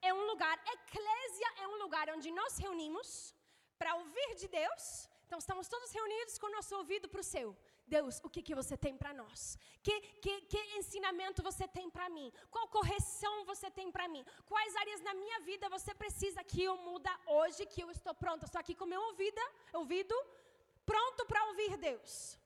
é 0.00 0.12
um 0.18 0.24
lugar, 0.30 0.56
eclésia 0.76 1.50
é 1.62 1.68
um 1.72 1.78
lugar 1.84 2.08
onde 2.16 2.30
nós 2.40 2.56
reunimos 2.56 3.34
para 3.78 3.96
ouvir 4.02 4.30
de 4.42 4.48
Deus. 4.60 4.86
Então 5.34 5.46
estamos 5.46 5.66
todos 5.66 5.90
reunidos 5.90 6.34
com 6.38 6.46
o 6.46 6.52
nosso 6.56 6.72
ouvido 6.76 7.06
para 7.12 7.20
o 7.20 7.24
seu. 7.24 7.46
Deus, 7.94 8.20
o 8.26 8.28
que, 8.34 8.40
que 8.40 8.54
você 8.58 8.76
tem 8.84 8.94
para 9.00 9.12
nós? 9.12 9.58
Que, 9.82 9.94
que, 10.24 10.34
que 10.42 10.60
ensinamento 10.80 11.42
você 11.42 11.66
tem 11.76 11.86
para 11.90 12.08
mim? 12.16 12.28
Qual 12.52 12.68
correção 12.68 13.32
você 13.44 13.68
tem 13.78 13.90
para 13.90 14.06
mim? 14.12 14.24
Quais 14.52 14.76
áreas 14.82 15.00
na 15.00 15.12
minha 15.22 15.40
vida 15.40 15.68
você 15.76 15.92
precisa 16.02 16.44
que 16.44 16.62
eu 16.62 16.76
muda 16.76 17.10
hoje, 17.38 17.66
que 17.66 17.82
eu 17.84 17.90
estou 17.90 18.14
pronta? 18.14 18.46
Estou 18.46 18.60
aqui 18.60 18.76
com 18.76 18.86
meu 18.86 19.02
ouvido, 19.08 19.42
ouvido 19.72 20.14
pronto 20.86 21.26
para 21.26 21.44
ouvir 21.48 21.76
Deus. 21.88 22.38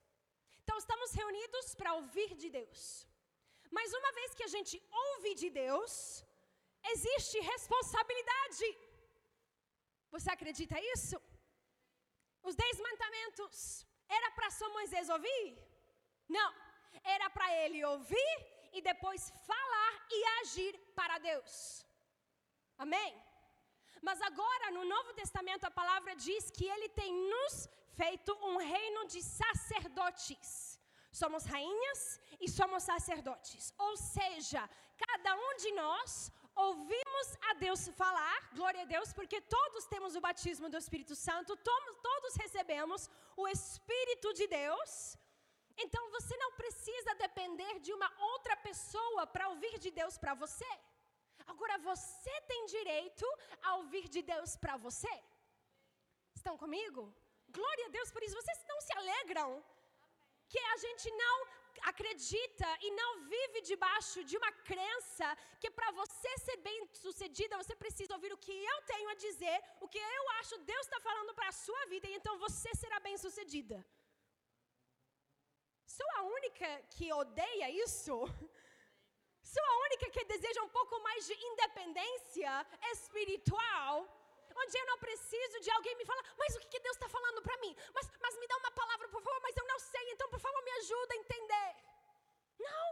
Então 0.62 0.78
estamos 0.78 1.12
reunidos 1.12 1.74
para 1.74 1.92
ouvir 1.92 2.34
de 2.42 2.48
Deus. 2.58 3.06
Mas 3.70 3.92
uma 4.00 4.12
vez 4.12 4.32
que 4.32 4.44
a 4.48 4.52
gente 4.56 4.82
ouve 5.06 5.34
de 5.34 5.50
Deus, 5.50 6.24
existe 6.94 7.38
responsabilidade. 7.52 8.68
Você 10.10 10.30
acredita 10.30 10.80
isso? 10.96 11.18
Os 12.48 12.56
dez 12.62 12.76
mandamentos 12.86 13.56
era 14.18 14.28
para 14.36 14.50
só 14.58 14.66
Moisés 14.76 15.08
ouvir? 15.16 15.46
Não. 16.36 16.50
Era 17.16 17.28
para 17.36 17.48
ele 17.62 17.84
ouvir 17.94 18.36
e 18.76 18.80
depois 18.90 19.30
falar 19.48 19.92
e 20.16 20.18
agir 20.40 20.72
para 20.98 21.18
Deus. 21.18 21.52
Amém? 22.84 23.10
Mas 24.08 24.20
agora, 24.22 24.70
no 24.76 24.84
Novo 24.94 25.12
Testamento, 25.20 25.64
a 25.66 25.76
palavra 25.80 26.14
diz 26.16 26.50
que 26.56 26.66
ele 26.74 26.88
tem 27.00 27.12
nos 27.34 27.54
feito 28.00 28.32
um 28.50 28.56
reino 28.56 29.06
de 29.12 29.20
sacerdotes. 29.22 30.80
Somos 31.20 31.44
rainhas 31.44 32.02
e 32.40 32.48
somos 32.58 32.82
sacerdotes. 32.84 33.74
Ou 33.86 33.96
seja, 33.96 34.62
cada 35.04 35.34
um 35.46 35.56
de 35.56 35.72
nós 35.72 36.32
ouvimos 36.66 37.26
a 37.48 37.54
Deus 37.64 37.80
falar, 38.00 38.38
glória 38.58 38.82
a 38.82 38.90
Deus, 38.94 39.12
porque 39.18 39.38
todos 39.56 39.86
temos 39.92 40.16
o 40.16 40.24
batismo 40.28 40.68
do 40.72 40.78
Espírito 40.82 41.14
Santo, 41.14 41.56
todos 41.56 42.34
recebemos 42.42 43.08
o 43.36 43.46
Espírito 43.56 44.32
de 44.38 44.46
Deus. 44.60 44.92
Então 45.84 46.04
você 46.16 46.36
não 46.36 46.50
precisa 46.60 47.14
depender 47.24 47.74
de 47.86 47.92
uma 47.96 48.10
outra 48.32 48.56
pessoa 48.68 49.24
para 49.34 49.48
ouvir 49.52 49.74
de 49.84 49.90
Deus 50.00 50.16
para 50.22 50.34
você. 50.34 50.70
Agora 51.46 51.78
você 51.90 52.34
tem 52.50 52.66
direito 52.76 53.26
a 53.62 53.76
ouvir 53.76 54.08
de 54.08 54.22
Deus 54.32 54.56
para 54.56 54.76
você. 54.76 55.14
Estão 56.34 56.56
comigo? 56.64 57.02
Glória 57.58 57.86
a 57.86 57.94
Deus 57.96 58.10
por 58.10 58.22
isso. 58.22 58.40
Vocês 58.40 58.60
não 58.70 58.80
se 58.86 58.92
alegram 59.00 59.50
que 60.48 60.60
a 60.74 60.76
gente 60.84 61.10
não 61.22 61.36
acredita 61.82 62.68
e 62.86 62.90
não 62.90 63.10
vive 63.32 63.60
debaixo 63.62 64.24
de 64.24 64.36
uma 64.36 64.52
crença 64.70 65.26
que 65.60 65.70
para 65.70 65.90
você 65.92 66.30
ser 66.38 66.56
bem 66.58 66.78
sucedida, 66.92 67.56
você 67.56 67.74
precisa 67.76 68.14
ouvir 68.14 68.32
o 68.32 68.42
que 68.46 68.52
eu 68.72 68.82
tenho 68.82 69.08
a 69.10 69.14
dizer, 69.14 69.56
o 69.80 69.88
que 69.88 69.98
eu 69.98 70.30
acho 70.38 70.58
Deus 70.58 70.84
está 70.86 71.00
falando 71.00 71.34
para 71.34 71.48
a 71.48 71.58
sua 71.64 71.86
vida, 71.86 72.08
e 72.08 72.14
então 72.14 72.38
você 72.38 72.70
será 72.74 73.00
bem 73.00 73.16
sucedida. 73.16 73.84
Sou 75.86 76.10
a 76.16 76.22
única 76.22 76.68
que 76.94 77.12
odeia 77.12 77.70
isso? 77.70 78.14
Sou 79.54 79.64
a 79.72 79.76
única 79.86 80.10
que 80.10 80.24
deseja 80.24 80.62
um 80.62 80.68
pouco 80.68 81.00
mais 81.00 81.26
de 81.26 81.34
independência 81.50 82.66
espiritual? 82.92 84.17
Onde 84.62 84.78
eu 84.78 84.86
não 84.86 84.98
preciso 84.98 85.60
de 85.60 85.70
alguém 85.70 85.94
me 85.96 86.04
falar, 86.10 86.24
mas 86.38 86.56
o 86.56 86.60
que, 86.60 86.80
Deus 86.86 86.96
está 86.96 87.08
falando 87.08 87.40
para 87.42 87.56
mim? 87.58 87.74
Mas, 87.94 88.10
mas 88.24 88.38
me 88.38 88.46
dá 88.46 88.56
uma 88.56 88.70
palavra, 88.70 89.08
por 89.08 89.22
favor, 89.22 89.40
mas 89.42 89.56
eu 89.56 89.66
não 89.66 89.78
sei, 89.78 90.04
então 90.12 90.28
por 90.28 90.40
favor 90.40 90.62
me 90.62 90.72
ajuda 90.80 91.14
a 91.14 91.20
entender. 91.22 91.70
Não. 92.58 92.86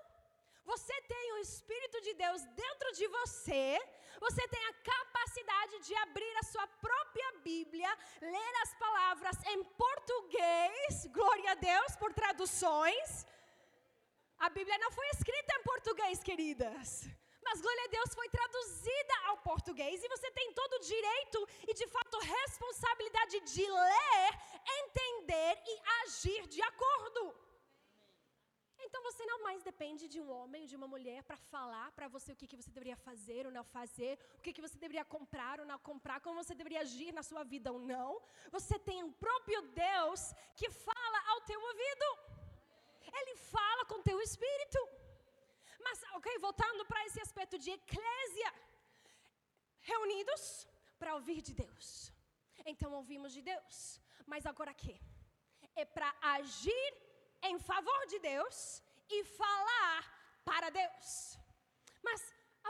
Você 0.72 0.94
tem 1.02 1.32
o 1.34 1.38
Espírito 1.38 2.00
de 2.00 2.12
Deus 2.14 2.42
dentro 2.62 2.92
de 2.98 3.06
você, 3.06 3.78
você 4.18 4.48
tem 4.48 4.64
a 4.66 4.74
capacidade 4.92 5.78
de 5.86 5.94
abrir 6.04 6.36
a 6.38 6.42
sua 6.42 6.66
própria 6.86 7.28
Bíblia, 7.44 7.90
ler 8.20 8.54
as 8.62 8.74
palavras 8.74 9.36
em 9.52 9.62
português, 9.82 11.06
glória 11.18 11.52
a 11.52 11.54
Deus 11.54 11.94
por 11.96 12.12
traduções. 12.12 13.26
A 14.38 14.48
Bíblia 14.50 14.76
não 14.78 14.90
foi 14.90 15.06
escrita 15.10 15.54
em 15.54 15.62
português, 15.62 16.22
queridas. 16.22 17.08
Mas 17.46 17.60
glória 17.64 17.84
a 17.84 17.94
Deus 17.96 18.10
foi 18.18 18.28
traduzida 18.36 19.14
ao 19.28 19.36
português 19.48 20.02
e 20.02 20.12
você 20.14 20.28
tem 20.38 20.52
todo 20.60 20.72
o 20.74 20.84
direito 20.92 21.40
e 21.68 21.74
de 21.80 21.86
fato 21.94 22.18
responsabilidade 22.18 23.40
de 23.54 23.66
ler, 23.80 24.30
entender 24.80 25.52
e 25.72 25.74
agir 26.00 26.42
de 26.54 26.62
acordo. 26.70 27.22
Então 28.86 29.00
você 29.08 29.24
não 29.30 29.38
mais 29.46 29.62
depende 29.68 30.04
de 30.12 30.18
um 30.22 30.28
homem 30.36 30.62
ou 30.62 30.68
de 30.72 30.76
uma 30.80 30.88
mulher 30.94 31.20
para 31.28 31.38
falar 31.52 31.88
para 31.96 32.08
você 32.16 32.28
o 32.32 32.36
que, 32.40 32.48
que 32.50 32.58
você 32.60 32.70
deveria 32.70 32.98
fazer 33.08 33.40
ou 33.46 33.52
não 33.56 33.64
fazer, 33.76 34.12
o 34.38 34.42
que, 34.42 34.52
que 34.56 34.64
você 34.66 34.76
deveria 34.84 35.04
comprar 35.16 35.56
ou 35.60 35.66
não 35.70 35.78
comprar, 35.90 36.18
como 36.20 36.42
você 36.42 36.54
deveria 36.60 36.82
agir 36.86 37.12
na 37.18 37.24
sua 37.30 37.42
vida 37.54 37.72
ou 37.72 37.80
não. 37.94 38.10
Você 38.56 38.78
tem 38.90 39.02
um 39.06 39.12
próprio 39.24 39.62
Deus 39.86 40.20
que 40.58 40.68
fala 40.88 41.18
ao 41.32 41.40
teu 41.50 41.60
ouvido. 41.70 42.06
Ele 43.20 43.34
fala 43.54 43.84
com 43.86 44.06
teu 44.10 44.20
espírito. 44.28 44.80
Mas, 45.86 45.98
ok, 46.18 46.28
voltando 46.46 46.84
para 46.90 47.04
esse 47.06 47.20
aspecto 47.26 47.56
de 47.64 47.70
eclésia, 47.78 48.50
reunidos 49.90 50.44
para 51.00 51.14
ouvir 51.18 51.40
de 51.48 51.54
Deus. 51.64 51.86
Então 52.72 52.90
ouvimos 53.00 53.32
de 53.36 53.42
Deus, 53.52 53.76
mas 54.32 54.44
agora 54.52 54.72
que? 54.82 54.94
É 55.82 55.84
para 55.96 56.10
agir 56.36 56.90
em 57.50 57.56
favor 57.70 58.00
de 58.12 58.18
Deus 58.30 58.56
e 59.16 59.18
falar 59.40 60.00
para 60.48 60.68
Deus. 60.70 61.08
Mas, 62.06 62.20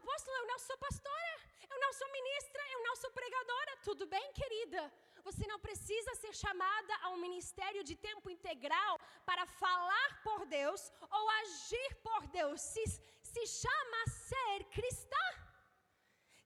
apóstolo, 0.00 0.36
eu 0.38 0.46
não 0.52 0.58
sou 0.66 0.76
pastora, 0.86 1.36
eu 1.72 1.78
não 1.84 1.92
sou 1.98 2.08
ministra, 2.18 2.62
eu 2.74 2.82
não 2.86 2.96
sou 3.02 3.10
pregadora. 3.18 3.72
Tudo 3.88 4.06
bem, 4.14 4.26
querida? 4.40 4.82
Você 5.28 5.44
não 5.52 5.58
precisa 5.66 6.14
ser 6.14 6.32
chamada 6.44 6.92
a 7.02 7.08
um 7.14 7.20
ministério 7.26 7.82
de 7.88 7.94
tempo 8.08 8.26
integral 8.34 8.94
para 9.28 9.44
falar 9.62 10.08
por 10.26 10.40
Deus 10.58 10.80
ou 11.18 11.24
agir 11.40 11.90
por 12.06 12.20
Deus. 12.28 12.60
Se, 12.60 12.84
se 13.32 13.44
chama 13.62 14.00
ser 14.28 14.58
cristã. 14.76 15.24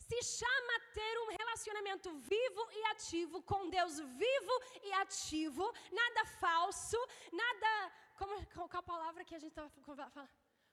Se 0.09 0.21
chama 0.39 0.75
ter 0.95 1.15
um 1.25 1.29
relacionamento 1.39 2.11
vivo 2.33 2.63
e 2.79 2.85
ativo 2.93 3.43
com 3.51 3.69
Deus 3.69 4.01
vivo 4.25 4.55
e 4.83 4.93
ativo, 5.05 5.65
nada 6.01 6.25
falso, 6.45 7.01
nada. 7.43 7.71
Como, 8.19 8.35
qual 8.55 8.69
a 8.73 8.91
palavra 8.95 9.25
que 9.25 9.35
a 9.35 9.39
gente 9.39 9.53
estava 9.53 9.69
falando? 9.69 10.29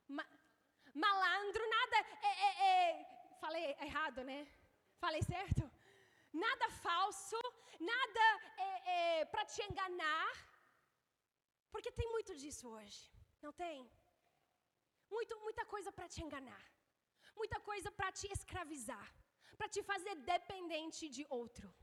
Ma, 0.08 0.26
malandro, 1.06 1.64
nada. 1.78 1.98
É, 2.30 2.34
é, 2.48 2.52
é, 2.72 2.82
falei 3.42 3.66
errado, 3.82 4.24
né? 4.24 4.40
Falei 5.04 5.22
certo? 5.24 5.70
nada 6.34 6.70
falso, 6.70 7.38
nada 7.80 8.26
é, 8.58 8.70
é, 8.98 9.26
para 9.26 9.46
te 9.46 9.62
enganar. 9.70 10.32
Porque 11.72 11.92
tem 11.92 12.10
muito 12.16 12.36
disso 12.36 12.68
hoje, 12.70 13.02
não 13.42 13.52
tem? 13.52 13.80
Muito, 15.10 15.40
muita 15.40 15.66
coisa 15.66 15.92
para 15.92 16.08
te 16.08 16.22
enganar, 16.24 16.64
muita 17.36 17.60
coisa 17.60 17.90
para 17.92 18.12
te 18.12 18.28
escravizar, 18.36 19.08
para 19.58 19.70
te 19.70 19.82
fazer 19.84 20.16
dependente 20.16 21.08
de 21.08 21.26
outro. 21.30 21.74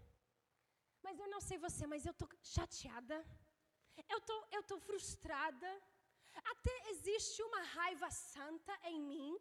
Mas 1.02 1.18
eu 1.18 1.28
não 1.28 1.40
sei 1.40 1.58
você, 1.58 1.86
mas 1.86 2.04
eu 2.04 2.12
estou 2.12 2.28
chateada, 2.42 3.16
eu 4.08 4.20
tô, 4.20 4.36
estou 4.60 4.78
tô 4.78 4.84
frustrada. 4.86 5.70
Até 6.52 6.90
existe 6.90 7.42
uma 7.42 7.62
raiva 7.76 8.10
santa 8.10 8.74
em 8.90 9.00
mim 9.00 9.38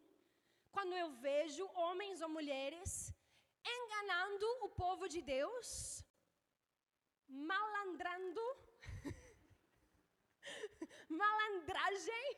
quando 0.70 0.92
eu 0.92 1.10
vejo 1.26 1.64
homens 1.74 2.20
ou 2.20 2.28
mulheres 2.28 3.12
enganando 3.76 4.46
o 4.66 4.68
povo 4.68 5.08
de 5.08 5.20
Deus, 5.22 6.03
malandrando, 7.50 8.46
malandragem, 11.22 12.28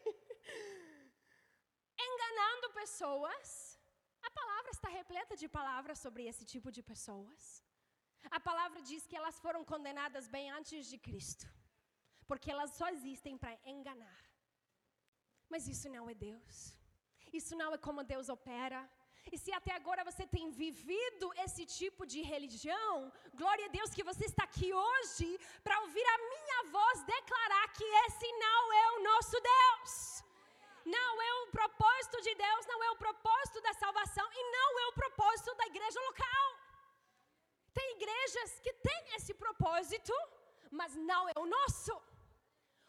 enganando 2.09 2.71
pessoas. 2.81 3.79
A 4.23 4.31
palavra 4.31 4.71
está 4.73 4.89
repleta 4.89 5.37
de 5.37 5.49
palavras 5.49 5.99
sobre 5.99 6.27
esse 6.27 6.45
tipo 6.45 6.71
de 6.77 6.83
pessoas. 6.83 7.63
A 8.31 8.41
palavra 8.41 8.83
diz 8.83 9.07
que 9.07 9.17
elas 9.21 9.39
foram 9.39 9.65
condenadas 9.65 10.27
bem 10.29 10.51
antes 10.51 10.87
de 10.87 10.99
Cristo, 10.99 11.47
porque 12.27 12.51
elas 12.51 12.73
só 12.73 12.89
existem 12.89 13.39
para 13.39 13.57
enganar. 13.65 14.23
Mas 15.49 15.69
isso 15.69 15.89
não 15.89 16.11
é 16.11 16.15
Deus. 16.15 16.77
Isso 17.33 17.55
não 17.61 17.73
é 17.75 17.79
como 17.79 18.03
Deus 18.03 18.29
opera. 18.29 18.81
E 19.33 19.39
se 19.39 19.53
até 19.53 19.73
agora 19.75 20.05
você 20.09 20.25
tem 20.35 20.51
vivido 20.51 21.27
esse 21.45 21.65
tipo 21.79 22.03
de 22.13 22.21
religião, 22.23 23.13
glória 23.35 23.67
a 23.67 23.75
Deus 23.77 23.95
que 23.97 24.09
você 24.11 24.25
está 24.27 24.45
aqui 24.45 24.73
hoje 24.73 25.29
para 25.65 25.81
ouvir 25.81 26.07
a 26.15 26.19
minha 26.33 26.61
voz 26.77 27.03
declarar 27.05 27.67
que 27.79 27.85
esse 28.07 28.29
não 28.45 28.63
é 28.73 28.85
o 28.93 29.03
nosso 29.11 29.37
Deus. 29.53 29.93
Não 30.85 31.13
é 31.29 31.31
o 31.43 31.47
propósito 31.59 32.21
de 32.27 32.33
Deus, 32.35 32.67
não 32.67 32.81
é 32.85 32.91
o 32.93 33.01
propósito 33.05 33.61
da 33.61 33.73
salvação 33.75 34.27
e 34.33 34.43
não 34.57 34.71
é 34.83 34.87
o 34.87 34.93
propósito 34.93 35.55
da 35.57 35.67
igreja 35.67 36.01
local. 36.09 36.47
Tem 37.75 37.97
igrejas 37.97 38.61
que 38.61 38.73
têm 38.89 39.03
esse 39.17 39.35
propósito, 39.35 40.15
mas 40.71 40.95
não 40.95 41.29
é 41.29 41.33
o 41.37 41.47
nosso. 41.47 41.95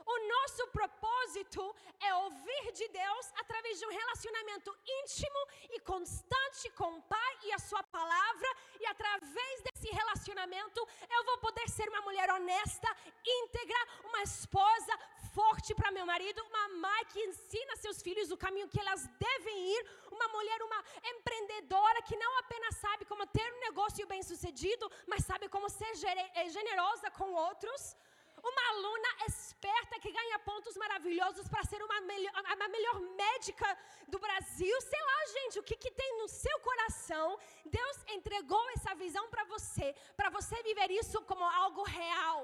O 0.08 0.18
nosso 0.34 0.68
propósito 0.68 1.76
é 2.00 2.14
ouvir 2.16 2.72
de 2.72 2.88
Deus 2.88 3.26
através 3.42 3.78
de 3.78 3.86
um 3.86 3.90
relacionamento 3.90 4.74
íntimo 5.00 5.42
e 5.76 5.80
constante 5.82 6.70
com 6.80 6.90
o 6.98 7.02
Pai 7.02 7.34
e 7.44 7.52
a 7.52 7.60
Sua 7.60 7.84
palavra, 7.84 8.50
e 8.80 8.86
através 8.86 9.62
desse 9.64 9.90
relacionamento 9.92 10.88
eu 11.10 11.24
vou 11.26 11.38
poder 11.40 11.68
ser 11.70 11.90
uma 11.90 12.02
mulher 12.02 12.30
honesta, 12.36 12.90
íntegra, 13.26 13.82
uma 14.06 14.22
esposa 14.24 14.94
forte 15.36 15.76
para 15.76 15.92
meu 15.92 16.06
marido, 16.06 16.42
uma 16.46 16.70
mãe 16.86 17.06
que 17.12 17.20
ensina 17.20 17.76
seus 17.76 18.02
filhos 18.02 18.32
o 18.32 18.38
caminho 18.38 18.70
que 18.70 18.80
elas 18.80 19.06
devem 19.20 19.58
ir, 19.76 19.82
uma 20.10 20.28
mulher, 20.30 20.64
uma 20.64 20.84
empreendedora 21.04 22.02
que 22.04 22.16
não 22.16 22.38
apenas 22.40 22.78
sabe 22.78 23.04
como 23.04 23.28
ter 23.28 23.48
um 23.56 23.60
negócio 23.60 24.08
bem-sucedido, 24.08 24.90
mas 25.06 25.26
sabe 25.26 25.50
como 25.50 25.70
ser 25.70 25.92
eh, 26.08 26.50
generosa 26.50 27.12
com 27.12 27.34
outros 27.34 27.96
uma 28.44 28.64
aluna 28.70 29.10
esperta 29.28 30.00
que 30.00 30.12
ganha 30.12 30.40
pontos 30.40 30.76
maravilhosos 30.78 31.48
para 31.48 31.64
ser 31.64 31.82
uma 31.82 32.00
melhor, 32.02 32.34
a 32.36 32.68
melhor 32.68 33.00
médica 33.22 33.78
do 34.08 34.20
Brasil. 34.20 34.82
Sei 34.82 35.02
lá, 35.10 35.26
gente, 35.38 35.60
o 35.60 35.64
que, 35.64 35.76
que 35.76 35.92
tem 35.92 36.18
no 36.20 36.28
seu 36.28 36.60
coração? 36.60 37.40
Deus 37.66 37.98
entregou 38.10 38.64
essa 38.72 38.94
visão 38.96 39.28
para 39.30 39.44
você, 39.46 39.94
para 40.16 40.30
você 40.30 40.62
viver 40.64 40.92
isso 40.92 41.22
como 41.24 41.44
algo 41.44 41.84
real. 41.84 42.40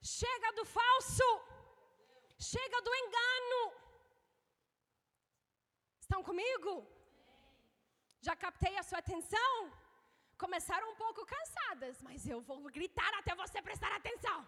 Chega 0.00 0.52
do 0.52 0.64
falso, 0.64 1.28
chega 2.38 2.80
do 2.82 2.94
engano. 2.94 3.60
Estão 6.00 6.22
comigo? 6.22 6.86
Já 8.20 8.34
captei 8.36 8.76
a 8.76 8.82
sua 8.82 8.98
atenção? 8.98 9.52
Começaram 10.44 10.86
um 10.92 10.98
pouco 11.04 11.26
cansadas, 11.34 12.00
mas 12.06 12.26
eu 12.34 12.40
vou 12.48 12.58
gritar 12.78 13.12
até 13.20 13.34
você 13.42 13.60
prestar 13.68 13.92
atenção. 13.96 14.38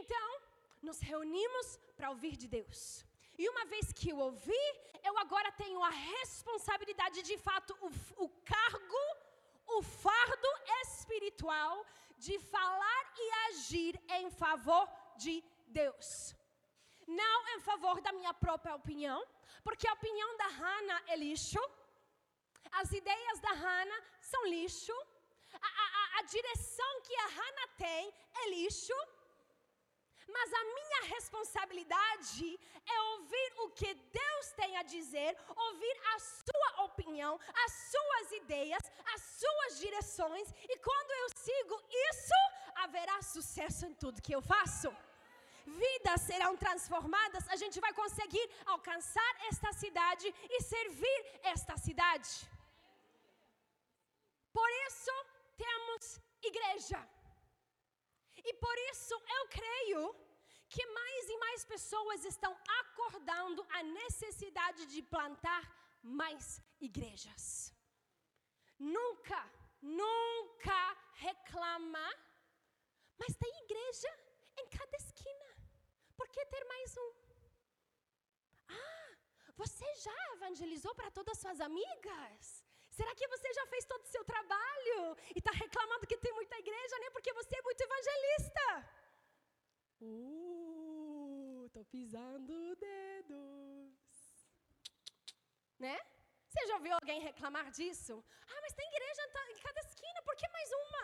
Então, 0.00 0.28
nos 0.88 1.00
reunimos 1.00 1.66
para 1.96 2.10
ouvir 2.14 2.34
de 2.42 2.48
Deus. 2.48 3.04
E 3.40 3.48
uma 3.52 3.64
vez 3.72 3.86
que 3.98 4.08
eu 4.12 4.18
ouvi, 4.18 4.64
eu 5.08 5.14
agora 5.18 5.50
tenho 5.52 5.82
a 5.82 5.90
responsabilidade, 5.90 7.22
de 7.30 7.36
fato, 7.38 7.76
o, 7.86 8.24
o 8.24 8.28
cargo, 8.54 9.04
o 9.76 9.82
fardo 9.82 10.50
espiritual 10.82 11.74
de 12.18 12.38
falar 12.38 13.02
e 13.24 13.26
agir 13.48 13.94
em 14.18 14.30
favor 14.30 14.86
de 15.16 15.42
Deus. 15.66 16.34
Não 17.06 17.38
em 17.54 17.60
favor 17.60 18.00
da 18.00 18.12
minha 18.12 18.34
própria 18.34 18.74
opinião, 18.74 19.20
porque 19.62 19.88
a 19.88 19.92
opinião 19.92 20.36
da 20.36 20.46
Hannah 20.46 21.02
é 21.08 21.16
lixo, 21.16 21.60
as 22.72 22.92
ideias 22.92 23.40
da 23.40 23.52
Hannah 23.52 24.02
são 24.20 24.46
lixo, 24.46 24.94
a, 25.52 25.66
a, 25.66 26.18
a 26.18 26.22
direção 26.22 27.00
que 27.02 27.16
a 27.16 27.26
Hannah 27.26 27.68
tem 27.76 28.14
é 28.42 28.50
lixo, 28.50 28.94
mas 30.28 30.52
a 30.52 30.64
minha 30.64 31.02
responsabilidade 31.14 32.58
é 32.86 33.00
ouvir 33.12 33.52
o 33.64 33.70
que 33.70 33.92
Deus 33.94 34.52
tem 34.52 34.76
a 34.76 34.82
dizer, 34.82 35.36
ouvir 35.56 35.96
a 36.14 36.18
sua 36.20 36.84
opinião, 36.84 37.38
as 37.64 37.72
suas 37.92 38.32
ideias, 38.32 38.82
as 39.14 39.22
suas 39.22 39.78
direções, 39.80 40.54
e 40.68 40.78
quando 40.78 41.10
eu 41.10 41.28
sigo 41.36 41.82
isso, 42.10 42.40
haverá 42.76 43.20
sucesso 43.22 43.86
em 43.86 43.94
tudo 43.94 44.22
que 44.22 44.34
eu 44.34 44.40
faço 44.40 44.94
vidas 45.82 46.20
serão 46.22 46.56
transformadas, 46.56 47.48
a 47.48 47.56
gente 47.62 47.78
vai 47.84 47.92
conseguir 47.92 48.46
alcançar 48.66 49.30
esta 49.50 49.72
cidade 49.72 50.26
e 50.56 50.62
servir 50.62 51.20
esta 51.42 51.76
cidade. 51.76 52.30
Por 54.52 54.70
isso 54.86 55.14
temos 55.56 56.20
igreja. 56.42 57.00
E 58.48 58.52
por 58.54 58.76
isso 58.90 59.14
eu 59.38 59.48
creio 59.48 60.02
que 60.68 60.84
mais 60.86 61.28
e 61.28 61.36
mais 61.44 61.64
pessoas 61.64 62.24
estão 62.24 62.52
acordando 62.80 63.66
a 63.78 63.82
necessidade 63.82 64.86
de 64.86 65.02
plantar 65.02 65.62
mais 66.02 66.62
igrejas. 66.80 67.74
Nunca, 68.78 69.40
nunca 69.82 70.80
reclama, 71.14 72.06
mas 73.18 73.36
tem 73.36 73.52
igreja 73.64 74.10
em 74.58 74.66
cada 74.68 74.96
esquina. 74.96 75.48
Por 76.16 76.19
que 76.34 76.44
ter 76.46 76.64
mais 76.64 76.96
um? 76.96 77.10
Ah, 78.68 79.10
você 79.56 79.86
já 80.06 80.18
evangelizou 80.34 80.94
para 80.94 81.10
todas 81.10 81.36
as 81.36 81.42
suas 81.42 81.60
amigas? 81.60 82.64
Será 82.98 83.14
que 83.14 83.28
você 83.28 83.52
já 83.58 83.66
fez 83.66 83.84
todo 83.84 84.02
o 84.04 84.12
seu 84.14 84.24
trabalho 84.24 85.16
e 85.34 85.38
está 85.38 85.52
reclamando 85.52 86.06
que 86.06 86.22
tem 86.24 86.32
muita 86.32 86.58
igreja, 86.58 86.98
né? 86.98 87.10
Porque 87.10 87.32
você 87.32 87.56
é 87.56 87.62
muito 87.62 87.80
evangelista. 87.88 88.64
Uh, 90.02 91.68
tô 91.72 91.84
pisando 91.84 92.76
dedos. 92.76 93.94
Né? 95.78 95.98
Você 96.48 96.66
já 96.66 96.74
ouviu 96.74 96.94
alguém 96.94 97.20
reclamar 97.20 97.70
disso? 97.70 98.24
Ah, 98.52 98.60
mas 98.60 98.72
tem 98.72 98.86
igreja 98.88 99.22
em 99.50 99.58
cada 99.66 99.80
esquina, 99.80 100.22
por 100.22 100.36
que 100.36 100.48
mais 100.48 100.70
uma? 100.72 101.02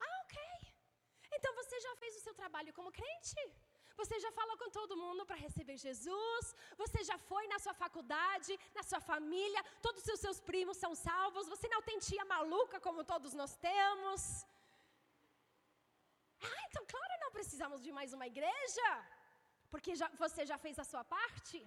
Ah, 0.00 0.22
ok. 0.22 0.38
Então 1.32 1.54
você 1.54 1.80
já 1.80 1.96
fez 1.96 2.16
o 2.16 2.20
seu 2.20 2.34
trabalho 2.34 2.72
como 2.72 2.92
crente? 2.92 3.42
Você 4.00 4.16
já 4.24 4.30
falou 4.38 4.56
com 4.62 4.70
todo 4.78 5.00
mundo 5.02 5.26
para 5.28 5.42
receber 5.46 5.76
Jesus? 5.86 6.44
Você 6.82 7.00
já 7.10 7.16
foi 7.30 7.44
na 7.52 7.58
sua 7.64 7.74
faculdade, 7.82 8.58
na 8.78 8.82
sua 8.90 9.00
família? 9.00 9.62
Todos 9.86 10.04
os 10.14 10.20
seus 10.24 10.40
primos 10.50 10.76
são 10.84 10.94
salvos? 10.94 11.48
Você 11.54 11.68
não 11.74 11.82
tem 11.88 11.98
tia 12.08 12.24
maluca 12.24 12.80
como 12.86 13.08
todos 13.12 13.34
nós 13.40 13.54
temos? 13.68 14.22
Ah, 16.50 16.62
então 16.68 16.84
claro, 16.92 17.14
não 17.24 17.30
precisamos 17.38 17.80
de 17.86 17.92
mais 17.98 18.12
uma 18.16 18.26
igreja, 18.32 18.88
porque 19.72 19.94
já, 20.00 20.08
você 20.22 20.44
já 20.50 20.58
fez 20.64 20.78
a 20.78 20.84
sua 20.92 21.04
parte. 21.16 21.58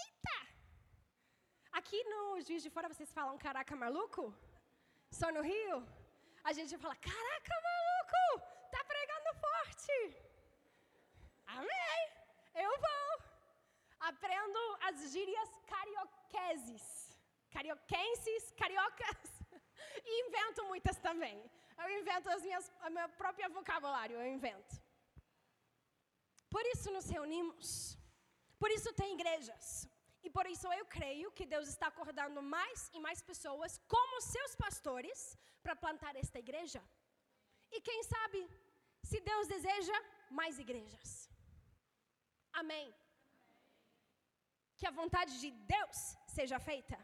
Eita! 0.00 0.36
Aqui 1.78 2.00
no 2.12 2.22
Juiz 2.46 2.62
de 2.64 2.70
Fora 2.76 2.92
vocês 2.92 3.12
falam 3.18 3.38
caraca 3.46 3.76
maluco? 3.84 4.22
Só 5.20 5.28
no 5.36 5.42
Rio? 5.50 5.78
A 6.48 6.52
gente 6.58 6.76
fala 6.84 6.96
caraca 7.10 7.54
maluco! 7.68 8.59
Forte. 9.44 9.98
Amém. 11.46 12.00
Eu 12.54 12.70
vou. 12.86 13.10
Aprendo 14.00 14.60
as 14.88 15.12
gírias 15.12 15.50
carioqueses. 15.66 16.84
Carioquenses, 17.50 18.52
cariocas. 18.52 19.28
E 20.04 20.12
invento 20.26 20.64
muitas 20.64 20.96
também. 20.98 21.36
Eu 21.82 21.88
invento 21.98 22.28
as 22.30 22.42
minhas, 22.42 22.70
o 22.86 22.90
meu 22.90 23.08
próprio 23.20 23.50
vocabulário, 23.52 24.16
eu 24.16 24.26
invento. 24.26 24.74
Por 26.54 26.64
isso 26.72 26.90
nos 26.96 27.08
reunimos. 27.08 27.96
Por 28.58 28.70
isso 28.76 28.92
tem 28.92 29.14
igrejas. 29.14 29.88
E 30.22 30.28
por 30.36 30.46
isso 30.46 30.70
eu 30.78 30.84
creio 30.96 31.32
que 31.36 31.46
Deus 31.54 31.68
está 31.68 31.86
acordando 31.88 32.42
mais 32.42 32.90
e 32.92 32.98
mais 33.06 33.20
pessoas 33.30 33.78
como 33.94 34.20
seus 34.20 34.54
pastores 34.54 35.20
para 35.62 35.76
plantar 35.84 36.14
esta 36.16 36.38
igreja. 36.38 36.82
E 37.72 37.80
quem 37.80 38.02
sabe, 38.02 38.40
se 39.10 39.18
Deus 39.30 39.46
deseja, 39.54 39.96
mais 40.38 40.58
igrejas. 40.64 41.10
Amém. 42.60 42.88
Que 44.78 44.86
a 44.90 44.96
vontade 45.00 45.32
de 45.42 45.50
Deus 45.74 45.98
seja 46.36 46.58
feita. 46.70 46.98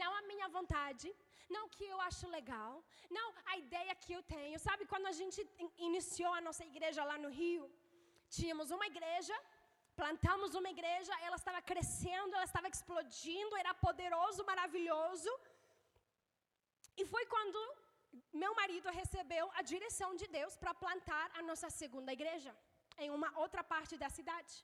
Não 0.00 0.10
a 0.16 0.22
minha 0.30 0.48
vontade, 0.56 1.08
não 1.54 1.62
o 1.66 1.72
que 1.76 1.86
eu 1.94 1.98
acho 2.08 2.26
legal, 2.38 2.72
não 3.16 3.26
a 3.52 3.56
ideia 3.64 3.94
que 4.02 4.12
eu 4.16 4.22
tenho. 4.34 4.58
Sabe, 4.66 4.90
quando 4.92 5.06
a 5.12 5.16
gente 5.20 5.40
iniciou 5.88 6.32
a 6.34 6.44
nossa 6.48 6.64
igreja 6.72 7.02
lá 7.10 7.16
no 7.24 7.30
Rio, 7.40 7.64
tínhamos 8.38 8.70
uma 8.76 8.86
igreja, 8.92 9.36
plantamos 10.00 10.54
uma 10.60 10.70
igreja, 10.76 11.12
ela 11.26 11.38
estava 11.42 11.60
crescendo, 11.70 12.34
ela 12.36 12.48
estava 12.50 12.68
explodindo, 12.74 13.56
era 13.62 13.72
poderoso, 13.86 14.44
maravilhoso. 14.52 15.32
E 17.00 17.04
foi 17.12 17.24
quando 17.34 17.60
meu 18.42 18.52
marido 18.60 18.88
recebeu 19.00 19.44
a 19.58 19.62
direção 19.72 20.10
de 20.20 20.26
Deus 20.38 20.56
para 20.56 20.74
plantar 20.84 21.26
a 21.38 21.42
nossa 21.42 21.68
segunda 21.80 22.12
igreja 22.18 22.52
em 23.04 23.10
uma 23.10 23.30
outra 23.44 23.62
parte 23.72 23.96
da 24.02 24.08
cidade. 24.18 24.54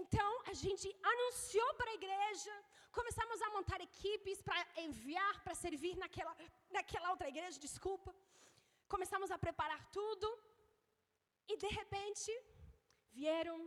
Então, 0.00 0.30
a 0.52 0.54
gente 0.62 0.86
anunciou 1.12 1.70
para 1.78 1.90
a 1.90 1.98
igreja, 2.00 2.54
começamos 2.98 3.40
a 3.42 3.50
montar 3.56 3.80
equipes 3.80 4.40
para 4.48 4.60
enviar, 4.86 5.34
para 5.44 5.54
servir 5.54 5.96
naquela, 6.02 6.34
naquela 6.76 7.10
outra 7.10 7.28
igreja, 7.34 7.64
desculpa. 7.66 8.14
Começamos 8.94 9.30
a 9.30 9.38
preparar 9.46 9.82
tudo. 9.98 10.28
E 11.52 11.56
de 11.56 11.70
repente, 11.80 12.32
vieram 13.18 13.58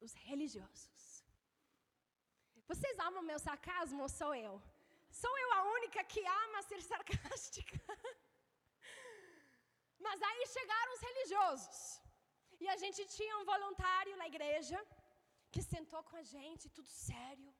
os 0.00 0.12
religiosos. 0.30 1.24
Vocês 2.70 2.98
amam 2.98 3.22
meu 3.22 3.38
sarcasmo 3.38 4.02
ou 4.02 4.08
sou 4.08 4.32
eu? 4.34 4.54
Sou 5.22 5.34
eu 5.42 5.50
a 5.58 5.60
única 5.76 6.00
que 6.12 6.22
ama 6.44 6.60
ser 6.68 6.80
sarcástica? 6.92 7.78
Mas 10.06 10.18
aí 10.28 10.42
chegaram 10.56 10.92
os 10.94 11.04
religiosos. 11.08 11.80
E 12.62 12.68
a 12.74 12.76
gente 12.82 13.02
tinha 13.16 13.38
um 13.38 13.46
voluntário 13.52 14.16
na 14.22 14.26
igreja 14.32 14.78
que 15.52 15.62
sentou 15.62 16.02
com 16.08 16.16
a 16.22 16.24
gente, 16.34 16.74
tudo 16.78 16.88
sério. 16.88 17.50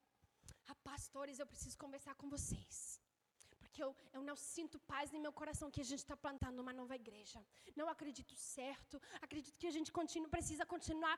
Ah, 0.69 0.77
pastores, 0.91 1.39
eu 1.39 1.51
preciso 1.53 1.77
conversar 1.85 2.15
com 2.21 2.29
vocês 2.37 2.77
porque 3.75 3.87
eu, 3.87 3.95
eu 4.17 4.23
não 4.29 4.37
sinto 4.37 4.77
paz 4.91 5.07
em 5.13 5.21
meu 5.25 5.33
coração 5.39 5.69
que 5.75 5.81
a 5.85 5.89
gente 5.89 6.03
está 6.05 6.17
plantando 6.25 6.59
uma 6.65 6.73
nova 6.81 6.95
igreja. 7.03 7.39
Não 7.81 7.87
acredito 7.95 8.35
certo. 8.37 8.97
Acredito 9.27 9.57
que 9.63 9.69
a 9.71 9.75
gente 9.77 9.91
continua, 9.99 10.29
precisa 10.37 10.65
continuar 10.75 11.15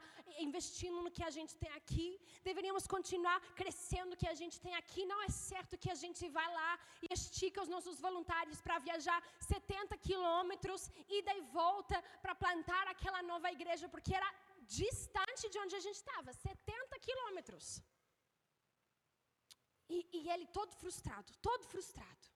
investindo 0.47 1.03
no 1.05 1.11
que 1.17 1.25
a 1.29 1.33
gente 1.37 1.55
tem 1.63 1.71
aqui. 1.81 2.09
Deveríamos 2.49 2.87
continuar 2.95 3.39
crescendo 3.61 4.15
o 4.15 4.21
que 4.23 4.29
a 4.35 4.37
gente 4.41 4.57
tem 4.67 4.75
aqui. 4.83 5.05
Não 5.13 5.19
é 5.27 5.29
certo 5.29 5.81
que 5.83 5.91
a 5.95 5.99
gente 6.05 6.23
vá 6.37 6.47
lá 6.61 6.71
e 7.05 7.09
estica 7.19 7.65
os 7.65 7.73
nossos 7.75 7.99
voluntários 8.07 8.63
para 8.67 8.79
viajar 8.89 9.19
70 9.51 9.99
quilômetros, 10.09 10.91
ida 11.19 11.35
e 11.41 11.43
volta 11.61 11.99
para 12.23 12.35
plantar 12.45 12.87
aquela 12.95 13.23
nova 13.33 13.51
igreja, 13.59 13.87
porque 13.97 14.15
era 14.21 14.31
distante 14.79 15.45
de 15.53 15.59
onde 15.65 15.77
a 15.81 15.85
gente 15.89 16.01
estava 16.05 16.33
70 16.33 16.99
quilômetros. 17.09 17.67
E, 19.89 19.99
e, 20.19 20.31
ele 20.31 20.47
todo 20.59 20.73
frustrado, 20.83 21.31
todo 21.49 21.65
frustrado. 21.75 22.36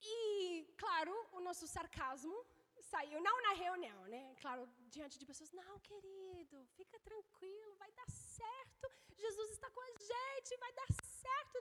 E, 0.00 0.66
claro, 0.76 1.14
o 1.32 1.40
nosso 1.40 1.66
sarcasmo 1.66 2.36
saiu, 2.90 3.20
não 3.20 3.36
na 3.46 3.52
reunião, 3.64 4.00
né? 4.14 4.22
Claro, 4.42 4.62
diante 4.94 5.18
de 5.18 5.26
pessoas, 5.26 5.52
não, 5.52 5.78
querido, 5.80 6.64
fica 6.76 6.98
tranquilo, 7.00 7.74
vai 7.82 7.90
dar 7.92 8.10
certo, 8.10 8.86
Jesus 9.24 9.50
está 9.50 9.68
com 9.70 9.82
a 9.88 9.92
gente, 10.10 10.56
vai 10.64 10.72
dar 10.72 10.90
certo. 10.92 11.56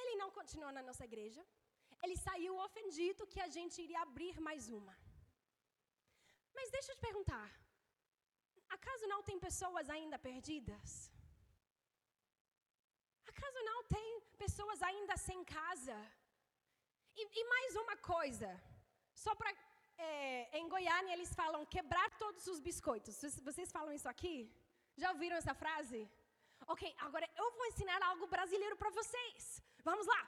Ele 0.00 0.14
não 0.16 0.30
continuou 0.30 0.72
na 0.72 0.82
nossa 0.88 1.04
igreja, 1.10 1.44
ele 2.02 2.16
saiu 2.16 2.56
ofendido 2.66 3.26
que 3.26 3.40
a 3.40 3.48
gente 3.56 3.76
iria 3.84 4.00
abrir 4.02 4.36
mais 4.48 4.68
uma. 4.80 4.94
Mas 6.54 6.70
deixa 6.70 6.92
eu 6.92 6.96
te 6.96 7.00
perguntar, 7.08 7.48
acaso 8.76 9.06
não 9.14 9.22
tem 9.28 9.38
pessoas 9.48 9.88
ainda 9.96 10.18
perdidas? 10.28 11.10
Acaso 13.32 13.60
não 13.70 13.80
tem 13.94 14.06
pessoas 14.44 14.80
ainda 14.90 15.16
sem 15.16 15.44
casa? 15.44 15.96
E, 17.20 17.22
e 17.40 17.44
mais 17.54 17.70
uma 17.82 17.96
coisa, 18.14 18.48
só 19.24 19.34
para. 19.34 19.50
É, 20.06 20.58
em 20.58 20.68
Goiânia 20.74 21.12
eles 21.14 21.34
falam 21.40 21.66
quebrar 21.74 22.08
todos 22.22 22.46
os 22.52 22.60
biscoitos. 22.66 23.16
Vocês 23.48 23.72
falam 23.76 23.92
isso 23.98 24.08
aqui? 24.12 24.34
Já 25.00 25.08
ouviram 25.14 25.36
essa 25.36 25.54
frase? 25.62 25.98
Ok, 26.74 26.82
agora 27.06 27.28
eu 27.40 27.48
vou 27.56 27.66
ensinar 27.66 28.00
algo 28.10 28.26
brasileiro 28.34 28.76
para 28.76 28.90
vocês. 28.90 29.60
Vamos 29.88 30.06
lá. 30.06 30.20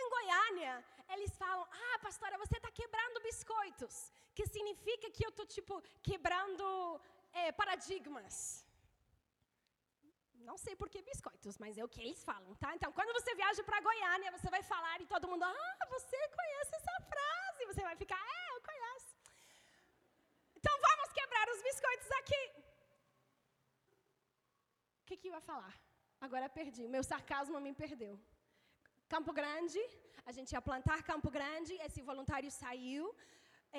Em 0.00 0.06
Goiânia, 0.14 0.72
eles 1.14 1.34
falam: 1.42 1.66
Ah, 1.86 1.98
pastora, 2.06 2.38
você 2.44 2.56
está 2.58 2.70
quebrando 2.70 3.24
biscoitos. 3.28 3.96
Que 4.36 4.46
significa 4.46 5.10
que 5.10 5.24
eu 5.26 5.30
estou, 5.30 5.46
tipo, 5.46 5.82
quebrando 6.08 6.66
é, 7.32 7.50
paradigmas. 7.50 8.64
Não 10.48 10.56
sei 10.64 10.74
por 10.80 10.88
que 10.92 11.00
biscoitos, 11.08 11.56
mas 11.62 11.76
é 11.80 11.84
o 11.86 11.90
que 11.92 12.00
eles 12.02 12.20
falam, 12.28 12.52
tá? 12.62 12.68
Então, 12.76 12.90
quando 12.98 13.12
você 13.16 13.32
viaja 13.40 13.62
para 13.68 13.80
Goiânia, 13.88 14.30
você 14.36 14.48
vai 14.54 14.62
falar 14.70 14.96
e 15.02 15.06
todo 15.12 15.28
mundo, 15.30 15.44
ah, 15.44 15.86
você 15.94 16.18
conhece 16.38 16.72
essa 16.78 16.94
frase. 17.10 17.66
Você 17.70 17.82
vai 17.88 17.96
ficar, 18.02 18.20
é, 18.36 18.46
eu 18.54 18.60
conheço. 18.68 19.10
Então, 20.58 20.74
vamos 20.86 21.08
quebrar 21.18 21.46
os 21.54 21.60
biscoitos 21.68 22.10
aqui. 22.20 22.42
O 25.00 25.04
que, 25.08 25.16
que 25.18 25.28
eu 25.28 25.34
ia 25.36 25.44
falar? 25.50 25.74
Agora 26.26 26.48
perdi. 26.58 26.84
O 26.86 26.94
meu 26.96 27.04
sarcasmo 27.10 27.60
me 27.66 27.72
perdeu. 27.82 28.14
Campo 29.14 29.34
Grande, 29.40 29.82
a 30.30 30.32
gente 30.36 30.52
ia 30.56 30.62
plantar 30.70 30.98
Campo 31.10 31.30
Grande, 31.36 31.74
esse 31.88 32.00
voluntário 32.10 32.50
saiu. 32.62 33.04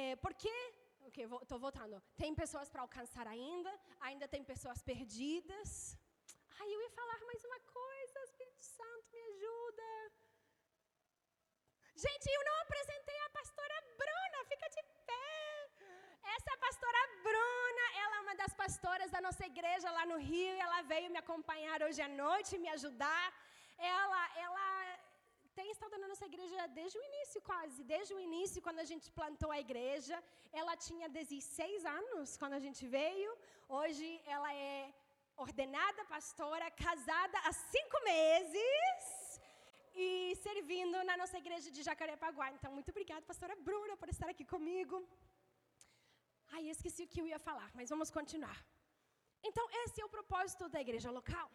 É, 0.01 0.15
porque, 0.25 0.53
ok, 1.07 1.25
estou 1.41 1.59
voltando. 1.65 1.97
Tem 2.21 2.33
pessoas 2.43 2.69
para 2.69 2.83
alcançar 2.87 3.27
ainda, 3.35 3.73
ainda 4.09 4.27
tem 4.35 4.43
pessoas 4.53 4.81
perdidas. 4.91 5.73
Aí 6.61 6.71
eu 6.73 6.81
ia 6.85 6.89
falar 6.99 7.19
mais 7.29 7.41
uma 7.49 7.59
coisa, 7.77 8.23
Espírito 8.29 8.63
Santo, 8.77 9.05
me 9.13 9.21
ajuda. 9.31 9.89
Gente, 12.05 12.25
eu 12.37 12.43
não 12.47 12.55
apresentei 12.63 13.19
a 13.27 13.29
pastora 13.37 13.77
Bruna, 14.01 14.39
fica 14.51 14.67
de 14.75 14.83
pé. 15.09 15.29
Essa 16.35 16.53
pastora 16.65 17.01
Bruna, 17.27 17.85
ela 18.03 18.15
é 18.17 18.21
uma 18.25 18.35
das 18.41 18.53
pastoras 18.63 19.09
da 19.15 19.21
nossa 19.27 19.45
igreja 19.51 19.95
lá 19.97 20.05
no 20.11 20.17
Rio, 20.29 20.53
ela 20.65 20.81
veio 20.93 21.09
me 21.15 21.21
acompanhar 21.23 21.77
hoje 21.87 22.01
à 22.07 22.09
noite, 22.23 22.61
me 22.65 22.69
ajudar. 22.77 23.25
Ela, 23.95 24.21
ela 24.45 24.67
tem 25.57 25.71
estado 25.75 25.97
na 26.03 26.09
nossa 26.11 26.25
igreja 26.31 26.67
desde 26.79 26.97
o 26.99 27.03
início, 27.09 27.41
quase. 27.49 27.79
Desde 27.95 28.13
o 28.13 28.19
início, 28.27 28.65
quando 28.65 28.81
a 28.85 28.89
gente 28.91 29.07
plantou 29.19 29.51
a 29.51 29.61
igreja. 29.65 30.17
Ela 30.61 30.75
tinha 30.87 31.07
16 31.07 31.85
anos 31.99 32.37
quando 32.41 32.55
a 32.59 32.63
gente 32.65 32.83
veio. 32.97 33.31
Hoje 33.81 34.07
ela 34.35 34.51
é 34.53 34.91
ordenada 35.45 36.01
pastora, 36.13 36.69
casada 36.85 37.37
há 37.45 37.51
cinco 37.73 37.97
meses 38.03 39.39
e 40.05 40.35
servindo 40.45 40.97
na 41.09 41.15
nossa 41.21 41.37
igreja 41.43 41.69
de 41.75 41.81
Jacarepaguá. 41.87 42.47
Então, 42.55 42.71
muito 42.77 42.91
obrigada, 42.93 43.29
pastora 43.31 43.55
Bruna, 43.67 43.95
por 44.01 44.09
estar 44.09 44.29
aqui 44.33 44.45
comigo. 44.55 44.97
Ai, 46.51 46.63
esqueci 46.75 47.03
o 47.03 47.11
que 47.11 47.21
eu 47.21 47.27
ia 47.31 47.39
falar, 47.47 47.69
mas 47.77 47.89
vamos 47.93 48.11
continuar. 48.19 48.59
Então, 49.49 49.65
esse 49.83 50.01
é 50.01 50.05
o 50.05 50.15
propósito 50.17 50.67
da 50.73 50.81
igreja 50.85 51.09
local. 51.19 51.49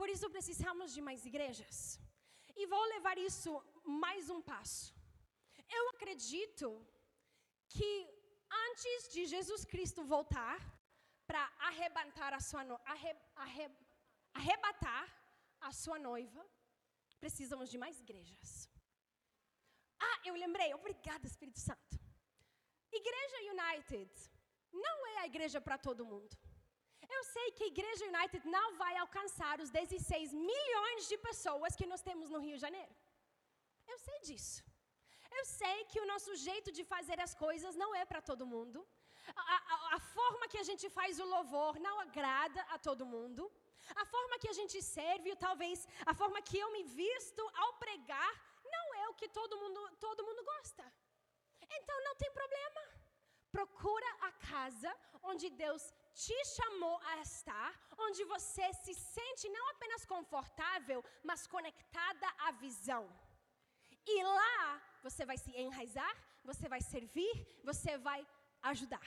Por 0.00 0.08
isso, 0.14 0.34
precisamos 0.36 0.92
de 0.96 1.00
mais 1.08 1.24
igrejas. 1.30 1.78
E 2.60 2.66
vou 2.66 2.84
levar 2.94 3.16
isso 3.18 3.50
mais 4.04 4.28
um 4.34 4.40
passo. 4.52 4.94
Eu 5.78 5.84
acredito 5.90 6.68
que 7.68 7.90
antes 8.68 9.08
de 9.14 9.22
Jesus 9.34 9.64
Cristo 9.64 10.02
voltar, 10.04 10.58
para 11.26 11.42
arrebatar 11.70 12.32
a 12.34 12.40
sua 12.40 12.62
no, 12.64 12.76
arre, 12.84 13.12
arre, 13.44 13.66
arrebatar 14.40 15.04
a 15.60 15.72
sua 15.72 15.98
noiva, 15.98 16.42
precisamos 17.24 17.70
de 17.70 17.78
mais 17.84 17.98
igrejas. 18.04 18.50
Ah, 20.08 20.18
eu 20.24 20.34
lembrei, 20.34 20.72
obrigada 20.74 21.26
Espírito 21.26 21.60
Santo. 21.60 21.94
Igreja 22.92 23.38
United 23.54 24.12
não 24.72 25.06
é 25.12 25.18
a 25.20 25.26
igreja 25.32 25.60
para 25.60 25.78
todo 25.86 26.10
mundo. 26.12 26.36
Eu 27.16 27.22
sei 27.34 27.46
que 27.56 27.64
a 27.64 27.72
Igreja 27.74 28.04
United 28.12 28.46
não 28.56 28.66
vai 28.82 28.94
alcançar 28.96 29.60
os 29.64 29.70
16 29.70 30.32
milhões 30.32 31.08
de 31.10 31.16
pessoas 31.28 31.76
que 31.78 31.86
nós 31.92 32.02
temos 32.08 32.30
no 32.30 32.40
Rio 32.44 32.56
de 32.56 32.64
Janeiro. 32.66 32.94
Eu 33.92 33.98
sei 34.06 34.18
disso. 34.28 34.62
Eu 35.38 35.44
sei 35.44 35.76
que 35.90 36.00
o 36.00 36.06
nosso 36.12 36.34
jeito 36.48 36.70
de 36.78 36.84
fazer 36.84 37.18
as 37.26 37.34
coisas 37.34 37.76
não 37.82 37.90
é 37.94 38.04
para 38.04 38.22
todo 38.30 38.50
mundo 38.54 38.86
a, 39.34 39.56
a, 39.74 39.96
a 39.96 40.00
forma 40.16 40.48
que 40.48 40.58
a 40.58 40.66
gente 40.70 40.88
faz 40.98 41.18
o 41.18 41.30
louvor 41.34 41.78
não 41.86 42.00
agrada 42.00 42.60
a 42.74 42.78
todo 42.78 43.10
mundo. 43.14 43.50
A 44.02 44.04
forma 44.04 44.38
que 44.38 44.48
a 44.48 44.56
gente 44.60 44.82
serve, 44.82 45.36
talvez 45.36 45.86
a 46.04 46.14
forma 46.14 46.42
que 46.42 46.58
eu 46.58 46.70
me 46.72 46.82
visto 46.82 47.42
ao 47.54 47.72
pregar, 47.74 48.32
não 48.76 48.86
é 49.02 49.08
o 49.08 49.14
que 49.14 49.28
todo 49.28 49.58
mundo, 49.62 49.80
todo 50.06 50.24
mundo 50.28 50.42
gosta. 50.44 50.84
Então 51.78 52.04
não 52.04 52.14
tem 52.16 52.30
problema. 52.32 52.82
Procura 53.50 54.08
a 54.28 54.32
casa 54.32 54.92
onde 55.22 55.48
Deus 55.50 55.82
te 56.24 56.38
chamou 56.56 56.96
a 57.12 57.18
estar, 57.20 57.70
onde 58.06 58.22
você 58.24 58.66
se 58.84 58.94
sente 58.94 59.48
não 59.48 59.64
apenas 59.70 60.04
confortável, 60.04 61.04
mas 61.22 61.46
conectada 61.46 62.26
à 62.46 62.50
visão. 62.52 63.04
E 64.14 64.22
lá 64.22 64.80
você 65.02 65.24
vai 65.30 65.36
se 65.36 65.52
enraizar, 65.64 66.14
você 66.44 66.68
vai 66.68 66.80
servir, 66.80 67.34
você 67.64 67.92
vai 67.98 68.20
ajudar. 68.62 69.06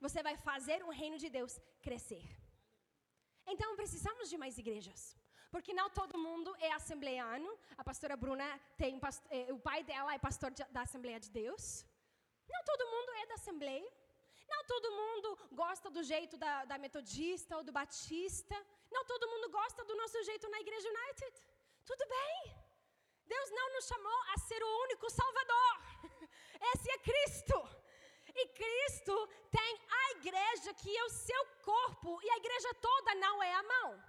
Você 0.00 0.22
vai 0.22 0.36
fazer 0.36 0.82
o 0.84 0.90
reino 0.90 1.18
de 1.18 1.28
Deus 1.28 1.60
crescer. 1.80 2.24
Então 3.46 3.76
precisamos 3.76 4.28
de 4.30 4.36
mais 4.36 4.58
igrejas. 4.58 5.16
Porque 5.52 5.72
não 5.74 5.88
todo 5.90 6.22
mundo 6.26 6.50
é 6.58 6.72
assembleiano. 6.72 7.48
A 7.76 7.84
pastora 7.84 8.16
Bruna 8.16 8.48
tem 8.76 9.00
eh, 9.30 9.52
o 9.52 9.58
pai 9.58 9.80
dela 9.84 10.14
é 10.14 10.18
pastor 10.18 10.50
da 10.76 10.82
Assembleia 10.82 11.20
de 11.20 11.30
Deus. 11.30 11.84
Não 12.54 12.62
todo 12.70 12.90
mundo 12.94 13.10
é 13.22 13.26
da 13.26 13.34
Assembleia. 13.34 13.90
Não 14.52 14.64
todo 14.64 14.90
mundo 15.00 15.28
gosta 15.52 15.90
do 15.90 16.02
jeito 16.02 16.36
da, 16.36 16.64
da 16.64 16.78
Metodista 16.78 17.56
ou 17.58 17.62
do 17.62 17.72
Batista. 17.80 18.56
Não 18.90 19.04
todo 19.04 19.30
mundo 19.32 19.50
gosta 19.50 19.84
do 19.84 19.94
nosso 19.94 20.22
jeito 20.24 20.48
na 20.48 20.60
Igreja 20.60 20.88
United. 20.88 21.36
Tudo 21.84 22.04
bem. 22.16 22.62
Deus 23.26 23.50
não 23.50 23.74
nos 23.74 23.86
chamou 23.86 24.18
a 24.34 24.38
ser 24.48 24.62
o 24.62 24.72
único 24.84 25.08
Salvador. 25.10 25.74
Esse 26.72 26.90
é 26.90 26.98
Cristo. 26.98 27.81
E 28.34 28.48
Cristo 28.48 29.14
tem 29.50 29.72
a 30.00 30.10
igreja 30.18 30.74
que 30.74 30.96
é 30.96 31.04
o 31.04 31.10
seu 31.10 31.42
corpo, 31.62 32.20
e 32.22 32.30
a 32.30 32.36
igreja 32.36 32.74
toda 32.74 33.14
não 33.16 33.42
é 33.42 33.54
a 33.54 33.62
mão. 33.62 34.04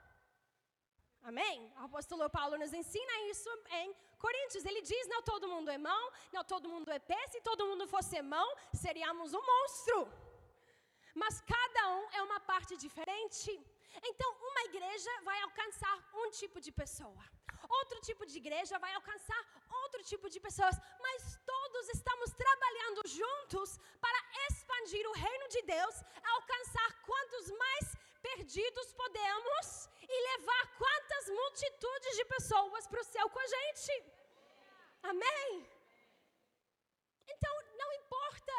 Amém? 1.23 1.71
O 1.79 1.85
apóstolo 1.85 2.29
Paulo 2.29 2.57
nos 2.57 2.73
ensina 2.73 3.13
isso 3.31 3.49
em 3.81 3.95
Coríntios. 4.23 4.65
Ele 4.65 4.81
diz: 4.81 5.07
não 5.07 5.21
todo 5.21 5.47
mundo 5.53 5.69
é 5.69 5.77
mão, 5.77 6.03
não 6.33 6.43
todo 6.43 6.69
mundo 6.73 6.89
é 6.91 6.99
pé. 6.99 7.21
Se 7.27 7.39
todo 7.41 7.67
mundo 7.69 7.87
fosse 7.87 8.21
mão, 8.21 8.47
seríamos 8.73 9.33
um 9.33 9.45
monstro. 9.51 9.99
mas 11.21 11.41
cada 11.41 11.81
um 11.95 12.03
é 12.11 12.21
uma 12.27 12.39
parte 12.39 12.75
diferente. 12.75 13.51
Então, 14.01 14.29
uma 14.49 14.63
igreja 14.63 15.11
vai 15.23 15.39
alcançar 15.41 15.95
um 16.21 16.29
tipo 16.31 16.59
de 16.59 16.71
pessoa, 16.71 17.23
outro 17.79 17.99
tipo 18.01 18.25
de 18.25 18.37
igreja 18.37 18.79
vai 18.79 18.93
alcançar 18.93 19.41
outro 19.81 20.03
tipo 20.03 20.29
de 20.29 20.39
pessoas, 20.39 20.75
mas 20.99 21.39
todos 21.45 21.89
estamos 21.89 22.31
trabalhando 22.33 23.01
juntos 23.07 23.79
para 24.01 24.19
expandir 24.47 25.05
o 25.07 25.13
reino 25.13 25.47
de 25.49 25.61
Deus, 25.61 25.95
alcançar 26.35 26.89
quantos 27.09 27.51
mais 27.63 27.95
perdidos 28.21 28.93
podemos 28.93 29.89
e 30.01 30.17
levar 30.31 30.63
quantas 30.77 31.29
multitudes 31.29 32.15
de 32.15 32.25
pessoas 32.25 32.87
para 32.87 33.01
o 33.01 33.09
céu 33.13 33.29
com 33.29 33.39
a 33.39 33.47
gente. 33.47 33.91
Amém? 35.03 35.49
Então, 37.27 37.53
não 37.81 37.89
importa 37.93 38.53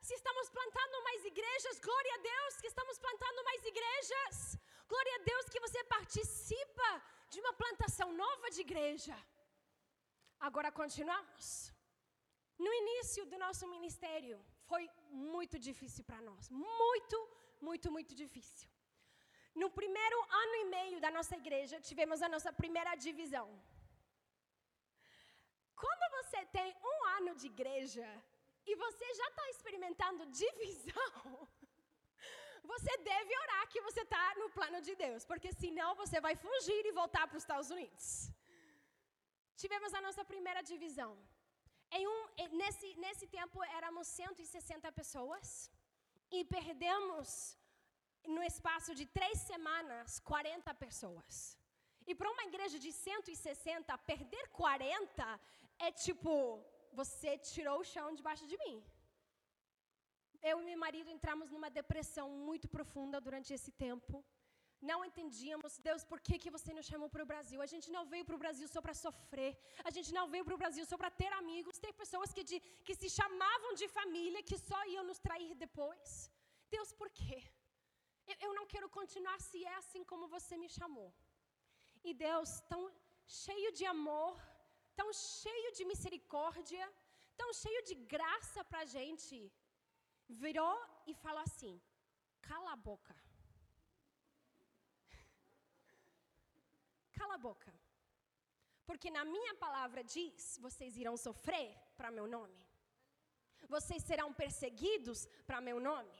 se 0.00 0.14
estamos 0.14 0.48
plantando 0.50 1.02
mais 1.02 1.24
igrejas, 1.24 1.80
glória 1.80 2.14
a 2.14 2.18
Deus 2.18 2.60
que 2.60 2.68
estamos 2.68 2.98
plantando 2.98 3.44
mais 3.44 3.64
igrejas. 3.64 4.58
Glória 4.92 5.14
a 5.16 5.24
Deus 5.30 5.48
que 5.52 5.64
você 5.66 5.80
participa 5.96 6.88
de 7.32 7.38
uma 7.42 7.52
plantação 7.62 8.08
nova 8.24 8.48
de 8.54 8.60
igreja. 8.66 9.16
Agora 10.48 10.70
continuamos. 10.80 11.46
No 12.66 12.72
início 12.82 13.22
do 13.32 13.38
nosso 13.44 13.64
ministério, 13.74 14.36
foi 14.70 14.84
muito 15.32 15.56
difícil 15.68 16.04
para 16.08 16.20
nós. 16.28 16.44
Muito, 16.50 17.18
muito, 17.68 17.90
muito 17.96 18.14
difícil. 18.22 18.68
No 19.62 19.68
primeiro 19.78 20.18
ano 20.42 20.54
e 20.62 20.64
meio 20.76 20.98
da 21.04 21.10
nossa 21.16 21.36
igreja, 21.42 21.84
tivemos 21.88 22.20
a 22.22 22.28
nossa 22.34 22.52
primeira 22.60 22.94
divisão. 23.06 23.46
Quando 25.82 26.04
você 26.18 26.40
tem 26.56 26.68
um 26.92 26.98
ano 27.18 27.34
de 27.40 27.46
igreja 27.54 28.06
e 28.66 28.74
você 28.84 29.06
já 29.20 29.28
está 29.28 29.44
experimentando 29.50 30.26
divisão, 30.42 31.48
você 32.72 32.92
deve 33.12 33.32
orar 33.44 33.68
que 33.72 33.80
você 33.80 34.02
está 34.02 34.34
no 34.40 34.48
plano 34.56 34.80
de 34.80 34.94
Deus, 35.04 35.24
porque 35.30 35.50
senão 35.52 35.94
você 36.02 36.20
vai 36.26 36.34
fugir 36.36 36.82
e 36.86 36.92
voltar 37.00 37.26
para 37.26 37.36
os 37.36 37.42
Estados 37.42 37.70
Unidos. 37.70 38.30
Tivemos 39.62 39.92
a 39.98 40.00
nossa 40.06 40.24
primeira 40.32 40.62
divisão. 40.62 41.12
Em 41.90 42.06
um, 42.06 42.20
nesse, 42.60 42.88
nesse 43.04 43.26
tempo 43.26 43.62
éramos 43.78 44.06
160 44.06 44.92
pessoas 44.92 45.70
e 46.30 46.44
perdemos 46.44 47.56
no 48.34 48.42
espaço 48.42 48.94
de 48.98 49.06
três 49.18 49.38
semanas 49.50 50.18
40 50.20 50.74
pessoas. 50.74 51.58
E 52.06 52.14
para 52.14 52.30
uma 52.34 52.44
igreja 52.50 52.78
de 52.84 52.90
160, 52.92 53.96
perder 54.10 54.44
40 54.48 55.40
é 55.86 55.90
tipo, 56.04 56.32
você 57.00 57.32
tirou 57.38 57.80
o 57.80 57.88
chão 57.92 58.14
debaixo 58.20 58.46
de 58.52 58.56
mim. 58.64 58.76
Eu 60.50 60.60
e 60.60 60.64
meu 60.64 60.78
marido 60.78 61.10
entramos 61.10 61.50
numa 61.50 61.70
depressão 61.78 62.26
muito 62.48 62.66
profunda 62.68 63.20
durante 63.20 63.52
esse 63.52 63.70
tempo. 63.86 64.24
Não 64.80 64.98
entendíamos, 65.04 65.78
Deus, 65.86 66.02
por 66.10 66.20
que, 66.26 66.34
que 66.42 66.50
você 66.56 66.72
nos 66.72 66.86
chamou 66.90 67.08
para 67.14 67.24
o 67.24 67.30
Brasil? 67.32 67.60
A 67.60 67.70
gente 67.72 67.88
não 67.90 68.04
veio 68.12 68.24
para 68.24 68.36
o 68.36 68.42
Brasil 68.44 68.68
só 68.74 68.80
para 68.80 68.94
sofrer. 68.94 69.52
A 69.88 69.90
gente 69.96 70.10
não 70.18 70.26
veio 70.32 70.44
para 70.44 70.54
o 70.54 70.62
Brasil 70.62 70.84
só 70.90 70.96
para 70.96 71.10
ter 71.10 71.32
amigos. 71.32 71.80
Tem 71.84 71.92
pessoas 72.02 72.32
que, 72.32 72.44
de, 72.50 72.60
que 72.86 72.94
se 72.94 73.10
chamavam 73.10 73.72
de 73.80 73.88
família, 73.88 74.46
que 74.50 74.58
só 74.68 74.80
iam 74.86 75.04
nos 75.10 75.18
trair 75.18 75.52
depois. 75.64 76.30
Deus, 76.70 76.92
por 76.92 77.10
quê? 77.10 77.38
Eu, 78.30 78.36
eu 78.46 78.52
não 78.58 78.66
quero 78.72 78.88
continuar 78.88 79.40
se 79.40 79.64
é 79.64 79.74
assim 79.82 80.04
como 80.04 80.32
você 80.36 80.56
me 80.56 80.68
chamou. 80.68 81.10
E 82.04 82.14
Deus, 82.14 82.50
tão 82.72 82.82
cheio 83.26 83.72
de 83.78 83.84
amor, 83.84 84.34
tão 84.94 85.12
cheio 85.12 85.70
de 85.76 85.84
misericórdia, 85.84 86.84
tão 87.40 87.52
cheio 87.62 87.82
de 87.88 87.94
graça 88.14 88.62
para 88.70 88.80
a 88.84 88.90
gente, 88.96 89.36
virou 90.28 90.78
e 91.06 91.14
falou 91.14 91.40
assim: 91.40 91.80
cala 92.42 92.72
a 92.72 92.76
boca. 92.76 93.16
Cala 97.18 97.34
a 97.34 97.38
boca. 97.38 97.72
Porque 98.86 99.10
na 99.10 99.24
minha 99.24 99.54
palavra 99.54 100.04
diz: 100.04 100.58
vocês 100.60 100.96
irão 100.96 101.16
sofrer 101.16 101.74
para 101.96 102.10
meu 102.10 102.26
nome. 102.26 102.66
Vocês 103.68 104.02
serão 104.02 104.32
perseguidos 104.32 105.26
para 105.46 105.60
meu 105.60 105.78
nome. 105.78 106.16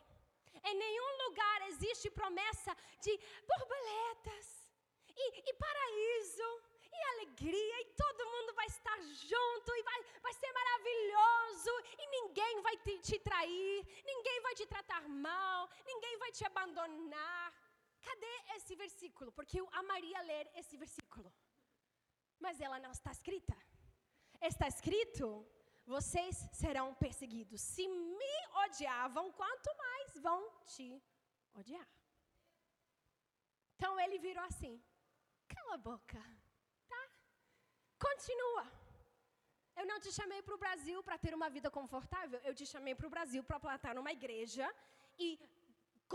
Em 0.64 0.76
nenhum 0.76 1.24
lugar 1.24 1.68
existe 1.68 2.10
promessa 2.10 2.76
de 3.00 3.18
borboletas 3.46 4.72
e, 5.16 5.50
e 5.50 5.54
paraíso 5.54 6.62
e 6.98 7.04
alegria, 7.14 7.76
e 7.82 7.86
todo 8.02 8.30
mundo 8.34 8.54
vai 8.60 8.66
estar 8.66 8.98
junto, 9.30 9.70
e 9.78 9.82
vai, 9.90 10.00
vai 10.26 10.34
ser 10.40 10.50
maravilhoso, 10.60 11.72
e 12.02 12.06
ninguém 12.16 12.62
vai 12.66 12.76
te, 12.84 12.98
te 13.08 13.18
trair, 13.28 13.76
ninguém 14.12 14.40
vai 14.46 14.54
te 14.54 14.66
tratar 14.66 15.02
mal, 15.08 15.68
ninguém 15.90 16.16
vai 16.18 16.30
te 16.32 16.44
abandonar. 16.50 17.46
Cadê 18.08 18.34
esse 18.56 18.74
versículo? 18.74 19.30
Porque 19.32 19.60
eu 19.60 19.68
amaria 19.72 20.20
ler 20.22 20.50
esse 20.54 20.76
versículo. 20.76 21.32
Mas 22.44 22.60
ela 22.60 22.78
não 22.78 22.92
está 22.98 23.10
escrita. 23.10 23.56
Está 24.40 24.66
escrito: 24.68 25.26
vocês 25.94 26.36
serão 26.52 26.94
perseguidos. 26.94 27.60
Se 27.60 27.86
me 27.88 28.34
odiavam, 28.64 29.32
quanto 29.32 29.76
mais 29.84 30.18
vão 30.26 30.40
te 30.72 30.88
odiar. 31.54 31.88
Então 33.74 33.98
ele 34.00 34.18
virou 34.18 34.44
assim: 34.44 34.74
cala 35.48 35.74
a 35.74 35.84
boca. 35.90 36.22
Continua. 38.06 38.64
Eu 39.80 39.86
não 39.90 39.98
te 40.04 40.10
chamei 40.18 40.40
para 40.46 40.56
o 40.56 40.62
Brasil 40.64 40.98
para 41.06 41.18
ter 41.24 41.32
uma 41.38 41.48
vida 41.56 41.70
confortável, 41.78 42.38
eu 42.48 42.54
te 42.60 42.66
chamei 42.72 42.94
para 42.98 43.06
o 43.08 43.14
Brasil 43.16 43.42
para 43.48 43.60
plantar 43.66 43.94
uma 44.02 44.12
igreja 44.18 44.66
e 45.26 45.28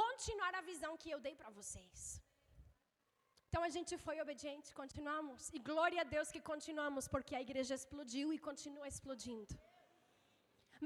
continuar 0.01 0.53
a 0.55 0.67
visão 0.71 0.91
que 1.01 1.11
eu 1.13 1.19
dei 1.27 1.35
para 1.41 1.49
vocês. 1.59 2.21
Então 3.47 3.63
a 3.67 3.71
gente 3.75 3.93
foi 4.05 4.15
obediente, 4.19 4.73
continuamos. 4.81 5.41
E 5.57 5.59
glória 5.69 6.01
a 6.01 6.09
Deus 6.15 6.31
que 6.35 6.41
continuamos, 6.51 7.07
porque 7.07 7.35
a 7.35 7.41
igreja 7.47 7.75
explodiu 7.79 8.33
e 8.33 8.39
continua 8.49 8.87
explodindo. 8.87 9.53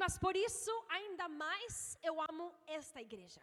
Mas 0.01 0.17
por 0.23 0.35
isso, 0.35 0.71
ainda 0.97 1.27
mais, 1.43 1.97
eu 2.03 2.15
amo 2.29 2.45
esta 2.79 2.99
igreja 3.07 3.41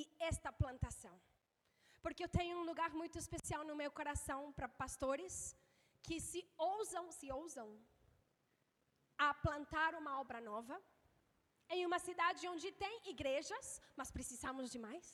e 0.00 0.02
esta 0.30 0.52
plantação. 0.52 1.14
Porque 2.02 2.22
eu 2.24 2.28
tenho 2.38 2.58
um 2.58 2.66
lugar 2.70 2.90
muito 3.00 3.16
especial 3.18 3.64
no 3.64 3.74
meu 3.74 3.90
coração 3.90 4.40
para 4.52 4.68
pastores, 4.82 5.56
que 6.06 6.16
se 6.30 6.40
ousam, 6.72 7.04
se 7.18 7.28
ousam 7.40 7.68
a 9.26 9.30
plantar 9.46 9.90
uma 10.00 10.12
obra 10.22 10.40
nova 10.50 10.76
em 11.74 11.84
uma 11.88 11.98
cidade 12.08 12.42
onde 12.52 12.70
tem 12.84 12.94
igrejas, 13.12 13.66
mas 13.98 14.10
precisamos 14.16 14.70
de 14.74 14.78
mais. 14.86 15.06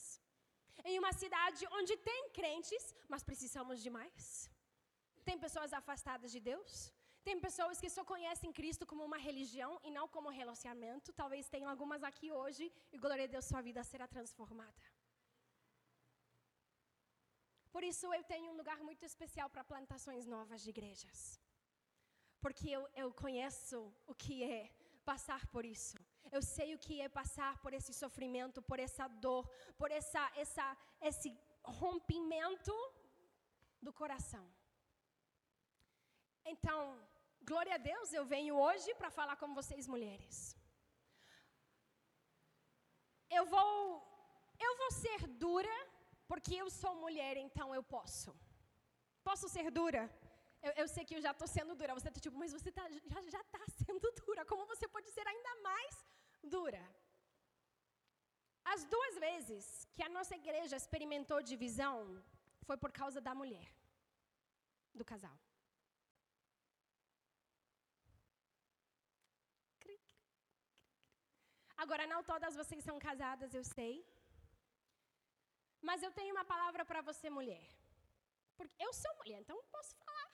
Em 0.90 0.98
uma 1.02 1.12
cidade 1.22 1.62
onde 1.78 1.94
tem 2.08 2.22
crentes, 2.38 2.84
mas 3.12 3.22
precisamos 3.30 3.76
de 3.84 3.90
mais. 3.98 4.50
Tem 5.28 5.38
pessoas 5.38 5.72
afastadas 5.80 6.32
de 6.36 6.40
Deus. 6.52 6.72
Tem 7.26 7.38
pessoas 7.46 7.78
que 7.82 7.90
só 7.96 8.02
conhecem 8.12 8.52
Cristo 8.58 8.86
como 8.90 9.04
uma 9.08 9.18
religião 9.28 9.72
e 9.86 9.90
não 9.96 10.06
como 10.14 10.36
relacionamento. 10.40 11.12
Talvez 11.12 11.50
tenham 11.54 11.70
algumas 11.70 12.02
aqui 12.10 12.28
hoje 12.32 12.72
e 12.92 12.98
glória 13.04 13.24
a 13.24 13.32
Deus, 13.34 13.44
sua 13.44 13.60
vida 13.68 13.84
será 13.84 14.06
transformada. 14.16 14.82
Por 17.74 17.82
isso 17.90 18.12
eu 18.12 18.24
tenho 18.32 18.50
um 18.52 18.56
lugar 18.60 18.78
muito 18.88 19.04
especial 19.10 19.48
para 19.48 19.68
plantações 19.72 20.26
novas 20.26 20.60
de 20.62 20.70
igrejas. 20.74 21.18
Porque 22.40 22.68
eu, 22.76 22.82
eu 23.02 23.08
conheço 23.12 23.78
o 24.06 24.14
que 24.14 24.36
é 24.42 24.70
passar 25.04 25.42
por 25.54 25.64
isso. 25.64 25.98
Eu 26.36 26.42
sei 26.42 26.68
o 26.74 26.78
que 26.84 27.00
é 27.00 27.08
passar 27.08 27.52
por 27.62 27.72
esse 27.78 27.92
sofrimento, 28.02 28.62
por 28.70 28.78
essa 28.86 29.06
dor, 29.24 29.44
por 29.80 29.90
essa, 29.90 30.22
essa, 30.36 30.66
esse 31.10 31.30
rompimento 31.80 32.74
do 33.82 33.92
coração. 33.92 34.44
Então, 36.44 36.78
glória 37.42 37.74
a 37.74 37.84
Deus, 37.90 38.12
eu 38.12 38.24
venho 38.24 38.54
hoje 38.66 38.94
para 38.94 39.10
falar 39.10 39.36
com 39.36 39.54
vocês, 39.54 39.86
mulheres. 39.86 40.56
Eu 43.38 43.44
vou, 43.46 43.66
eu 44.58 44.76
vou 44.80 44.90
ser 44.90 45.26
dura 45.44 45.76
porque 46.30 46.54
eu 46.62 46.68
sou 46.80 46.92
mulher, 47.04 47.34
então 47.46 47.68
eu 47.76 47.82
posso. 47.94 48.30
Posso 49.28 49.46
ser 49.54 49.66
dura? 49.78 50.02
Eu, 50.66 50.72
eu 50.82 50.86
sei 50.94 51.04
que 51.06 51.16
eu 51.16 51.22
já 51.26 51.32
estou 51.32 51.48
sendo 51.54 51.74
dura. 51.80 51.96
Você 51.98 52.08
está 52.10 52.20
tipo, 52.24 52.38
mas 52.42 52.52
você 52.56 52.70
tá, 52.78 52.84
já 53.34 53.40
está 53.46 53.62
sendo 53.84 54.08
dura. 54.20 54.44
Como 54.50 54.64
você 54.72 54.86
pode 54.94 55.08
ser 55.16 55.26
ainda 55.32 55.52
mais 55.68 55.94
dura? 56.54 56.82
As 58.72 58.84
duas 58.94 59.14
vezes 59.26 59.64
que 59.94 60.04
a 60.08 60.10
nossa 60.16 60.34
igreja 60.42 60.76
experimentou 60.82 61.48
divisão 61.52 61.96
foi 62.68 62.76
por 62.76 62.92
causa 63.00 63.20
da 63.28 63.34
mulher, 63.40 63.68
do 64.94 65.04
casal. 65.12 65.36
Agora, 71.82 72.06
não 72.06 72.22
todas 72.32 72.54
vocês 72.62 72.84
são 72.88 72.98
casadas, 73.08 73.52
eu 73.60 73.64
sei. 73.76 73.94
Mas 75.88 76.02
eu 76.02 76.12
tenho 76.18 76.34
uma 76.34 76.44
palavra 76.44 76.84
para 76.84 77.00
você, 77.08 77.28
mulher. 77.30 77.66
Porque 78.56 78.76
eu 78.86 78.92
sou 78.92 79.12
mulher, 79.20 79.40
então 79.40 79.58
posso 79.76 79.94
falar. 79.96 80.30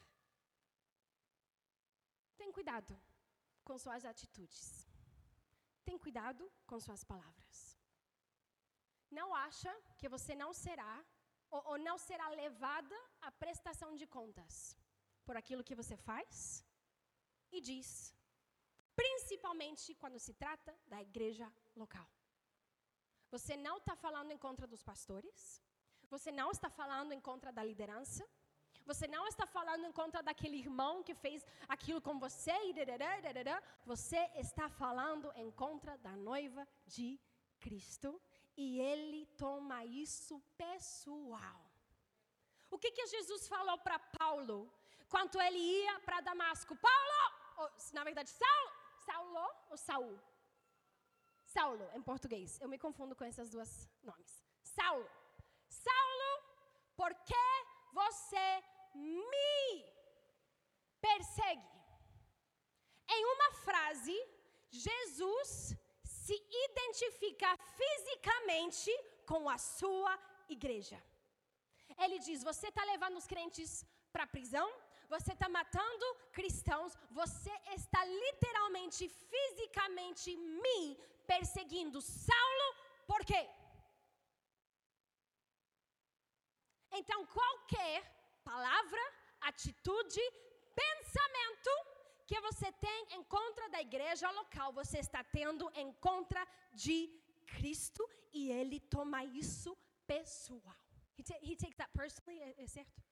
Tem 2.37 2.51
cuidado 2.53 2.95
com 3.65 3.77
suas 3.79 4.05
atitudes. 4.05 4.87
Tem 5.85 5.99
cuidado 5.99 6.45
com 6.67 6.79
suas 6.81 7.05
palavras. 7.13 7.57
não 9.19 9.29
acha 9.35 9.73
que 9.99 10.09
você 10.15 10.33
não 10.35 10.53
será 10.53 10.95
ou, 11.55 11.61
ou 11.71 11.79
não 11.79 11.97
será 12.07 12.29
levada 12.29 12.97
à 13.21 13.31
prestação 13.43 13.91
de 14.01 14.07
contas 14.17 14.77
por 15.27 15.37
aquilo 15.37 15.67
que 15.69 15.79
você 15.81 15.97
faz 16.09 16.65
e 17.57 17.61
diz, 17.61 17.89
principalmente 18.95 19.95
quando 19.95 20.19
se 20.19 20.35
trata 20.35 20.73
da 20.87 21.01
igreja 21.09 21.47
local. 21.83 22.09
Você 23.31 23.57
não 23.57 23.79
está 23.79 23.95
falando 23.97 24.31
em 24.31 24.39
contra 24.39 24.67
dos 24.67 24.83
pastores, 24.83 25.63
você 26.09 26.31
não 26.31 26.51
está 26.51 26.71
falando 26.71 27.13
em 27.13 27.21
contra 27.21 27.53
da 27.53 27.63
liderança, 27.65 28.25
você 28.85 29.07
não 29.09 29.27
está 29.27 29.47
falando 29.47 29.85
em 29.85 29.93
contra 29.93 30.23
daquele 30.23 30.59
irmão 30.59 31.03
que 31.03 31.15
fez 31.15 31.45
aquilo 31.69 32.01
com 32.01 32.21
você. 32.21 32.53
Você 33.85 34.31
está 34.37 34.69
falando 34.69 35.33
em 35.35 35.51
contra 35.51 35.99
da 35.99 36.15
noiva 36.31 36.67
de 36.87 37.19
Cristo 37.59 38.21
e 38.57 38.81
ele 38.81 39.27
toma 39.37 39.85
isso 39.85 40.41
pessoal. 40.57 41.61
O 42.71 42.79
que, 42.79 42.93
que 42.93 43.07
Jesus 43.07 43.49
falou 43.49 43.79
para 43.79 43.99
Paulo 43.99 44.73
quando 45.09 45.41
ele 45.41 45.59
ia 45.59 45.99
para 46.01 46.21
Damasco? 46.21 46.77
Paulo, 46.77 47.21
ou, 47.59 47.71
na 47.93 48.05
verdade, 48.05 48.31
Saulo, 48.31 48.71
Saulo 49.05 49.51
ou 49.71 49.77
Saul? 49.77 50.19
Saulo, 51.57 51.87
em 51.99 52.03
português. 52.11 52.61
Eu 52.63 52.69
me 52.73 52.79
confundo 52.85 53.17
com 53.19 53.25
esses 53.25 53.49
dois 53.49 53.71
nomes. 54.09 54.33
Saulo. 54.63 55.09
Saulo, 55.85 56.31
por 57.01 57.13
que 57.29 57.47
você 58.01 58.47
me 58.95 59.57
persegue? 61.07 61.71
Em 63.17 63.23
uma 63.35 63.51
frase, 63.67 64.17
Jesus 64.71 65.51
se 66.05 66.37
identifica 66.67 67.51
fisicamente 67.81 68.93
com 69.31 69.49
a 69.49 69.57
sua 69.57 70.13
igreja. 70.57 70.99
Ele 72.05 72.19
diz: 72.19 72.45
Você 72.51 72.67
está 72.69 72.85
levando 72.93 73.17
os 73.17 73.27
crentes 73.27 73.71
para 74.13 74.25
a 74.25 74.33
prisão, 74.37 74.69
você 75.09 75.33
está 75.33 75.49
matando 75.49 76.07
cristãos, 76.33 76.93
você 77.11 77.55
está 77.75 78.05
literalmente, 78.05 79.09
fisicamente 79.09 80.37
me 80.37 80.97
perseguindo. 81.27 82.01
Saulo, 82.01 82.69
por 83.07 83.25
quê? 83.25 83.49
Então, 86.93 87.27
qualquer 87.27 87.99
palavra, 88.45 89.03
atitude, 89.41 90.21
pensamento 90.75 91.71
que 92.27 92.41
você 92.41 92.73
tem 92.73 93.07
em 93.17 93.23
contra 93.25 93.69
da 93.69 93.81
igreja 93.81 94.31
local, 94.31 94.73
você 94.73 94.99
está 94.99 95.23
tendo 95.23 95.71
em 95.75 95.93
contra 95.95 96.47
de 96.73 96.99
Cristo 97.47 98.09
e 98.33 98.51
ele 98.51 98.81
toma 98.81 99.25
isso 99.25 99.77
pessoal. 100.07 100.77
He, 101.17 101.23
he 101.43 101.57
takes 101.57 101.77
that 101.77 101.91
personally, 101.93 102.41
é, 102.41 102.65
é 102.65 102.67
certo? 102.67 103.03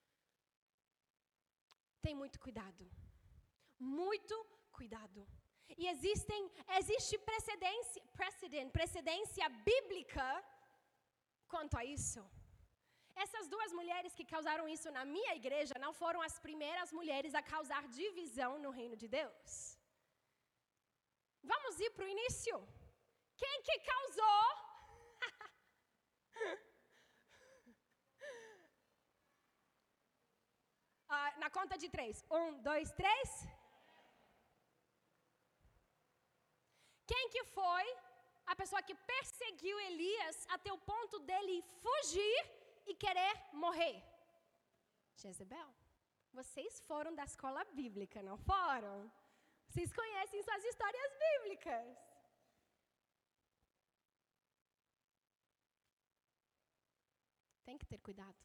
Tem 2.05 2.15
muito 2.23 2.37
cuidado. 2.45 2.83
Muito 4.01 4.35
cuidado. 4.77 5.19
E 5.81 5.83
existem, 5.93 6.41
existe 6.79 7.15
precedência, 7.29 8.01
precedent, 8.19 8.69
precedência 8.77 9.45
bíblica 9.69 10.27
quanto 11.53 11.75
a 11.79 11.83
isso. 11.97 12.21
Essas 13.23 13.47
duas 13.53 13.71
mulheres 13.79 14.13
que 14.17 14.25
causaram 14.33 14.67
isso 14.75 14.91
na 14.97 15.03
minha 15.15 15.33
igreja 15.41 15.75
não 15.85 15.93
foram 16.01 16.21
as 16.27 16.37
primeiras 16.45 16.91
mulheres 16.99 17.33
a 17.33 17.41
causar 17.53 17.83
divisão 18.01 18.51
no 18.65 18.71
reino 18.79 18.97
de 19.03 19.07
Deus. 19.07 19.51
Vamos 21.53 21.79
ir 21.85 21.91
para 21.95 22.05
o 22.05 22.13
início. 22.15 22.55
Quem 23.43 23.55
que 23.67 23.77
causou? 23.91 24.41
ah, 31.09 31.33
na 31.37 31.49
conta 31.49 31.77
de 31.77 31.89
três. 31.89 32.23
Um, 32.31 32.61
dois, 32.61 32.91
três. 32.91 33.29
Quem 37.05 37.29
que 37.29 37.43
foi 37.43 37.85
a 38.45 38.55
pessoa 38.55 38.81
que 38.81 38.95
perseguiu 38.95 39.79
Elias 39.79 40.45
até 40.49 40.71
o 40.73 40.77
ponto 40.91 41.19
dele 41.19 41.63
fugir 41.83 42.37
e 42.87 42.95
querer 42.95 43.33
morrer? 43.53 43.97
Jezebel. 45.15 45.69
Vocês 46.33 46.81
foram 46.81 47.13
da 47.15 47.23
escola 47.23 47.63
bíblica, 47.79 48.21
não 48.21 48.37
foram? 48.37 49.09
Vocês 49.69 49.91
conhecem 49.93 50.41
suas 50.43 50.63
histórias 50.65 51.11
bíblicas. 51.23 51.97
Tem 57.65 57.77
que 57.77 57.85
ter 57.85 57.97
cuidado. 57.99 58.35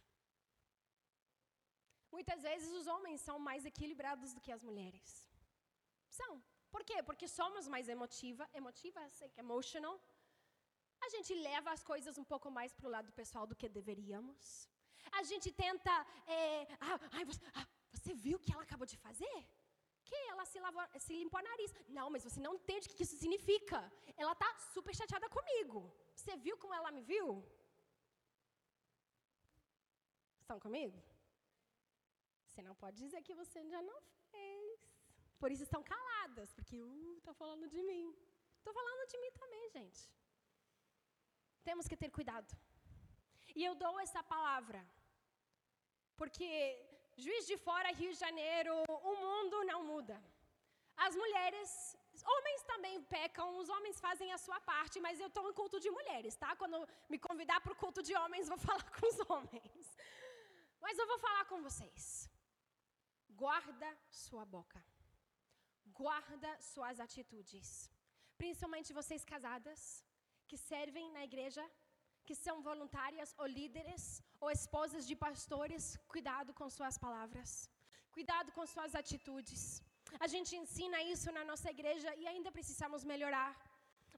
Muitas 2.17 2.41
vezes 2.49 2.71
os 2.81 2.87
homens 2.93 3.21
são 3.21 3.37
mais 3.49 3.65
equilibrados 3.65 4.33
do 4.35 4.41
que 4.45 4.53
as 4.57 4.63
mulheres. 4.69 5.29
São. 6.19 6.33
Por 6.75 6.83
quê? 6.89 6.99
Porque 7.09 7.27
somos 7.29 7.67
mais 7.75 7.89
emotiva, 7.89 8.49
emotiva, 8.61 9.01
emotional. 9.45 9.97
A 11.07 11.09
gente 11.15 11.33
leva 11.49 11.71
as 11.77 11.83
coisas 11.83 12.19
um 12.23 12.27
pouco 12.33 12.49
mais 12.51 12.73
para 12.73 12.87
o 12.89 12.95
lado 12.97 13.11
pessoal 13.21 13.47
do 13.47 13.57
que 13.61 13.69
deveríamos. 13.69 14.69
A 15.13 15.23
gente 15.31 15.49
tenta. 15.53 15.93
É, 16.27 16.67
ah, 16.81 16.99
ai, 17.13 17.25
você, 17.25 17.45
ah, 17.55 17.67
você, 17.93 18.13
viu 18.15 18.37
o 18.37 18.41
que 18.41 18.53
ela 18.53 18.63
acabou 18.63 18.87
de 18.87 18.97
fazer? 18.97 19.39
Que 20.05 20.15
ela 20.33 20.45
se, 20.45 20.59
lavou, 20.61 20.83
se 20.99 21.13
limpou 21.15 21.41
o 21.41 21.49
nariz. 21.51 21.73
Não, 21.89 22.11
mas 22.11 22.25
você 22.25 22.41
não 22.41 22.55
entende 22.55 22.89
o 22.89 22.95
que 22.95 23.05
isso 23.05 23.17
significa. 23.17 23.81
Ela 24.17 24.33
está 24.33 24.49
super 24.75 24.95
chateada 24.95 25.29
comigo. 25.29 25.79
Você 26.15 26.37
viu 26.37 26.57
como 26.59 26.75
ela 26.75 26.91
me 26.91 27.03
viu? 27.03 27.27
Estão 30.43 30.61
comigo? 30.61 30.99
Você 32.51 32.63
não 32.69 32.75
pode 32.83 32.97
dizer 33.05 33.23
que 33.27 33.35
você 33.43 33.61
já 33.75 33.81
não 33.91 33.99
fez. 34.31 34.81
Por 35.41 35.51
isso 35.53 35.65
estão 35.67 35.83
caladas, 35.83 36.53
porque 36.57 36.79
uh, 36.83 37.17
está 37.19 37.33
falando 37.43 37.67
de 37.75 37.83
mim. 37.91 38.07
Estou 38.59 38.75
falando 38.79 39.07
de 39.13 39.19
mim 39.23 39.31
também, 39.43 39.71
gente. 39.77 40.03
Temos 41.69 41.87
que 41.91 41.97
ter 42.03 42.11
cuidado. 42.11 42.51
E 43.59 43.65
eu 43.65 43.75
dou 43.75 43.99
essa 44.01 44.23
palavra, 44.23 44.81
porque 46.17 46.49
Juiz 47.17 47.47
de 47.47 47.57
Fora, 47.67 47.97
Rio 48.01 48.13
de 48.13 48.19
Janeiro, 48.19 48.75
o 49.11 49.15
mundo 49.25 49.65
não 49.65 49.81
muda. 49.93 50.17
As 50.97 51.15
mulheres, 51.17 51.97
homens 52.35 52.63
também 52.63 53.03
pecam, 53.03 53.59
os 53.59 53.69
homens 53.75 53.99
fazem 54.07 54.33
a 54.33 54.39
sua 54.39 54.61
parte, 54.61 55.01
mas 55.01 55.19
eu 55.19 55.29
estou 55.29 55.49
em 55.51 55.55
culto 55.61 55.81
de 55.81 55.91
mulheres, 55.91 56.37
tá? 56.37 56.55
Quando 56.55 56.87
me 57.09 57.19
convidar 57.19 57.61
para 57.61 57.73
o 57.73 57.81
culto 57.85 58.03
de 58.03 58.15
homens, 58.15 58.49
vou 58.49 58.59
falar 58.69 58.89
com 58.97 59.07
os 59.07 59.19
homens. 59.31 59.97
Mas 60.81 60.99
eu 60.99 61.07
vou 61.07 61.19
falar 61.19 61.45
com 61.47 61.63
vocês. 61.63 62.30
Guarda 63.43 63.89
sua 64.25 64.45
boca. 64.55 64.81
Guarda 66.01 66.51
suas 66.73 66.97
atitudes. 67.07 67.67
Principalmente 68.41 68.97
vocês 68.99 69.23
casadas, 69.33 69.81
que 70.49 70.59
servem 70.71 71.07
na 71.17 71.23
igreja, 71.29 71.65
que 72.27 72.35
são 72.45 72.57
voluntárias 72.69 73.31
ou 73.41 73.47
líderes 73.59 74.05
ou 74.43 74.51
esposas 74.59 75.07
de 75.11 75.17
pastores, 75.25 75.85
cuidado 76.15 76.53
com 76.59 76.69
suas 76.79 76.99
palavras. 77.05 77.51
Cuidado 78.17 78.51
com 78.57 78.67
suas 78.75 78.95
atitudes. 79.03 79.63
A 80.25 80.29
gente 80.35 80.53
ensina 80.63 81.01
isso 81.15 81.31
na 81.39 81.45
nossa 81.51 81.71
igreja 81.77 82.11
e 82.23 82.27
ainda 82.33 82.53
precisamos 82.59 83.05
melhorar. 83.13 83.51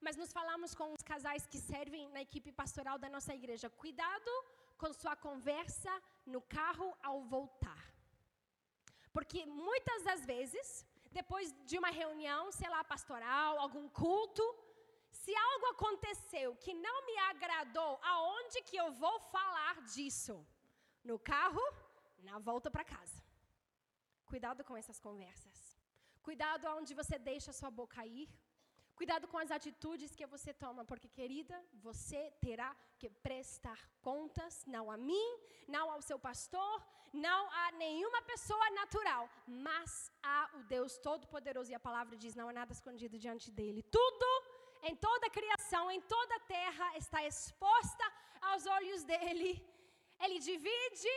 Mas 0.07 0.19
nos 0.23 0.33
falamos 0.39 0.73
com 0.81 0.89
os 0.97 1.05
casais 1.13 1.47
que 1.53 1.61
servem 1.73 2.05
na 2.17 2.23
equipe 2.29 2.53
pastoral 2.63 2.99
da 3.05 3.11
nossa 3.17 3.35
igreja. 3.41 3.75
Cuidado 3.85 4.33
com 4.83 4.93
sua 5.03 5.17
conversa 5.29 5.93
no 6.35 6.43
carro 6.59 6.91
ao 7.11 7.19
voltar. 7.37 7.82
Porque 9.17 9.41
muitas 9.47 10.03
das 10.09 10.25
vezes, 10.33 10.67
depois 11.19 11.47
de 11.69 11.79
uma 11.79 11.91
reunião, 11.91 12.51
sei 12.51 12.69
lá, 12.75 12.83
pastoral, 12.93 13.59
algum 13.59 13.87
culto, 13.89 14.45
se 15.23 15.33
algo 15.37 15.67
aconteceu 15.75 16.57
que 16.57 16.75
não 16.87 16.97
me 17.09 17.17
agradou, 17.31 17.93
aonde 18.03 18.63
que 18.69 18.77
eu 18.77 18.91
vou 18.93 19.17
falar 19.37 19.75
disso? 19.95 20.35
No 21.05 21.19
carro, 21.19 21.65
na 22.29 22.39
volta 22.39 22.71
para 22.71 22.85
casa. 22.85 23.21
Cuidado 24.25 24.65
com 24.65 24.77
essas 24.77 24.99
conversas. 25.07 25.57
Cuidado 26.23 26.67
aonde 26.67 26.95
você 26.95 27.19
deixa 27.19 27.53
sua 27.53 27.71
boca 27.71 28.07
ir. 28.07 28.29
Cuidado 29.03 29.27
com 29.31 29.39
as 29.45 29.51
atitudes 29.57 30.11
que 30.19 30.27
você 30.33 30.51
toma, 30.65 30.83
porque, 30.91 31.09
querida, 31.17 31.57
você 31.87 32.21
terá 32.45 32.69
que 33.01 33.09
prestar 33.27 33.81
contas, 34.09 34.53
não 34.75 34.85
a 34.95 34.97
mim, 35.09 35.29
não 35.75 35.87
ao 35.95 36.01
seu 36.09 36.19
pastor, 36.27 36.75
não 37.13 37.41
a 37.63 37.65
nenhuma 37.81 38.21
pessoa 38.31 38.67
natural, 38.81 39.25
mas 39.67 39.91
a 40.35 40.39
o 40.59 40.61
Deus 40.75 40.93
Todo-Poderoso. 41.07 41.73
E 41.73 41.79
a 41.79 41.87
palavra 41.89 42.17
diz: 42.23 42.37
não 42.41 42.49
há 42.49 42.55
nada 42.61 42.73
escondido 42.79 43.19
diante 43.25 43.51
dele. 43.59 43.83
Tudo 43.99 44.31
em 44.91 44.95
toda 45.09 45.27
a 45.27 45.35
criação, 45.39 45.85
em 45.97 46.03
toda 46.15 46.37
a 46.37 46.45
terra, 46.59 46.97
está 47.03 47.21
exposta 47.33 48.07
aos 48.51 48.67
olhos 48.77 49.03
dele. 49.03 49.51
Ele 50.25 50.39
divide 50.51 51.15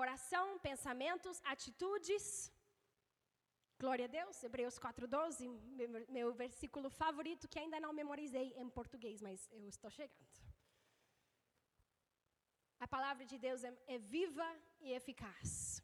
coração, 0.00 0.46
pensamentos, 0.70 1.42
atitudes. 1.54 2.24
Glória 3.82 4.04
a 4.08 4.12
Deus, 4.18 4.36
Hebreus 4.46 4.76
4,12, 4.78 5.46
meu, 6.16 6.28
versículo 6.42 6.88
favorito 6.88 7.48
que 7.52 7.58
ainda 7.62 7.78
não 7.84 7.92
memorizei 8.00 8.46
em 8.62 8.68
português, 8.76 9.20
mas 9.26 9.38
eu 9.50 9.64
estou 9.72 9.90
chegando. 9.96 10.36
A 12.84 12.86
palavra 12.94 13.24
de 13.30 13.36
Deus 13.46 13.64
é, 13.68 13.72
é 13.94 13.98
viva 14.14 14.48
e 14.86 14.92
eficaz, 14.98 15.82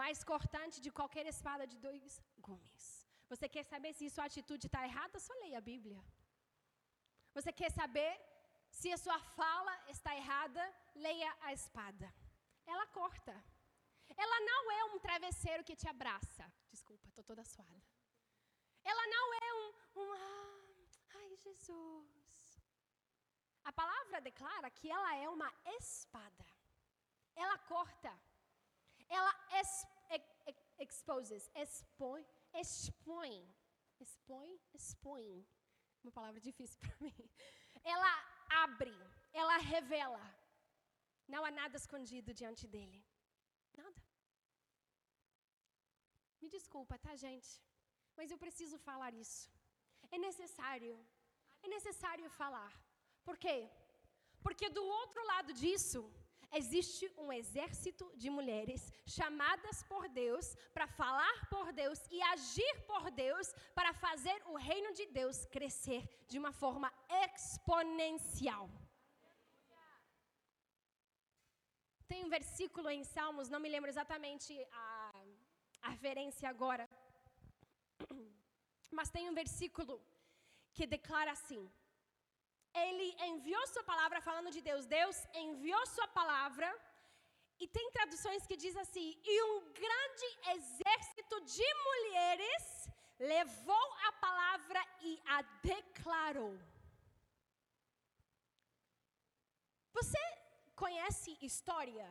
mais 0.00 0.22
cortante 0.32 0.78
de 0.84 0.90
qualquer 0.98 1.24
espada 1.34 1.66
de 1.72 1.78
dois 1.86 2.20
gumes. 2.46 2.84
Você 3.30 3.48
quer 3.54 3.64
saber 3.72 3.94
se 3.94 4.10
sua 4.10 4.26
atitude 4.26 4.66
está 4.66 4.82
errada? 4.90 5.18
Só 5.26 5.32
leia 5.42 5.56
a 5.62 5.68
Bíblia. 5.72 6.00
Você 7.36 7.50
quer 7.60 7.70
saber 7.80 8.12
se 8.80 8.90
a 8.92 9.02
sua 9.04 9.18
fala 9.38 9.74
está 9.96 10.14
errada? 10.22 10.64
Leia 11.06 11.30
a 11.40 11.50
espada. 11.60 12.08
Ela 12.66 12.86
corta. 13.00 13.36
Ela 14.24 14.38
não 14.50 14.64
é 14.78 14.84
um 14.90 14.98
travesseiro 15.06 15.64
que 15.64 15.80
te 15.82 15.88
abraça. 15.88 16.46
Desculpa, 16.72 17.06
estou 17.08 17.24
toda 17.24 17.44
suada. 17.44 17.82
Ela 18.82 19.06
não 19.14 19.26
é 19.34 19.48
um, 19.60 20.00
um 20.00 20.12
ah, 20.12 21.18
ai 21.20 21.36
Jesus. 21.36 22.62
A 23.64 23.72
palavra 23.72 24.20
declara 24.20 24.70
que 24.70 24.90
ela 24.90 25.16
é 25.16 25.28
uma 25.28 25.52
espada. 25.78 26.46
Ela 27.36 27.58
corta. 27.58 28.12
Ela 29.08 29.32
es, 29.60 29.86
ex, 30.10 30.24
exposes, 30.78 31.50
expõe, 31.54 32.24
expõe, 32.54 33.34
expõe, 34.00 34.60
expõe. 34.74 35.46
Uma 36.02 36.12
palavra 36.12 36.40
difícil 36.40 36.78
para 36.80 36.96
mim. 37.00 37.30
Ela 37.84 38.12
abre, 38.64 38.94
ela 39.32 39.56
revela. 39.58 40.22
Não 41.28 41.44
há 41.44 41.50
nada 41.50 41.76
escondido 41.76 42.34
diante 42.34 42.66
dele. 42.66 43.04
Nada. 43.74 44.01
Me 46.42 46.48
desculpa, 46.56 46.94
tá, 47.04 47.12
gente? 47.24 47.50
Mas 48.16 48.30
eu 48.30 48.38
preciso 48.44 48.76
falar 48.88 49.12
isso. 49.24 49.42
É 50.14 50.18
necessário. 50.28 50.94
É 51.62 51.68
necessário 51.76 52.28
falar. 52.40 52.72
Por 53.26 53.36
quê? 53.44 53.58
Porque 54.44 54.68
do 54.78 54.84
outro 55.00 55.20
lado 55.32 55.52
disso, 55.62 56.00
existe 56.60 57.04
um 57.24 57.28
exército 57.40 58.04
de 58.22 58.28
mulheres 58.38 58.82
chamadas 59.16 59.78
por 59.90 60.04
Deus 60.22 60.46
para 60.74 60.86
falar 61.00 61.36
por 61.54 61.66
Deus 61.80 62.00
e 62.16 62.20
agir 62.34 62.74
por 62.90 63.04
Deus 63.24 63.48
para 63.78 63.92
fazer 64.04 64.38
o 64.52 64.56
reino 64.70 64.92
de 64.98 65.06
Deus 65.18 65.38
crescer 65.56 66.02
de 66.30 66.38
uma 66.42 66.52
forma 66.62 66.92
exponencial. 67.24 68.66
Tem 72.10 72.24
um 72.26 72.32
versículo 72.38 72.88
em 72.90 73.04
Salmos, 73.14 73.48
não 73.48 73.60
me 73.64 73.70
lembro 73.74 73.88
exatamente 73.94 74.52
a, 74.70 74.84
a 75.82 75.90
referência 75.96 76.48
agora, 76.54 76.84
mas 78.98 79.10
tem 79.14 79.28
um 79.30 79.34
versículo 79.42 79.94
que 80.76 80.86
declara 80.86 81.32
assim: 81.32 81.62
Ele 82.84 83.08
enviou 83.30 83.66
Sua 83.74 83.84
palavra, 83.92 84.20
falando 84.28 84.50
de 84.56 84.62
Deus, 84.70 84.86
Deus 84.86 85.16
enviou 85.44 85.84
Sua 85.94 86.08
palavra, 86.20 86.68
e 87.62 87.68
tem 87.76 87.90
traduções 87.96 88.46
que 88.46 88.56
diz 88.64 88.76
assim: 88.84 89.08
E 89.32 89.42
um 89.50 89.72
grande 89.82 90.28
exército 90.56 91.40
de 91.56 91.68
mulheres 91.88 92.64
levou 93.18 93.86
a 94.08 94.12
palavra 94.26 94.80
e 95.00 95.12
a 95.36 95.42
declarou. 95.70 96.54
Você 99.98 100.22
conhece 100.74 101.36
história? 101.40 102.06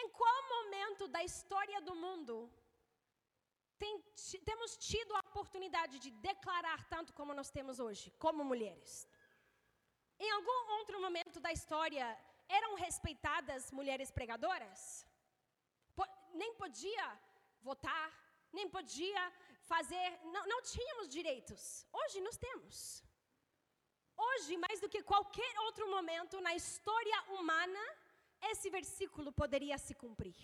Em 0.00 0.08
qual 0.18 0.40
momento 0.54 1.06
da 1.14 1.22
história 1.30 1.80
do 1.88 1.94
mundo 2.04 2.34
tem, 3.78 3.94
temos 4.50 4.76
tido 4.76 5.12
a 5.16 5.22
oportunidade 5.30 5.98
de 6.04 6.10
declarar 6.28 6.80
tanto 6.94 7.12
como 7.18 7.34
nós 7.38 7.50
temos 7.56 7.78
hoje, 7.86 8.10
como 8.24 8.50
mulheres? 8.52 9.08
Em 10.18 10.30
algum 10.36 10.58
outro 10.78 11.00
momento 11.00 11.38
da 11.46 11.52
história 11.58 12.06
eram 12.48 12.74
respeitadas 12.86 13.70
mulheres 13.78 14.10
pregadoras? 14.18 15.06
Nem 16.42 16.54
podia 16.54 17.06
votar, 17.68 18.08
nem 18.58 18.66
podia 18.76 19.22
fazer, 19.72 20.06
não, 20.34 20.44
não 20.52 20.60
tínhamos 20.62 21.08
direitos. 21.16 21.86
Hoje 21.92 22.20
nós 22.26 22.38
temos. 22.46 22.76
Hoje, 24.16 24.56
mais 24.64 24.78
do 24.80 24.88
que 24.88 25.02
qualquer 25.02 25.52
outro 25.66 25.86
momento 25.94 26.40
na 26.46 26.54
história 26.60 27.18
humana, 27.34 27.84
esse 28.50 28.68
versículo 28.70 29.32
poderia 29.32 29.78
se 29.78 29.94
cumprir. 29.94 30.36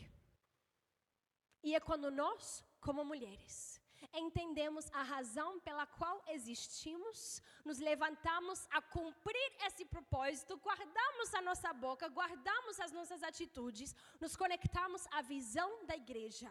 E 1.63 1.75
é 1.75 1.81
quando 1.81 2.11
nós, 2.11 2.65
como 2.81 3.05
mulheres, 3.05 3.81
entendemos 4.15 4.89
a 4.93 5.03
razão 5.03 5.59
pela 5.61 5.87
qual 5.87 6.23
existimos, 6.29 7.43
nos 7.65 7.79
levantamos 7.79 8.67
a 8.71 8.81
cumprir 8.81 9.51
esse 9.67 9.85
propósito, 9.85 10.57
guardamos 10.59 11.35
a 11.35 11.43
nossa 11.43 11.73
boca, 11.73 12.09
guardamos 12.09 12.79
as 12.81 12.93
nossas 12.93 13.23
atitudes, 13.23 13.95
nos 14.21 14.37
conectamos 14.37 15.07
à 15.11 15.21
visão 15.23 15.85
da 15.85 15.97
igreja 15.97 16.51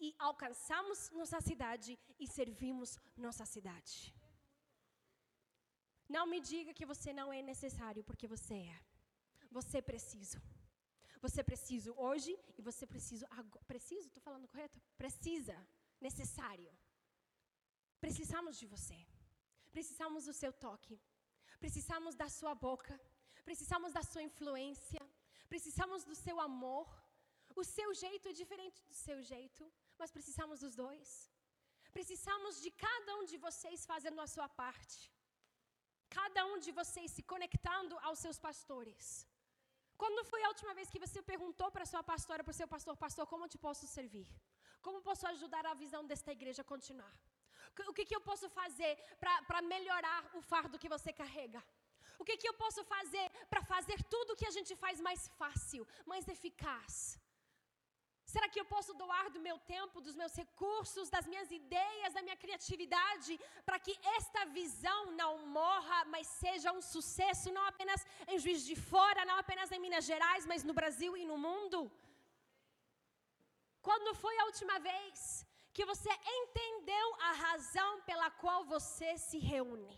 e 0.00 0.14
alcançamos 0.18 1.10
nossa 1.10 1.40
cidade 1.40 1.98
e 2.18 2.26
servimos 2.26 2.98
nossa 3.16 3.44
cidade. 3.44 4.14
Não 6.08 6.26
me 6.26 6.40
diga 6.40 6.72
que 6.72 6.86
você 6.86 7.12
não 7.12 7.32
é 7.32 7.42
necessário, 7.42 8.02
porque 8.02 8.26
você 8.26 8.54
é. 8.54 8.80
Você 9.50 9.78
é 9.78 9.82
preciso. 9.82 10.40
Você 11.26 11.42
precisa 11.50 11.92
hoje 12.06 12.32
e 12.58 12.62
você 12.68 12.84
precisa 12.86 13.26
agora. 13.30 13.64
Preciso? 13.72 14.06
Estou 14.06 14.22
falando 14.28 14.50
correto? 14.52 14.80
Precisa. 15.02 15.56
Necessário. 16.00 16.70
Precisamos 18.04 18.56
de 18.60 18.66
você. 18.74 18.98
Precisamos 19.76 20.24
do 20.28 20.34
seu 20.42 20.52
toque. 20.66 20.96
Precisamos 21.64 22.14
da 22.22 22.28
sua 22.38 22.54
boca. 22.54 22.94
Precisamos 23.48 23.92
da 23.96 24.02
sua 24.10 24.22
influência. 24.22 25.02
Precisamos 25.52 26.04
do 26.04 26.14
seu 26.24 26.38
amor. 26.48 26.86
O 27.60 27.64
seu 27.76 27.88
jeito 28.02 28.28
é 28.28 28.40
diferente 28.40 28.78
do 28.88 28.94
seu 28.94 29.18
jeito, 29.30 29.62
mas 30.00 30.12
precisamos 30.16 30.60
dos 30.64 30.74
dois. 30.84 31.08
Precisamos 31.96 32.60
de 32.64 32.70
cada 32.86 33.16
um 33.18 33.24
de 33.30 33.38
vocês 33.46 33.86
fazendo 33.92 34.20
a 34.24 34.28
sua 34.34 34.48
parte. 34.62 34.98
Cada 36.18 36.42
um 36.50 36.58
de 36.66 36.72
vocês 36.80 37.10
se 37.16 37.22
conectando 37.32 37.94
aos 38.06 38.20
seus 38.24 38.38
pastores. 38.46 39.26
Quando 40.02 40.24
foi 40.30 40.40
a 40.44 40.50
última 40.52 40.72
vez 40.78 40.88
que 40.92 41.00
você 41.04 41.20
perguntou 41.30 41.68
para 41.74 41.90
sua 41.92 42.02
pastora, 42.10 42.44
para 42.44 42.54
o 42.54 42.58
seu 42.60 42.68
pastor, 42.74 42.94
pastor, 43.04 43.24
como 43.32 43.44
eu 43.44 43.52
te 43.54 43.58
posso 43.66 43.84
servir? 43.96 44.28
Como 44.86 45.02
posso 45.08 45.26
ajudar 45.32 45.64
a 45.66 45.74
visão 45.82 46.02
desta 46.10 46.30
igreja 46.36 46.62
a 46.62 46.70
continuar? 46.72 47.14
O 47.90 47.94
que, 47.96 48.04
que 48.08 48.16
eu 48.18 48.22
posso 48.28 48.46
fazer 48.60 48.92
para 49.48 49.60
melhorar 49.74 50.20
o 50.38 50.40
fardo 50.50 50.80
que 50.82 50.92
você 50.94 51.12
carrega? 51.12 51.60
O 52.20 52.24
que, 52.24 52.36
que 52.40 52.48
eu 52.50 52.54
posso 52.62 52.82
fazer 52.94 53.26
para 53.50 53.62
fazer 53.72 53.98
tudo 54.14 54.32
o 54.32 54.38
que 54.40 54.48
a 54.50 54.54
gente 54.56 54.74
faz 54.84 55.00
mais 55.08 55.22
fácil, 55.40 55.82
mais 56.12 56.26
eficaz? 56.36 56.94
Será 58.32 58.46
que 58.52 58.60
eu 58.60 58.66
posso 58.72 58.92
doar 59.02 59.26
do 59.34 59.40
meu 59.46 59.58
tempo, 59.74 60.02
dos 60.06 60.16
meus 60.20 60.34
recursos, 60.40 61.12
das 61.14 61.26
minhas 61.32 61.50
ideias, 61.58 62.12
da 62.16 62.22
minha 62.26 62.38
criatividade, 62.42 63.32
para 63.66 63.78
que 63.84 63.94
esta 64.18 64.40
visão 64.58 65.00
não 65.20 65.32
morra, 65.58 65.98
mas 66.14 66.26
seja 66.42 66.74
um 66.78 66.82
sucesso, 66.94 67.54
não 67.56 67.64
apenas 67.72 68.00
em 68.32 68.38
Juiz 68.44 68.66
de 68.70 68.76
Fora, 68.90 69.24
não 69.30 69.36
apenas 69.44 69.72
em 69.72 69.80
Minas 69.86 70.04
Gerais, 70.10 70.44
mas 70.50 70.66
no 70.68 70.74
Brasil 70.80 71.16
e 71.16 71.24
no 71.30 71.38
mundo? 71.46 71.80
Quando 73.88 74.14
foi 74.22 74.36
a 74.38 74.46
última 74.50 74.78
vez 74.90 75.46
que 75.72 75.86
você 75.92 76.12
entendeu 76.40 77.06
a 77.30 77.32
razão 77.46 77.90
pela 78.02 78.30
qual 78.42 78.60
você 78.74 79.10
se 79.16 79.38
reúne 79.38 79.96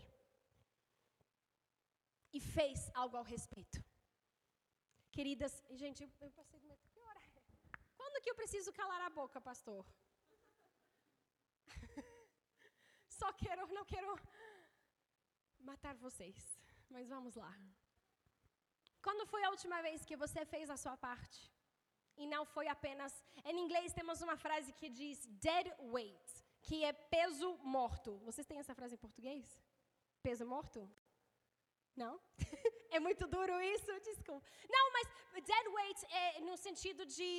e 2.31 2.39
fez 2.39 2.89
algo 2.93 3.17
ao 3.17 3.25
respeito? 3.35 3.83
Queridas, 5.11 5.53
gente, 5.83 6.09
eu, 6.21 6.31
passei 6.31 6.61
que 8.21 8.29
eu 8.31 8.35
preciso 8.41 8.71
calar 8.79 9.01
a 9.01 9.09
boca, 9.19 9.39
pastor? 9.49 9.85
Só 13.19 13.31
quero, 13.33 13.67
não 13.77 13.85
quero 13.93 14.11
matar 15.71 15.95
vocês. 15.95 16.37
Mas 16.89 17.09
vamos 17.15 17.35
lá. 17.43 17.53
Quando 19.05 19.25
foi 19.33 19.43
a 19.43 19.49
última 19.49 19.81
vez 19.81 20.05
que 20.05 20.21
você 20.23 20.41
fez 20.53 20.69
a 20.69 20.77
sua 20.83 20.95
parte? 21.07 21.39
E 22.21 22.27
não 22.33 22.43
foi 22.45 22.67
apenas. 22.67 23.13
Em 23.45 23.59
inglês 23.63 23.93
temos 23.93 24.21
uma 24.21 24.37
frase 24.45 24.71
que 24.79 24.89
diz 24.89 25.25
dead 25.47 25.67
weight, 25.95 26.29
que 26.61 26.83
é 26.83 26.93
peso 26.93 27.49
morto. 27.77 28.17
Vocês 28.27 28.45
têm 28.45 28.59
essa 28.59 28.75
frase 28.75 28.95
em 28.95 29.03
português? 29.05 29.45
Peso 30.21 30.45
morto? 30.45 30.79
Não? 31.95 32.13
é 32.95 32.99
muito 32.99 33.25
duro 33.27 33.59
isso? 33.61 33.91
Desculpa. 34.01 34.45
Não, 34.69 34.85
mas 34.95 35.07
dead 35.51 35.67
weight 35.77 36.05
é 36.23 36.41
no 36.41 36.55
sentido 36.57 37.05
de 37.05 37.29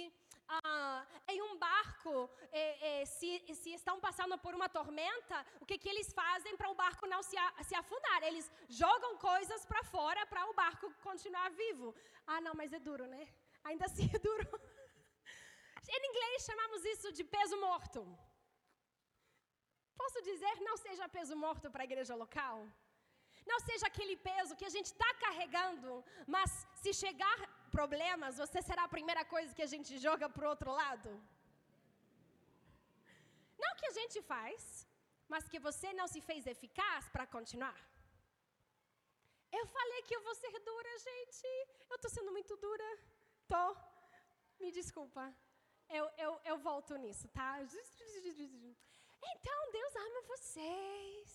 ah, 0.64 1.06
em 1.28 1.40
um 1.42 1.58
barco, 1.58 2.28
é, 2.50 2.64
é, 2.90 3.04
se, 3.06 3.30
se, 3.54 3.70
estão 3.72 3.98
passando 4.06 4.36
por 4.44 4.54
uma 4.54 4.68
tormenta, 4.68 5.38
o 5.60 5.66
que, 5.66 5.78
que 5.78 5.88
eles 5.88 6.12
fazem 6.12 6.56
para 6.56 6.70
o 6.70 6.74
barco 6.74 7.06
não 7.06 7.22
se, 7.22 7.36
se 7.68 7.74
afundar? 7.74 8.22
Eles 8.22 8.50
jogam 8.68 9.16
coisas 9.16 9.64
para 9.64 9.82
fora 9.84 10.26
para 10.26 10.48
o 10.50 10.54
barco 10.54 10.92
continuar 11.08 11.48
vivo. 11.50 11.94
Ah, 12.26 12.40
não, 12.40 12.54
mas 12.54 12.72
é 12.72 12.78
duro, 12.78 13.06
né? 13.06 13.26
Ainda 13.64 13.86
assim 13.86 14.10
é 14.14 14.18
duro. 14.18 14.46
em 15.96 16.06
inglês 16.10 16.44
chamamos 16.50 16.84
isso 16.84 17.10
de 17.12 17.24
peso 17.24 17.56
morto. 17.60 18.00
Posso 19.96 20.20
dizer, 20.22 20.54
não 20.60 20.76
seja 20.76 21.08
peso 21.08 21.34
morto 21.36 21.70
para 21.70 21.82
a 21.82 21.90
igreja 21.90 22.14
local? 22.14 22.56
Não 23.50 23.58
seja 23.60 23.86
aquele 23.86 24.16
peso 24.16 24.56
que 24.56 24.64
a 24.64 24.74
gente 24.76 24.86
está 24.86 25.10
carregando, 25.14 26.04
mas 26.26 26.50
se 26.82 26.92
chegar 26.92 27.38
problemas, 27.76 28.40
você 28.44 28.60
será 28.68 28.82
a 28.84 28.94
primeira 28.96 29.24
coisa 29.34 29.54
que 29.56 29.66
a 29.68 29.72
gente 29.74 29.92
joga 30.06 30.26
para 30.34 30.46
o 30.46 30.50
outro 30.54 30.72
lado. 30.82 31.10
Não 33.64 33.72
que 33.78 33.88
a 33.90 33.94
gente 34.00 34.18
faz, 34.32 34.86
mas 35.32 35.48
que 35.52 35.58
você 35.68 35.88
não 36.00 36.06
se 36.14 36.20
fez 36.28 36.46
eficaz 36.54 37.08
para 37.14 37.26
continuar. 37.36 37.78
Eu 39.58 39.64
falei 39.76 40.00
que 40.06 40.14
eu 40.16 40.22
vou 40.26 40.34
ser 40.42 40.54
dura, 40.70 40.92
gente. 41.08 41.46
Eu 41.90 41.96
estou 41.96 42.10
sendo 42.16 42.32
muito 42.36 42.54
dura. 42.66 42.88
Tô. 43.52 43.64
Me 44.60 44.70
desculpa. 44.80 45.24
Eu, 45.98 46.04
eu, 46.24 46.32
eu 46.50 46.56
volto 46.68 46.96
nisso, 47.04 47.26
tá? 47.38 47.50
Então, 49.32 49.58
Deus 49.78 49.96
ama 50.06 50.22
vocês. 50.34 51.28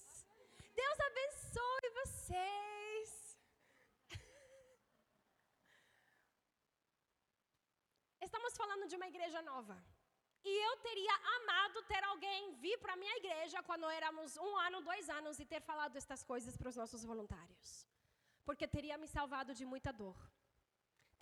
Deus 0.81 0.99
abençoe 1.09 1.89
vocês. 2.01 2.86
Estamos 8.27 8.53
falando 8.61 8.85
de 8.89 8.95
uma 8.97 9.07
igreja 9.11 9.41
nova. 9.41 9.75
E 10.49 10.53
eu 10.67 10.73
teria 10.87 11.15
amado 11.35 11.77
ter 11.91 12.01
alguém 12.03 12.41
vir 12.63 12.77
para 12.83 12.93
a 12.93 13.01
minha 13.01 13.15
igreja 13.21 13.63
quando 13.67 13.89
éramos 13.99 14.35
um 14.45 14.51
ano, 14.67 14.81
dois 14.89 15.05
anos 15.17 15.39
e 15.39 15.45
ter 15.53 15.61
falado 15.69 15.95
estas 16.01 16.23
coisas 16.31 16.57
para 16.57 16.71
os 16.71 16.75
nossos 16.81 17.03
voluntários. 17.11 17.69
Porque 18.47 18.67
teria 18.75 18.97
me 18.97 19.07
salvado 19.07 19.53
de 19.59 19.65
muita 19.73 19.93
dor. 20.01 20.17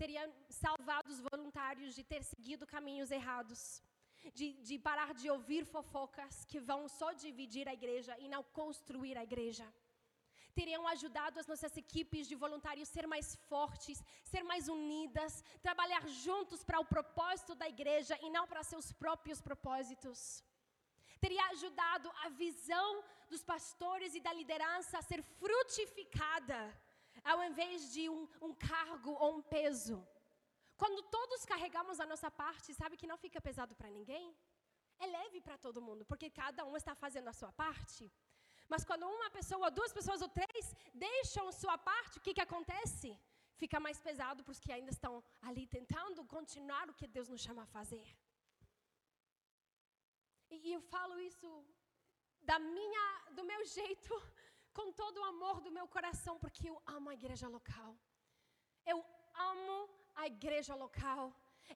Teria 0.01 0.23
salvado 0.49 1.11
os 1.15 1.19
voluntários 1.29 1.93
de 1.97 2.03
ter 2.11 2.23
seguido 2.23 2.71
caminhos 2.75 3.11
errados. 3.19 3.61
De, 4.39 4.47
de 4.67 4.75
parar 4.87 5.13
de 5.13 5.29
ouvir 5.29 5.63
fofocas 5.75 6.43
que 6.49 6.59
vão 6.69 6.81
só 6.99 7.09
dividir 7.25 7.67
a 7.67 7.75
igreja 7.79 8.17
e 8.23 8.27
não 8.35 8.43
construir 8.59 9.15
a 9.15 9.23
igreja 9.29 9.67
teriam 10.57 10.83
ajudado 10.93 11.39
as 11.39 11.47
nossas 11.51 11.73
equipes 11.83 12.27
de 12.29 12.35
voluntários 12.43 12.89
ser 12.95 13.05
mais 13.13 13.27
fortes, 13.49 13.97
ser 14.31 14.43
mais 14.51 14.65
unidas, 14.77 15.43
trabalhar 15.67 16.03
juntos 16.25 16.63
para 16.67 16.81
o 16.83 16.89
propósito 16.95 17.53
da 17.61 17.67
igreja 17.75 18.17
e 18.25 18.29
não 18.35 18.45
para 18.51 18.69
seus 18.71 18.89
próprios 19.03 19.41
propósitos. 19.49 20.19
Teria 21.25 21.45
ajudado 21.53 22.09
a 22.23 22.29
visão 22.43 22.89
dos 23.31 23.43
pastores 23.53 24.13
e 24.15 24.23
da 24.25 24.33
liderança 24.39 24.97
a 24.97 25.07
ser 25.09 25.21
frutificada, 25.41 26.59
ao 27.31 27.39
invés 27.49 27.91
de 27.93 28.03
um, 28.15 28.23
um 28.47 28.53
cargo 28.71 29.13
ou 29.23 29.29
um 29.37 29.41
peso. 29.55 29.97
Quando 30.81 31.01
todos 31.17 31.45
carregamos 31.51 31.99
a 31.99 32.05
nossa 32.11 32.29
parte, 32.43 32.73
sabe 32.73 32.97
que 32.99 33.11
não 33.11 33.17
fica 33.25 33.39
pesado 33.47 33.73
para 33.79 33.89
ninguém? 33.97 34.25
É 34.99 35.07
leve 35.17 35.39
para 35.41 35.57
todo 35.65 35.85
mundo, 35.87 36.05
porque 36.05 36.29
cada 36.29 36.63
um 36.65 36.75
está 36.81 36.93
fazendo 37.03 37.29
a 37.29 37.37
sua 37.39 37.51
parte. 37.51 38.11
Mas 38.71 38.83
quando 38.89 39.07
uma 39.17 39.29
pessoa, 39.37 39.69
duas 39.79 39.93
pessoas 39.97 40.21
ou 40.25 40.29
três 40.39 40.65
deixam 41.05 41.51
sua 41.61 41.77
parte, 41.89 42.17
o 42.17 42.23
que, 42.25 42.33
que 42.37 42.45
acontece? 42.47 43.09
Fica 43.61 43.79
mais 43.85 43.99
pesado 44.07 44.43
para 44.43 44.55
os 44.55 44.61
que 44.63 44.71
ainda 44.77 44.91
estão 44.97 45.13
ali 45.49 45.65
tentando 45.75 46.25
continuar 46.35 46.85
o 46.89 46.97
que 46.99 47.07
Deus 47.15 47.29
nos 47.33 47.41
chama 47.45 47.63
a 47.63 47.73
fazer. 47.77 48.07
E, 50.53 50.57
e 50.67 50.73
eu 50.77 50.81
falo 50.93 51.15
isso 51.29 51.49
da 52.49 52.57
minha, 52.59 53.05
do 53.37 53.43
meu 53.51 53.61
jeito, 53.77 54.11
com 54.77 54.87
todo 55.01 55.17
o 55.21 55.27
amor 55.33 55.55
do 55.65 55.71
meu 55.77 55.87
coração, 55.95 56.35
porque 56.43 56.63
eu 56.71 56.77
amo 56.97 57.09
a 57.09 57.17
igreja 57.19 57.47
local. 57.57 57.91
Eu 58.93 58.99
amo 59.51 59.77
a 60.21 60.25
igreja 60.35 60.75
local. 60.85 61.23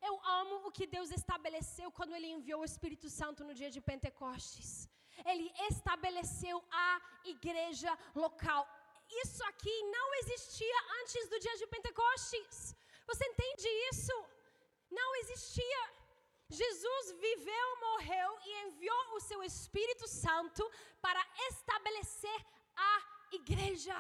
Eu 0.07 0.15
amo 0.39 0.55
o 0.67 0.71
que 0.77 0.85
Deus 0.95 1.09
estabeleceu 1.19 1.87
quando 1.97 2.15
Ele 2.15 2.27
enviou 2.37 2.61
o 2.61 2.69
Espírito 2.71 3.07
Santo 3.19 3.43
no 3.47 3.55
dia 3.59 3.71
de 3.75 3.81
Pentecostes 3.89 4.71
ele 5.25 5.51
estabeleceu 5.69 6.63
a 6.71 7.01
igreja 7.23 7.91
local. 8.15 8.67
Isso 9.23 9.43
aqui 9.45 9.75
não 9.83 10.13
existia 10.15 10.77
antes 11.01 11.29
do 11.29 11.39
dia 11.39 11.55
de 11.57 11.67
Pentecostes. 11.67 12.75
Você 13.07 13.25
entende 13.25 13.67
isso? 13.91 14.15
Não 14.91 15.15
existia. 15.15 15.81
Jesus 16.49 17.11
viveu, 17.11 17.67
morreu 17.87 18.39
e 18.45 18.51
enviou 18.65 19.15
o 19.15 19.19
seu 19.19 19.41
Espírito 19.43 20.07
Santo 20.07 20.63
para 21.01 21.23
estabelecer 21.49 22.39
a 22.75 22.93
igreja. 23.31 23.97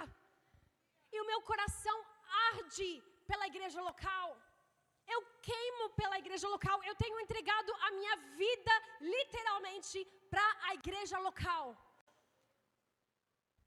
E 1.11 1.21
o 1.21 1.25
meu 1.25 1.41
coração 1.41 1.97
arde 2.51 3.03
pela 3.27 3.47
igreja 3.47 3.81
local. 3.81 4.27
Eu 5.07 5.21
queimo 5.41 5.89
pela 5.91 6.19
igreja 6.19 6.47
local. 6.47 6.83
Eu 6.83 6.95
tenho 6.95 7.19
entregado 7.19 7.71
a 7.87 7.91
minha 7.91 8.15
vida, 8.41 8.73
literalmente, 9.01 9.99
para 10.33 10.47
a 10.67 10.73
igreja 10.79 11.17
local. 11.27 11.65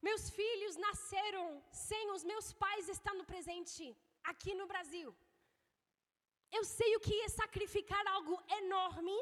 Meus 0.09 0.23
filhos 0.39 0.77
nasceram 0.87 1.47
sem 1.89 2.05
os 2.15 2.23
meus 2.31 2.47
pais 2.63 2.89
estando 2.97 3.25
presente 3.33 3.85
aqui 4.33 4.53
no 4.61 4.67
Brasil. 4.73 5.09
Eu 6.59 6.65
sei 6.79 6.91
o 6.97 7.03
que 7.07 7.17
é 7.27 7.29
sacrificar 7.41 8.05
algo 8.17 8.37
enorme 8.61 9.19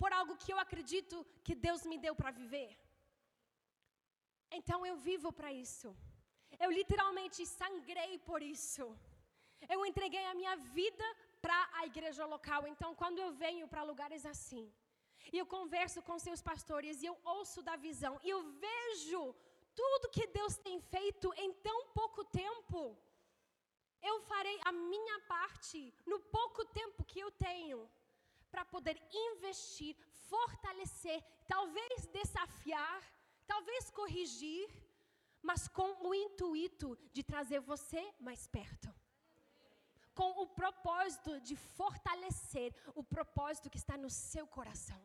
por 0.00 0.10
algo 0.18 0.38
que 0.42 0.52
eu 0.52 0.58
acredito 0.64 1.16
que 1.46 1.54
Deus 1.66 1.82
me 1.90 1.98
deu 2.06 2.14
para 2.20 2.36
viver. 2.42 2.70
Então 4.58 4.78
eu 4.90 4.96
vivo 5.08 5.30
para 5.38 5.52
isso. 5.64 5.88
Eu 6.64 6.70
literalmente 6.78 7.40
sangrei 7.58 8.12
por 8.30 8.42
isso. 8.56 8.86
Eu 9.74 9.80
entreguei 9.90 10.24
a 10.26 10.36
minha 10.40 10.54
vida 10.78 11.06
para 11.44 11.58
a 11.78 11.86
igreja 11.90 12.24
local. 12.34 12.60
Então, 12.72 12.90
quando 13.00 13.18
eu 13.24 13.30
venho 13.44 13.66
para 13.72 13.88
lugares 13.90 14.24
assim, 14.32 14.64
e 15.32 15.38
eu 15.38 15.46
converso 15.46 16.00
com 16.02 16.18
seus 16.18 16.40
pastores, 16.40 17.02
e 17.02 17.06
eu 17.06 17.16
ouço 17.24 17.62
da 17.62 17.76
visão, 17.76 18.18
e 18.22 18.30
eu 18.30 18.42
vejo 18.66 19.34
tudo 19.74 20.10
que 20.10 20.26
Deus 20.38 20.56
tem 20.56 20.80
feito 20.80 21.32
em 21.36 21.52
tão 21.66 21.78
pouco 21.98 22.24
tempo, 22.24 22.96
eu 24.02 24.20
farei 24.22 24.58
a 24.64 24.72
minha 24.72 25.18
parte 25.20 25.92
no 26.06 26.18
pouco 26.20 26.64
tempo 26.64 27.04
que 27.04 27.20
eu 27.20 27.30
tenho 27.32 27.88
para 28.50 28.64
poder 28.64 28.96
investir, 29.12 29.96
fortalecer, 30.30 31.22
talvez 31.46 32.06
desafiar, 32.06 33.02
talvez 33.46 33.90
corrigir, 33.90 34.68
mas 35.42 35.68
com 35.68 35.90
o 36.08 36.14
intuito 36.14 36.96
de 37.12 37.22
trazer 37.22 37.60
você 37.60 38.02
mais 38.18 38.46
perto. 38.46 38.88
Com 40.14 40.30
o 40.42 40.46
propósito 40.48 41.40
de 41.40 41.54
fortalecer 41.54 42.74
o 42.94 43.04
propósito 43.04 43.70
que 43.70 43.78
está 43.78 43.96
no 43.96 44.10
seu 44.10 44.46
coração. 44.46 45.00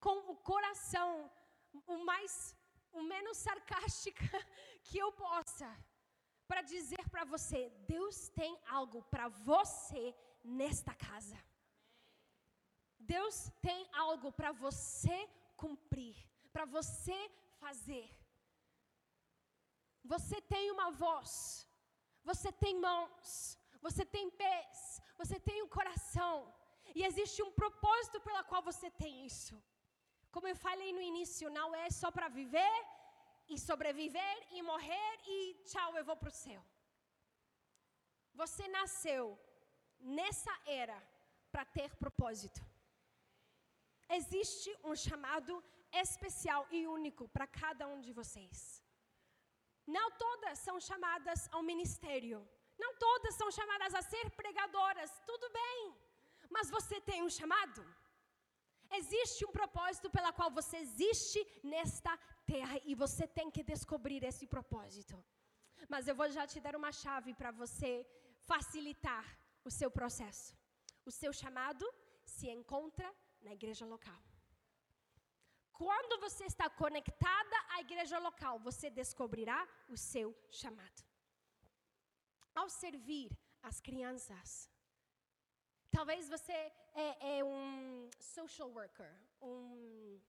Com 0.00 0.16
o 0.32 0.36
coração 0.36 1.30
o 1.86 1.98
mais 2.04 2.56
o 2.92 3.02
menos 3.02 3.36
sarcástica 3.38 4.30
que 4.86 4.98
eu 4.98 5.12
possa 5.12 5.68
para 6.48 6.62
dizer 6.62 7.02
para 7.10 7.24
você, 7.32 7.60
Deus 7.86 8.28
tem 8.30 8.52
algo 8.78 9.02
para 9.04 9.28
você 9.28 10.04
nesta 10.42 10.92
casa. 10.94 11.38
Deus 12.98 13.36
tem 13.66 13.88
algo 13.92 14.32
para 14.32 14.50
você 14.64 15.18
cumprir, 15.56 16.16
para 16.52 16.64
você 16.64 17.18
fazer. 17.62 18.08
Você 20.12 20.40
tem 20.54 20.72
uma 20.72 20.90
voz, 20.90 21.30
você 22.24 22.50
tem 22.50 22.74
mãos, 22.88 23.56
você 23.86 24.04
tem 24.04 24.28
pés, 24.30 25.00
você 25.16 25.38
tem 25.38 25.62
um 25.62 25.68
coração, 25.68 26.34
e 26.94 27.04
existe 27.04 27.40
um 27.42 27.52
propósito 27.52 28.20
pela 28.20 28.42
qual 28.42 28.62
você 28.70 28.90
tem 28.90 29.24
isso. 29.24 29.56
Como 30.34 30.48
eu 30.48 30.56
falei 30.66 30.90
no 30.92 31.02
início, 31.10 31.54
não 31.58 31.68
é 31.74 31.86
só 32.00 32.10
para 32.16 32.28
viver 32.40 32.76
e 33.48 33.58
sobreviver 33.58 34.36
e 34.56 34.62
morrer 34.62 35.12
e 35.26 35.38
tchau, 35.68 35.90
eu 35.96 36.04
vou 36.04 36.16
para 36.16 36.32
o 36.32 36.38
céu. 36.44 36.62
Você 38.42 38.66
nasceu 38.68 39.24
nessa 40.18 40.52
era 40.64 40.98
para 41.52 41.64
ter 41.64 41.90
propósito. 41.96 42.60
Existe 44.18 44.70
um 44.84 44.94
chamado 45.06 45.54
especial 45.92 46.66
e 46.70 46.86
único 46.86 47.28
para 47.28 47.46
cada 47.46 47.86
um 47.88 48.00
de 48.06 48.12
vocês. 48.12 48.82
Não 49.86 50.06
todas 50.24 50.58
são 50.66 50.78
chamadas 50.88 51.48
ao 51.52 51.62
ministério. 51.62 52.38
Não 52.82 52.92
todas 53.06 53.34
são 53.34 53.48
chamadas 53.50 53.94
a 53.94 54.02
ser 54.10 54.26
pregadoras, 54.40 55.10
tudo 55.30 55.46
bem, 55.50 55.94
mas 56.48 56.70
você 56.76 56.96
tem 57.08 57.22
um 57.22 57.32
chamado. 57.38 57.82
Existe 58.98 59.44
um 59.46 59.52
propósito 59.52 60.08
pela 60.10 60.32
qual 60.32 60.50
você 60.50 60.76
existe 60.78 61.40
nesta 61.62 62.12
terra 62.44 62.76
e 62.84 62.94
você 62.94 63.26
tem 63.26 63.50
que 63.50 63.62
descobrir 63.62 64.22
esse 64.24 64.46
propósito. 64.46 65.16
Mas 65.88 66.08
eu 66.08 66.14
vou 66.14 66.28
já 66.30 66.46
te 66.46 66.60
dar 66.60 66.74
uma 66.76 66.92
chave 66.92 67.32
para 67.34 67.50
você 67.50 68.06
facilitar 68.50 69.24
o 69.64 69.70
seu 69.70 69.90
processo. 69.90 70.56
O 71.04 71.10
seu 71.10 71.32
chamado 71.32 71.84
se 72.24 72.48
encontra 72.48 73.08
na 73.40 73.52
igreja 73.52 73.86
local. 73.86 74.20
Quando 75.72 76.20
você 76.20 76.44
está 76.44 76.68
conectada 76.68 77.56
à 77.74 77.80
igreja 77.80 78.18
local, 78.18 78.58
você 78.58 78.90
descobrirá 78.90 79.66
o 79.88 79.96
seu 79.96 80.36
chamado 80.50 81.00
ao 82.54 82.68
servir 82.68 83.30
as 83.62 83.80
crianças. 83.80 84.70
Talvez 85.90 86.28
você 86.28 86.72
é, 86.94 87.38
é 87.38 87.44
um 87.44 88.10
social 88.18 88.70
worker, 88.70 89.10
um 89.42 90.20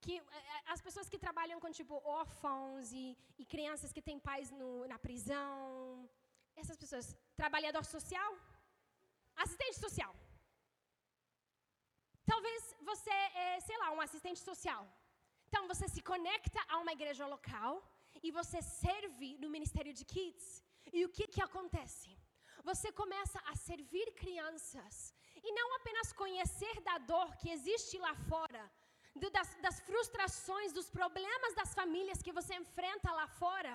que 0.00 0.18
eh, 0.18 0.22
eh, 0.54 0.62
as 0.74 0.80
pessoas 0.86 1.08
que 1.08 1.18
trabalham 1.18 1.58
com 1.62 1.70
tipo 1.78 1.94
órfãos 2.04 2.92
e, 2.92 3.16
e 3.40 3.44
crianças 3.44 3.92
que 3.92 4.02
têm 4.08 4.18
pais 4.28 4.50
no, 4.50 4.86
na 4.92 4.98
prisão, 4.98 6.08
essas 6.54 6.76
pessoas, 6.82 7.06
trabalhador 7.42 7.84
social, 7.84 8.30
assistente 9.44 9.78
social. 9.86 10.14
Talvez 12.32 12.60
você 12.90 13.16
é, 13.44 13.60
sei 13.60 13.76
lá, 13.78 13.90
um 13.96 14.00
assistente 14.00 14.40
social. 14.50 14.84
Então 15.48 15.66
você 15.72 15.88
se 15.88 16.02
conecta 16.02 16.60
a 16.68 16.78
uma 16.78 16.92
igreja 16.98 17.26
local 17.34 17.72
e 18.22 18.30
você 18.30 18.60
serve 18.62 19.28
no 19.42 19.48
ministério 19.56 19.92
de 19.98 20.04
kids. 20.04 20.46
E 20.92 21.04
o 21.04 21.12
que 21.16 21.26
que 21.34 21.42
acontece? 21.48 22.10
Você 22.70 22.90
começa 22.92 23.38
a 23.50 23.54
servir 23.68 24.06
crianças 24.22 25.14
e 25.48 25.52
não 25.58 25.68
apenas 25.78 26.12
conhecer 26.22 26.76
da 26.88 26.96
dor 27.12 27.28
que 27.40 27.50
existe 27.56 27.96
lá 28.06 28.14
fora, 28.30 28.62
das, 29.36 29.50
das 29.66 29.80
frustrações, 29.88 30.72
dos 30.78 30.88
problemas 30.98 31.54
das 31.60 31.72
famílias 31.78 32.22
que 32.24 32.36
você 32.38 32.54
enfrenta 32.62 33.10
lá 33.18 33.26
fora, 33.42 33.74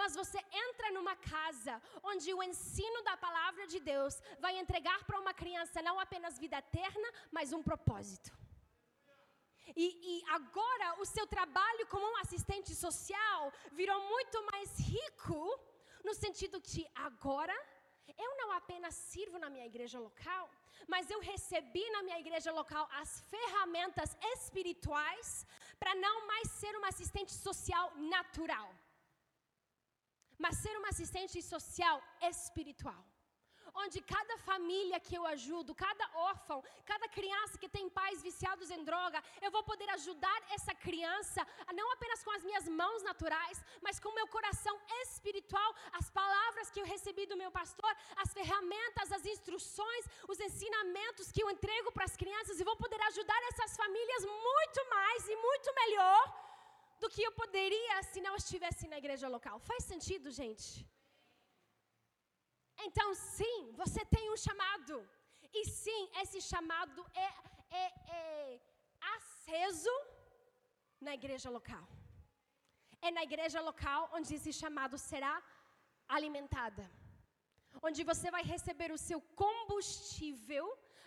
mas 0.00 0.14
você 0.20 0.38
entra 0.66 0.90
numa 0.96 1.14
casa 1.16 1.74
onde 2.10 2.32
o 2.32 2.42
ensino 2.42 3.02
da 3.08 3.16
palavra 3.16 3.66
de 3.72 3.78
Deus 3.92 4.14
vai 4.44 4.54
entregar 4.58 5.00
para 5.04 5.20
uma 5.20 5.34
criança 5.34 5.82
não 5.88 5.98
apenas 6.00 6.38
vida 6.44 6.58
eterna, 6.58 7.08
mas 7.30 7.52
um 7.52 7.62
propósito. 7.62 8.30
E, 9.76 9.86
e, 10.12 10.14
agora 10.38 11.00
o 11.00 11.04
seu 11.04 11.26
trabalho 11.26 11.86
como 11.92 12.06
um 12.06 12.16
assistente 12.18 12.74
social 12.74 13.52
virou 13.70 13.98
muito 14.14 14.38
mais 14.50 14.68
rico, 14.78 15.40
no 16.04 16.14
sentido 16.14 16.60
que 16.60 16.86
agora 16.94 17.56
eu 18.24 18.30
não 18.40 18.52
apenas 18.52 18.94
sirvo 18.94 19.38
na 19.38 19.48
minha 19.54 19.66
igreja 19.66 19.98
local, 19.98 20.50
mas 20.88 21.10
eu 21.10 21.20
recebi 21.20 21.84
na 21.90 22.02
minha 22.02 22.18
igreja 22.18 22.52
local 22.52 22.88
as 23.00 23.20
ferramentas 23.32 24.16
espirituais 24.34 25.46
para 25.78 25.94
não 25.94 26.26
mais 26.26 26.48
ser 26.50 26.74
uma 26.76 26.88
assistente 26.88 27.32
social 27.32 27.86
natural, 27.96 28.68
mas 30.38 30.56
ser 30.56 30.76
uma 30.76 30.88
assistente 30.88 31.40
social 31.42 32.02
espiritual 32.20 33.02
onde 33.74 34.00
cada 34.00 34.36
família 34.38 35.00
que 35.00 35.14
eu 35.14 35.24
ajudo, 35.26 35.74
cada 35.74 36.06
órfão, 36.14 36.62
cada 36.84 37.08
criança 37.08 37.58
que 37.58 37.68
tem 37.68 37.88
pais 37.88 38.22
viciados 38.22 38.70
em 38.70 38.84
droga, 38.84 39.22
eu 39.40 39.50
vou 39.50 39.62
poder 39.62 39.88
ajudar 39.90 40.38
essa 40.50 40.74
criança, 40.74 41.46
não 41.74 41.90
apenas 41.92 42.22
com 42.22 42.30
as 42.30 42.44
minhas 42.44 42.68
mãos 42.68 43.02
naturais, 43.02 43.62
mas 43.80 43.98
com 43.98 44.10
o 44.10 44.14
meu 44.14 44.26
coração 44.28 44.78
espiritual, 45.02 45.74
as 45.92 46.10
palavras 46.10 46.70
que 46.70 46.80
eu 46.80 46.84
recebi 46.84 47.26
do 47.26 47.36
meu 47.36 47.50
pastor, 47.50 47.92
as 48.16 48.32
ferramentas, 48.32 49.10
as 49.12 49.24
instruções, 49.24 50.04
os 50.28 50.38
ensinamentos 50.40 51.32
que 51.32 51.42
eu 51.42 51.50
entrego 51.50 51.92
para 51.92 52.04
as 52.04 52.16
crianças 52.16 52.60
e 52.60 52.64
vou 52.64 52.76
poder 52.76 53.00
ajudar 53.10 53.40
essas 53.50 53.76
famílias 53.76 54.24
muito 54.24 54.88
mais 54.90 55.28
e 55.28 55.36
muito 55.36 55.74
melhor 55.74 56.22
do 57.00 57.10
que 57.10 57.22
eu 57.22 57.32
poderia 57.32 58.02
se 58.10 58.20
não 58.20 58.34
estivesse 58.36 58.86
na 58.86 58.98
igreja 59.02 59.28
local. 59.28 59.58
Faz 59.58 59.84
sentido, 59.84 60.30
gente? 60.30 60.86
Então, 62.78 63.14
sim, 63.14 63.72
você 63.72 64.04
tem 64.04 64.30
um 64.30 64.36
chamado. 64.36 64.96
E 65.52 65.64
sim, 65.66 66.02
esse 66.22 66.40
chamado 66.40 67.00
é, 67.14 67.28
é, 67.82 67.86
é 68.20 68.60
aceso 69.16 69.94
na 71.00 71.14
igreja 71.14 71.50
local. 71.50 71.86
É 73.00 73.10
na 73.10 73.22
igreja 73.28 73.60
local 73.60 74.10
onde 74.12 74.34
esse 74.34 74.52
chamado 74.52 74.96
será 74.96 75.34
alimentada. 76.08 76.84
Onde 77.82 78.04
você 78.04 78.30
vai 78.30 78.42
receber 78.42 78.90
o 78.92 79.02
seu 79.08 79.20
combustível 79.44 80.66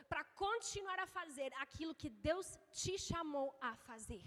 para 0.09 0.23
continuar 0.45 0.99
a 0.99 1.07
fazer 1.17 1.51
aquilo 1.63 1.95
que 2.01 2.09
Deus 2.09 2.47
te 2.71 2.97
chamou 2.97 3.47
a 3.61 3.75
fazer. 3.87 4.23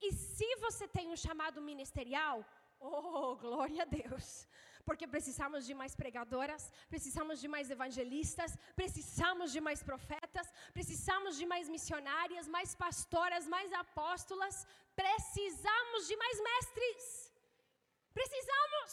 E 0.00 0.12
se 0.12 0.48
você 0.64 0.86
tem 0.88 1.08
um 1.08 1.16
chamado 1.16 1.60
ministerial, 1.60 2.44
oh, 2.80 3.36
glória 3.36 3.82
a 3.82 3.86
Deus 3.86 4.46
porque 4.86 5.06
precisamos 5.14 5.66
de 5.68 5.74
mais 5.80 5.94
pregadoras, 6.00 6.62
precisamos 6.92 7.40
de 7.42 7.48
mais 7.54 7.68
evangelistas, 7.76 8.52
precisamos 8.80 9.50
de 9.54 9.60
mais 9.60 9.82
profetas, 9.82 10.46
precisamos 10.72 11.36
de 11.40 11.44
mais 11.52 11.68
missionárias, 11.68 12.46
mais 12.56 12.72
pastoras, 12.84 13.48
mais 13.48 13.72
apóstolas, 13.72 14.56
precisamos 14.94 16.06
de 16.06 16.16
mais 16.22 16.38
mestres. 16.48 17.04
Precisamos. 18.18 18.92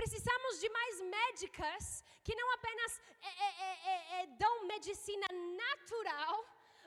Precisamos 0.00 0.52
de 0.62 0.68
mais 0.78 0.94
médicas 1.18 2.02
que 2.24 2.34
não 2.34 2.48
apenas 2.54 2.92
é, 3.20 3.32
é, 3.48 3.72
é, 3.92 4.22
é 4.22 4.26
dão 4.42 4.66
medicina 4.66 5.26
natural, 5.64 6.36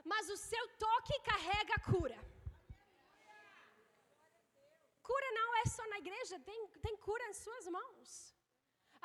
mas 0.04 0.30
o 0.30 0.38
seu 0.50 0.68
toque 0.86 1.20
carrega 1.32 1.78
cura. 1.92 2.33
Cura 5.10 5.30
não 5.40 5.50
é 5.62 5.66
só 5.76 5.84
na 5.94 6.00
igreja, 6.04 6.40
tem, 6.50 6.60
tem 6.86 6.96
cura 7.08 7.26
em 7.30 7.34
suas 7.46 7.68
mãos. 7.78 8.34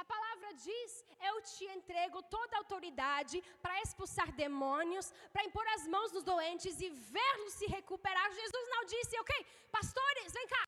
A 0.03 0.05
palavra 0.13 0.49
diz: 0.67 0.91
Eu 1.29 1.35
te 1.51 1.65
entrego 1.77 2.19
toda 2.35 2.55
a 2.55 2.61
autoridade 2.61 3.39
para 3.63 3.81
expulsar 3.85 4.29
demônios, 4.43 5.07
para 5.33 5.47
impor 5.49 5.67
as 5.77 5.87
mãos 5.95 6.13
nos 6.17 6.27
doentes 6.33 6.81
e 6.87 6.91
vê-los 7.15 7.55
se 7.55 7.67
recuperar. 7.67 8.29
Jesus 8.43 8.67
não 8.75 8.85
disse, 8.95 9.19
ok, 9.25 9.33
pastores, 9.79 10.33
vem 10.39 10.47
cá. 10.55 10.65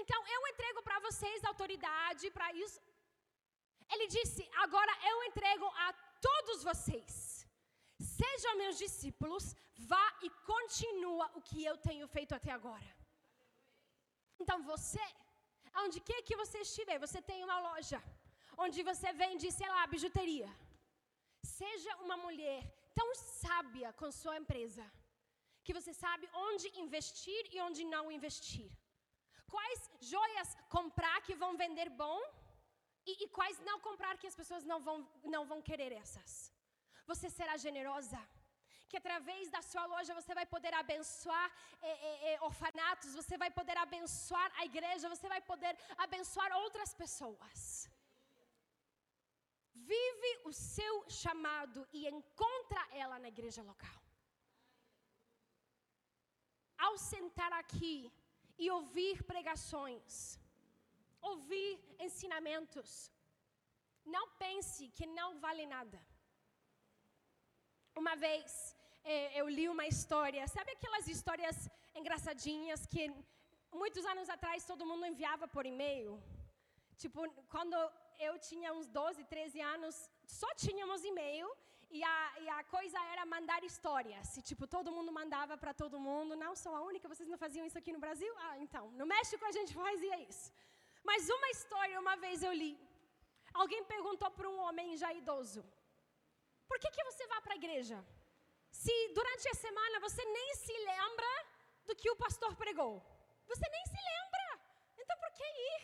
Então 0.00 0.20
eu 0.34 0.40
entrego 0.52 0.82
para 0.82 1.00
vocês 1.06 1.42
a 1.42 1.48
autoridade 1.48 2.30
para 2.36 2.52
isso. 2.64 2.78
Ele 3.92 4.06
disse: 4.06 4.42
Agora 4.66 4.92
eu 5.10 5.16
entrego 5.30 5.66
a 5.86 5.88
todos 6.28 6.62
vocês. 6.70 7.12
Sejam 8.18 8.58
meus 8.58 8.76
discípulos, 8.84 9.44
vá 9.90 10.06
e 10.22 10.30
continua 10.52 11.26
o 11.34 11.40
que 11.48 11.64
eu 11.64 11.76
tenho 11.88 12.06
feito 12.06 12.34
até 12.34 12.52
agora. 12.52 12.97
Então 14.42 14.58
você, 14.72 15.04
aonde 15.78 15.98
quer 16.08 16.20
que 16.28 16.40
você 16.42 16.58
estiver, 16.68 16.98
você 17.06 17.20
tem 17.30 17.42
uma 17.46 17.58
loja 17.68 18.00
onde 18.64 18.82
você 18.90 19.08
vende, 19.22 19.52
sei 19.58 19.68
lá, 19.74 19.82
bijuteria. 19.94 20.48
Seja 21.58 21.92
uma 22.04 22.16
mulher 22.26 22.60
tão 22.98 23.08
sábia 23.14 23.92
com 24.00 24.10
sua 24.20 24.36
empresa 24.42 24.84
que 25.64 25.76
você 25.78 25.92
sabe 26.04 26.24
onde 26.48 26.66
investir 26.84 27.42
e 27.54 27.60
onde 27.66 27.82
não 27.94 28.04
investir. 28.18 28.68
Quais 29.54 29.80
joias 30.12 30.50
comprar 30.76 31.18
que 31.26 31.34
vão 31.42 31.52
vender 31.62 31.88
bom 32.02 32.20
e, 33.10 33.12
e 33.24 33.28
quais 33.36 33.58
não 33.68 33.78
comprar 33.88 34.14
que 34.20 34.30
as 34.30 34.38
pessoas 34.40 34.64
não 34.70 34.80
vão, 34.86 34.96
não 35.34 35.44
vão 35.50 35.60
querer 35.68 35.92
essas. 36.02 36.32
Você 37.10 37.28
será 37.38 37.54
generosa 37.66 38.20
que 38.90 38.98
através 39.00 39.50
da 39.54 39.60
sua 39.70 39.84
loja 39.92 40.16
você 40.18 40.32
vai 40.38 40.46
poder 40.54 40.72
abençoar 40.82 41.48
é, 41.90 41.92
é, 42.30 42.40
orfanatos, 42.48 43.14
você 43.20 43.36
vai 43.42 43.50
poder 43.58 43.76
abençoar 43.86 44.50
a 44.60 44.64
igreja, 44.70 45.12
você 45.14 45.28
vai 45.34 45.40
poder 45.52 45.74
abençoar 46.06 46.50
outras 46.62 46.92
pessoas. 47.02 47.60
Vive 49.92 50.32
o 50.50 50.52
seu 50.52 50.94
chamado 51.22 51.80
e 51.98 52.00
encontra 52.16 52.82
ela 53.02 53.18
na 53.18 53.28
igreja 53.34 53.62
local. 53.70 53.98
Ao 56.86 56.94
sentar 57.10 57.52
aqui 57.62 57.96
e 58.64 58.70
ouvir 58.70 59.22
pregações, 59.32 60.38
ouvir 61.30 61.72
ensinamentos, 62.06 62.90
não 64.04 64.26
pense 64.42 64.88
que 64.96 65.06
não 65.18 65.38
vale 65.38 65.66
nada. 65.66 66.00
Uma 68.00 68.14
vez, 68.14 68.50
é, 69.12 69.14
eu 69.40 69.46
li 69.54 69.64
uma 69.68 69.84
história, 69.92 70.42
sabe 70.46 70.70
aquelas 70.72 71.06
histórias 71.14 71.56
engraçadinhas 72.00 72.80
que 72.92 73.02
muitos 73.80 74.04
anos 74.12 74.28
atrás 74.34 74.66
todo 74.70 74.86
mundo 74.90 75.04
enviava 75.12 75.46
por 75.54 75.64
e-mail? 75.70 76.12
Tipo, 77.02 77.22
quando 77.54 77.76
eu 78.26 78.34
tinha 78.48 78.68
uns 78.76 78.86
12, 79.00 79.24
13 79.24 79.60
anos, 79.74 79.96
só 80.40 80.50
tínhamos 80.64 81.02
e-mail 81.10 81.48
e 81.90 82.00
a, 82.12 82.16
e 82.42 82.48
a 82.58 82.60
coisa 82.76 82.98
era 83.12 83.24
mandar 83.34 83.60
histórias. 83.70 84.36
E, 84.36 84.42
tipo, 84.50 84.66
todo 84.76 84.94
mundo 84.96 85.10
mandava 85.20 85.56
para 85.62 85.74
todo 85.82 86.04
mundo. 86.08 86.36
Não 86.44 86.54
sou 86.62 86.74
a 86.76 86.82
única, 86.90 87.12
vocês 87.14 87.28
não 87.32 87.40
faziam 87.44 87.66
isso 87.68 87.80
aqui 87.82 87.92
no 87.96 88.04
Brasil? 88.06 88.32
Ah, 88.46 88.56
então. 88.66 88.84
No 89.00 89.06
México 89.14 89.44
a 89.44 89.54
gente 89.58 89.74
fazia 89.74 90.18
isso. 90.30 90.52
Mas 91.10 91.28
uma 91.38 91.50
história, 91.56 91.98
uma 92.04 92.16
vez 92.26 92.44
eu 92.48 92.52
li. 92.62 92.72
Alguém 93.62 93.82
perguntou 93.94 94.30
para 94.38 94.48
um 94.52 94.60
homem 94.66 94.96
já 95.02 95.12
idoso: 95.22 95.64
Por 96.68 96.78
que, 96.78 96.90
que 96.90 97.04
você 97.10 97.26
vai 97.26 97.40
para 97.42 97.54
a 97.54 97.62
igreja? 97.62 97.98
se 98.82 98.94
durante 99.18 99.46
a 99.48 99.54
semana 99.54 100.00
você 100.06 100.22
nem 100.24 100.48
se 100.64 100.74
lembra 100.90 101.32
do 101.86 101.96
que 102.00 102.10
o 102.10 102.20
pastor 102.24 102.54
pregou? 102.62 102.94
Você 103.50 103.66
nem 103.76 103.84
se 103.92 104.00
lembra. 104.10 104.44
Então 105.02 105.16
por 105.22 105.30
que 105.38 105.46
ir? 105.70 105.80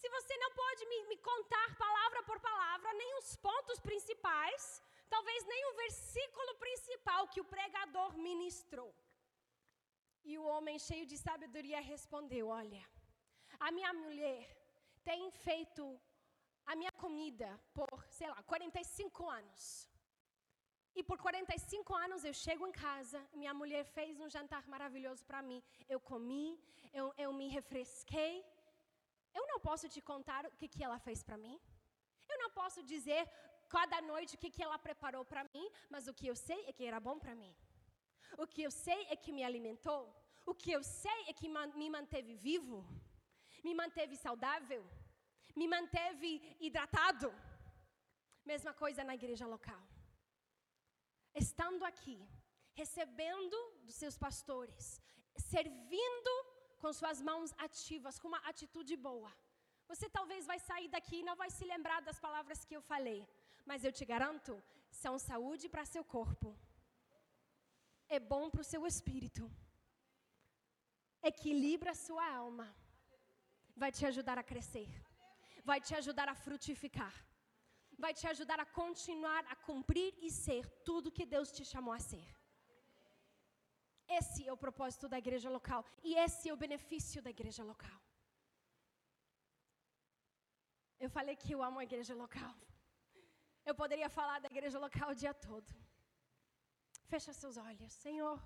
Se 0.00 0.08
você 0.16 0.36
não 0.42 0.50
pode 0.62 0.84
me, 0.90 0.98
me 1.10 1.18
contar 1.30 1.76
palavra 1.86 2.22
por 2.28 2.38
palavra, 2.40 2.92
nem 2.94 3.10
os 3.18 3.36
pontos 3.36 3.78
principais, 3.88 4.82
talvez 5.14 5.44
nem 5.52 5.62
o 5.66 5.76
versículo 5.84 6.54
principal 6.64 7.28
que 7.28 7.40
o 7.40 7.50
pregador 7.54 8.10
ministrou. 8.28 8.92
E 10.24 10.38
o 10.38 10.44
homem 10.54 10.78
cheio 10.78 11.06
de 11.12 11.18
sabedoria 11.26 11.80
respondeu: 11.92 12.48
Olha, 12.48 12.82
a 13.60 13.70
minha 13.76 13.92
mulher 13.92 14.42
tem 15.04 15.30
feito 15.46 15.84
a 16.66 16.74
minha 16.76 16.92
comida 16.92 17.48
por, 17.74 17.88
sei 18.10 18.28
lá, 18.28 18.42
45 18.42 19.28
anos. 19.28 19.88
E 20.94 21.02
por 21.02 21.18
45 21.18 21.94
anos 21.94 22.24
eu 22.24 22.34
chego 22.34 22.66
em 22.66 22.72
casa, 22.72 23.20
minha 23.32 23.54
mulher 23.54 23.84
fez 23.84 24.20
um 24.20 24.28
jantar 24.28 24.66
maravilhoso 24.68 25.24
para 25.24 25.40
mim. 25.40 25.62
Eu 25.88 25.98
comi, 25.98 26.60
eu, 26.92 27.12
eu 27.16 27.32
me 27.32 27.48
refresquei. 27.48 28.44
Eu 29.34 29.46
não 29.46 29.58
posso 29.58 29.88
te 29.88 30.00
contar 30.02 30.44
o 30.46 30.52
que, 30.58 30.68
que 30.68 30.84
ela 30.84 30.98
fez 30.98 31.22
para 31.22 31.38
mim. 31.38 31.58
Eu 32.28 32.38
não 32.42 32.50
posso 32.50 32.82
dizer 32.82 33.22
cada 33.68 34.00
noite 34.02 34.34
o 34.34 34.38
que, 34.38 34.50
que 34.50 34.62
ela 34.62 34.78
preparou 34.78 35.24
para 35.24 35.44
mim, 35.54 35.66
mas 35.88 36.06
o 36.06 36.14
que 36.18 36.26
eu 36.26 36.36
sei 36.36 36.60
é 36.66 36.72
que 36.72 36.84
era 36.84 37.00
bom 37.00 37.18
para 37.18 37.34
mim. 37.34 37.54
O 38.36 38.46
que 38.46 38.62
eu 38.62 38.70
sei 38.70 39.00
é 39.08 39.16
que 39.16 39.32
me 39.32 39.42
alimentou. 39.42 40.02
O 40.44 40.54
que 40.54 40.72
eu 40.76 40.82
sei 40.82 41.18
é 41.28 41.32
que 41.32 41.48
me 41.48 41.88
manteve 41.96 42.34
vivo, 42.34 42.84
me 43.64 43.74
manteve 43.74 44.16
saudável, 44.16 44.82
me 45.54 45.66
manteve 45.74 46.30
hidratado. 46.60 47.28
Mesma 48.44 48.72
coisa 48.82 49.04
na 49.04 49.14
igreja 49.14 49.46
local. 49.46 49.82
Estando 51.34 51.84
aqui, 51.84 52.18
recebendo 52.80 53.56
dos 53.86 53.94
seus 53.94 54.16
pastores, 54.24 55.00
servindo 55.36 56.34
com 56.80 56.92
suas 56.92 57.20
mãos 57.28 57.54
ativas, 57.66 58.18
com 58.18 58.28
uma 58.28 58.42
atitude 58.50 58.96
boa. 58.96 59.32
Você 59.90 60.08
talvez 60.08 60.46
vai 60.50 60.58
sair 60.58 60.88
daqui 60.88 61.16
e 61.20 61.28
não 61.28 61.36
vai 61.42 61.50
se 61.50 61.64
lembrar 61.72 62.00
das 62.02 62.18
palavras 62.18 62.64
que 62.64 62.76
eu 62.76 62.82
falei, 62.92 63.20
mas 63.64 63.84
eu 63.84 63.92
te 63.98 64.04
garanto, 64.04 64.52
são 64.90 65.18
saúde 65.18 65.68
para 65.68 65.84
seu 65.94 66.04
corpo. 66.04 66.48
É 68.08 68.18
bom 68.32 68.50
para 68.50 68.62
o 68.62 68.70
seu 68.72 68.86
espírito. 68.86 69.44
Equilibra 71.22 71.92
a 71.92 72.00
sua 72.06 72.24
alma. 72.42 72.66
Vai 73.82 73.90
te 73.92 74.04
ajudar 74.04 74.38
a 74.38 74.48
crescer. 74.50 74.90
Vai 75.70 75.80
te 75.80 75.94
ajudar 76.00 76.28
a 76.28 76.34
frutificar. 76.44 77.14
Vai 78.04 78.12
te 78.20 78.26
ajudar 78.32 78.58
a 78.60 78.70
continuar 78.80 79.42
a 79.54 79.56
cumprir 79.68 80.12
e 80.26 80.30
ser 80.44 80.62
tudo 80.86 81.16
que 81.18 81.26
Deus 81.34 81.50
te 81.56 81.64
chamou 81.72 81.94
a 81.94 82.00
ser. 82.10 82.28
Esse 84.18 84.40
é 84.48 84.52
o 84.52 84.62
propósito 84.64 85.08
da 85.12 85.18
igreja 85.24 85.48
local 85.58 85.84
e 86.08 86.14
esse 86.24 86.48
é 86.48 86.52
o 86.52 86.62
benefício 86.64 87.22
da 87.26 87.30
igreja 87.36 87.62
local. 87.72 87.98
Eu 91.04 91.10
falei 91.16 91.36
que 91.42 91.52
eu 91.54 91.62
amo 91.68 91.78
a 91.80 91.88
igreja 91.88 92.14
local. 92.14 92.54
Eu 93.68 93.74
poderia 93.82 94.08
falar 94.18 94.38
da 94.40 94.50
igreja 94.54 94.78
local 94.86 95.10
o 95.10 95.18
dia 95.22 95.34
todo. 95.48 95.70
Fecha 97.10 97.32
seus 97.32 97.56
olhos, 97.68 97.92
Senhor. 98.04 98.38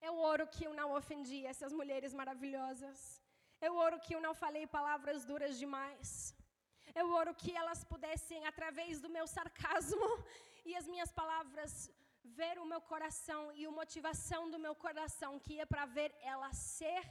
Eu 0.00 0.14
oro 0.32 0.46
que 0.54 0.64
eu 0.66 0.72
não 0.80 0.88
ofendi 1.00 1.38
essas 1.52 1.72
mulheres 1.72 2.12
maravilhosas. 2.20 2.98
Eu 3.60 3.76
oro 3.76 4.00
que 4.00 4.14
eu 4.14 4.20
não 4.20 4.34
falei 4.34 4.66
palavras 4.66 5.24
duras 5.24 5.58
demais. 5.58 6.34
Eu 6.94 7.10
oro 7.10 7.34
que 7.34 7.52
elas 7.60 7.84
pudessem, 7.84 8.46
através 8.46 9.00
do 9.00 9.08
meu 9.08 9.26
sarcasmo 9.26 10.08
e 10.64 10.74
as 10.76 10.86
minhas 10.86 11.10
palavras, 11.10 11.90
ver 12.24 12.58
o 12.58 12.66
meu 12.72 12.80
coração 12.80 13.52
e 13.52 13.64
a 13.66 13.70
motivação 13.70 14.50
do 14.50 14.58
meu 14.58 14.74
coração, 14.74 15.38
que 15.38 15.60
é 15.60 15.66
para 15.66 15.86
ver 15.86 16.10
elas 16.20 16.56
ser 16.56 17.02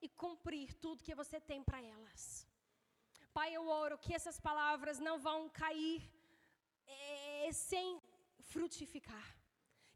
e 0.00 0.08
cumprir 0.08 0.74
tudo 0.74 1.02
que 1.06 1.14
você 1.14 1.40
tem 1.40 1.62
para 1.62 1.80
elas. 1.82 2.46
Pai, 3.32 3.52
eu 3.54 3.68
oro 3.68 3.98
que 3.98 4.14
essas 4.14 4.38
palavras 4.40 4.98
não 4.98 5.18
vão 5.18 5.48
cair 5.48 6.00
é, 6.86 7.52
sem 7.52 8.00
frutificar. 8.52 9.28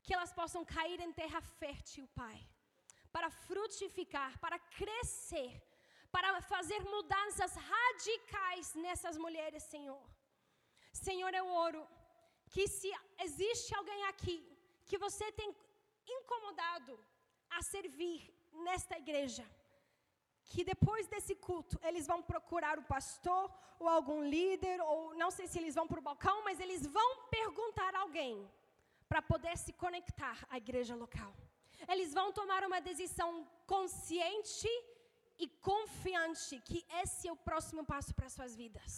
Que 0.02 0.14
elas 0.14 0.32
possam 0.32 0.64
cair 0.64 1.00
em 1.00 1.12
terra 1.12 1.40
fértil, 1.40 2.08
Pai. 2.14 2.38
Para 3.10 3.30
frutificar, 3.30 4.38
para 4.38 4.58
crescer, 4.58 5.50
para 6.14 6.30
fazer 6.52 6.80
mudanças 6.94 7.52
radicais 7.72 8.74
nessas 8.84 9.16
mulheres, 9.24 9.62
Senhor. 9.74 10.04
Senhor, 11.06 11.32
eu 11.34 11.46
oro 11.66 11.82
que 12.52 12.64
se 12.68 12.90
existe 13.26 13.74
alguém 13.74 14.00
aqui 14.10 14.36
que 14.88 14.98
você 15.04 15.26
tem 15.40 15.50
incomodado 16.16 16.94
a 17.56 17.62
servir 17.72 18.18
nesta 18.66 18.94
igreja, 19.02 19.44
que 20.50 20.62
depois 20.72 21.06
desse 21.12 21.34
culto 21.46 21.78
eles 21.88 22.06
vão 22.06 22.20
procurar 22.32 22.78
o 22.78 22.88
pastor 22.94 23.44
ou 23.80 23.88
algum 23.88 24.20
líder, 24.36 24.76
ou 24.82 25.14
não 25.22 25.30
sei 25.36 25.46
se 25.46 25.58
eles 25.58 25.74
vão 25.78 25.86
para 25.88 26.00
o 26.02 26.08
balcão, 26.10 26.36
mas 26.44 26.60
eles 26.60 26.86
vão 26.86 27.10
perguntar 27.38 27.94
a 27.94 28.00
alguém 28.00 28.34
para 29.08 29.22
poder 29.22 29.56
se 29.64 29.72
conectar 29.72 30.36
à 30.50 30.58
igreja 30.64 30.94
local. 30.94 31.32
Eles 31.92 32.12
vão 32.18 32.32
tomar 32.32 32.62
uma 32.64 32.80
decisão 32.80 33.30
consciente 33.66 34.68
e 35.44 35.48
confiante 35.70 36.54
que 36.68 36.78
esse 37.02 37.26
é 37.28 37.32
o 37.32 37.42
próximo 37.48 37.82
passo 37.92 38.14
para 38.14 38.28
suas 38.36 38.54
vidas. 38.62 38.92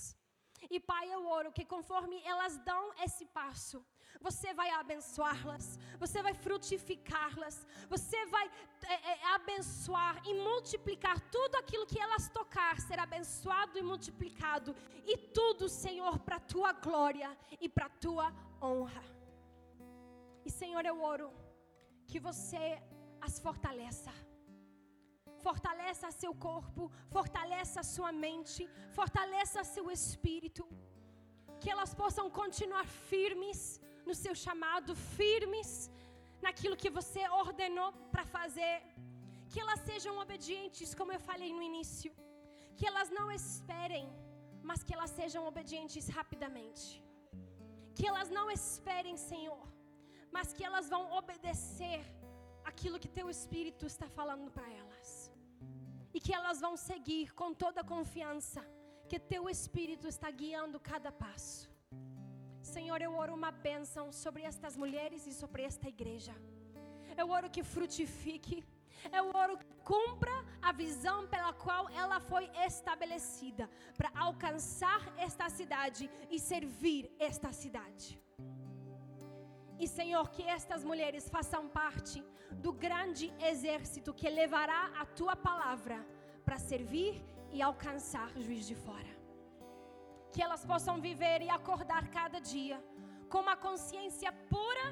E 0.75 0.79
Pai, 0.91 1.07
eu 1.15 1.23
oro 1.39 1.51
que 1.57 1.65
conforme 1.75 2.17
elas 2.33 2.55
dão 2.71 2.83
esse 3.05 3.25
passo, 3.39 3.79
você 4.27 4.51
vai 4.59 4.69
abençoá-las, 4.71 5.67
você 6.03 6.19
vai 6.27 6.35
frutificá-las, 6.45 7.57
você 7.95 8.21
vai 8.27 8.47
é, 8.95 8.95
é, 9.13 9.15
abençoar 9.35 10.15
e 10.29 10.35
multiplicar 10.49 11.19
tudo 11.37 11.55
aquilo 11.57 11.87
que 11.87 12.01
elas 12.07 12.29
tocar, 12.39 12.75
ser 12.89 12.99
abençoado 12.99 13.79
e 13.79 13.83
multiplicado, 13.83 14.75
e 15.13 15.17
tudo, 15.39 15.69
Senhor, 15.69 16.19
para 16.27 16.37
a 16.37 16.47
tua 16.55 16.73
glória 16.73 17.31
e 17.61 17.69
para 17.69 17.87
a 17.87 17.97
tua 18.07 18.27
honra. 18.63 19.05
E 20.45 20.51
Senhor, 20.51 20.85
eu 20.85 21.03
oro 21.03 21.33
que 22.07 22.21
você 22.29 22.65
as 23.21 23.39
fortaleça 23.39 24.13
fortaleça 25.47 26.09
seu 26.23 26.33
corpo, 26.49 26.83
fortaleça 27.17 27.81
sua 27.95 28.11
mente, 28.27 28.63
fortaleça 28.99 29.69
seu 29.75 29.87
espírito. 29.99 30.65
Que 31.63 31.71
elas 31.75 31.93
possam 32.03 32.27
continuar 32.41 32.87
firmes 33.11 33.61
no 34.09 34.15
seu 34.23 34.35
chamado, 34.45 34.93
firmes 35.19 35.71
naquilo 36.47 36.81
que 36.83 36.91
você 36.99 37.23
ordenou 37.45 37.91
para 38.13 38.25
fazer. 38.37 38.75
Que 39.51 39.61
elas 39.65 39.81
sejam 39.91 40.15
obedientes, 40.25 40.95
como 40.99 41.15
eu 41.17 41.23
falei 41.31 41.51
no 41.57 41.65
início. 41.71 42.13
Que 42.79 42.87
elas 42.91 43.11
não 43.19 43.27
esperem, 43.41 44.07
mas 44.69 44.83
que 44.87 44.95
elas 44.97 45.13
sejam 45.21 45.43
obedientes 45.53 46.05
rapidamente. 46.19 46.87
Que 47.97 48.07
elas 48.11 48.31
não 48.39 48.47
esperem, 48.59 49.17
Senhor, 49.31 49.65
mas 50.37 50.49
que 50.57 50.65
elas 50.69 50.87
vão 50.95 51.03
obedecer 51.21 52.01
aquilo 52.71 53.01
que 53.03 53.17
teu 53.19 53.29
Espírito 53.37 53.85
está 53.93 54.09
falando 54.19 54.51
para 54.57 54.69
elas 54.81 54.94
e 56.15 56.21
que 56.21 56.33
elas 56.33 56.61
vão 56.65 56.77
seguir 56.77 57.35
com 57.35 57.53
toda 57.53 57.81
a 57.81 57.91
confiança 57.95 58.65
que 59.09 59.19
teu 59.19 59.51
Espírito 59.51 60.07
está 60.15 60.31
guiando 60.31 60.79
cada 60.79 61.11
passo. 61.11 61.69
Senhor, 62.63 63.01
eu 63.03 63.13
oro 63.23 63.35
uma 63.35 63.51
bênção 63.51 64.05
sobre 64.13 64.43
estas 64.51 64.77
mulheres 64.83 65.27
e 65.27 65.35
sobre 65.35 65.63
esta 65.71 65.89
igreja. 65.89 66.35
Eu 67.17 67.29
oro 67.31 67.51
que 67.51 67.63
frutifique. 67.63 68.65
Eu 69.13 69.27
oro 69.43 69.59
que 69.59 69.67
cumpra 69.93 70.33
a 70.63 70.73
visão 70.73 71.27
pela 71.27 71.53
qual 71.53 71.91
ela 71.91 72.19
foi 72.21 72.45
estabelecida 72.67 73.69
para 73.99 74.11
alcançar 74.27 75.01
esta 75.19 75.49
cidade 75.51 76.11
e 76.31 76.39
servir 76.41 77.15
esta 77.19 77.53
cidade. 77.53 78.19
E 79.79 79.87
Senhor, 79.89 80.27
que 80.31 80.43
estas 80.43 80.85
mulheres 80.85 81.29
façam 81.29 81.69
parte 81.69 82.19
do 82.65 82.73
grande 82.73 83.27
exército 83.51 84.15
que 84.15 84.29
levará 84.41 84.83
a 85.01 85.05
tua 85.05 85.35
palavra 85.35 85.99
para 86.45 86.59
servir 86.59 87.15
e 87.51 87.61
alcançar 87.61 88.29
juiz 88.45 88.67
de 88.67 88.77
fora. 88.87 89.13
Que 90.33 90.43
elas 90.43 90.65
possam 90.65 91.01
viver 91.01 91.41
e 91.43 91.49
acordar 91.49 92.09
cada 92.19 92.39
dia 92.41 92.79
com 93.29 93.41
uma 93.47 93.57
consciência 93.57 94.31
pura 94.53 94.87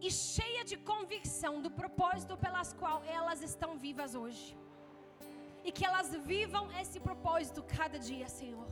e 0.00 0.10
cheia 0.10 0.62
de 0.64 0.76
convicção 0.92 1.54
do 1.64 1.70
propósito 1.70 2.36
pelas 2.36 2.72
qual 2.72 3.02
elas 3.04 3.42
estão 3.42 3.76
vivas 3.78 4.14
hoje. 4.14 4.56
E 5.62 5.70
que 5.72 5.84
elas 5.84 6.14
vivam 6.32 6.64
esse 6.80 6.98
propósito 7.08 7.62
cada 7.62 7.98
dia, 7.98 8.28
Senhor 8.28 8.68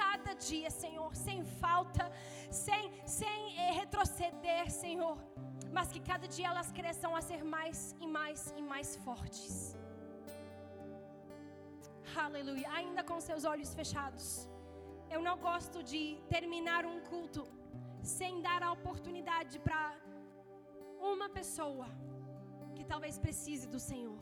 cada 0.00 0.32
dia, 0.48 0.70
Senhor, 0.82 1.10
sem 1.26 1.38
falta, 1.62 2.04
sem, 2.50 2.84
sem 3.18 3.40
eh, 3.58 3.72
retroceder, 3.80 4.70
Senhor, 4.70 5.18
mas 5.76 5.90
que 5.92 6.00
cada 6.10 6.26
dia 6.36 6.48
elas 6.52 6.70
cresçam 6.78 7.14
a 7.14 7.22
ser 7.30 7.42
mais 7.56 7.94
e 8.00 8.06
mais 8.18 8.54
e 8.60 8.62
mais 8.72 8.96
fortes. 9.04 9.76
Aleluia. 12.26 12.68
Ainda 12.78 13.02
com 13.10 13.18
seus 13.20 13.44
olhos 13.52 13.72
fechados. 13.80 14.26
Eu 15.14 15.20
não 15.28 15.36
gosto 15.48 15.78
de 15.90 16.02
terminar 16.34 16.82
um 16.92 16.98
culto 17.10 17.42
sem 18.02 18.40
dar 18.46 18.62
a 18.62 18.72
oportunidade 18.78 19.58
para 19.66 19.82
uma 21.12 21.28
pessoa 21.38 21.86
que 22.74 22.84
talvez 22.92 23.16
precise 23.18 23.66
do 23.74 23.80
Senhor. 23.90 24.20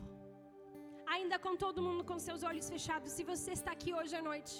Ainda 1.15 1.37
com 1.45 1.55
todo 1.65 1.85
mundo 1.87 2.03
com 2.09 2.17
seus 2.27 2.43
olhos 2.49 2.69
fechados, 2.69 3.11
se 3.17 3.23
você 3.23 3.51
está 3.59 3.71
aqui 3.77 3.91
hoje 3.99 4.15
à 4.15 4.21
noite 4.21 4.55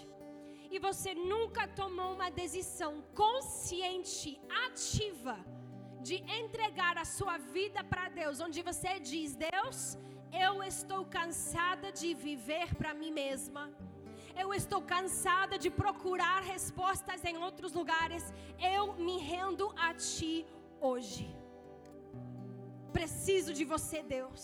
e 0.72 0.78
você 0.88 1.14
nunca 1.14 1.68
tomou 1.68 2.10
uma 2.14 2.30
decisão 2.30 2.94
consciente, 3.22 4.40
ativa, 4.66 5.38
de 6.08 6.16
entregar 6.42 6.96
a 6.98 7.06
sua 7.18 7.38
vida 7.38 7.84
para 7.92 8.06
Deus, 8.10 8.40
onde 8.40 8.62
você 8.70 9.00
diz: 9.00 9.36
Deus, 9.36 9.98
eu 10.32 10.54
estou 10.64 11.02
cansada 11.06 11.92
de 11.92 12.14
viver 12.14 12.76
para 12.76 12.94
mim 12.94 13.12
mesma. 13.24 13.64
eu 14.42 14.50
estou 14.58 14.82
cansada 14.92 15.56
de 15.64 15.70
procurar 15.84 16.42
respostas 16.54 17.24
em 17.30 17.38
outros 17.48 17.72
lugares. 17.80 18.24
Eu 18.76 18.84
me 19.06 19.18
rendo 19.32 19.66
a 19.88 19.94
Ti 19.94 20.34
hoje. 20.90 21.26
Preciso 22.98 23.52
de 23.60 23.66
você, 23.74 24.00
Deus. 24.18 24.44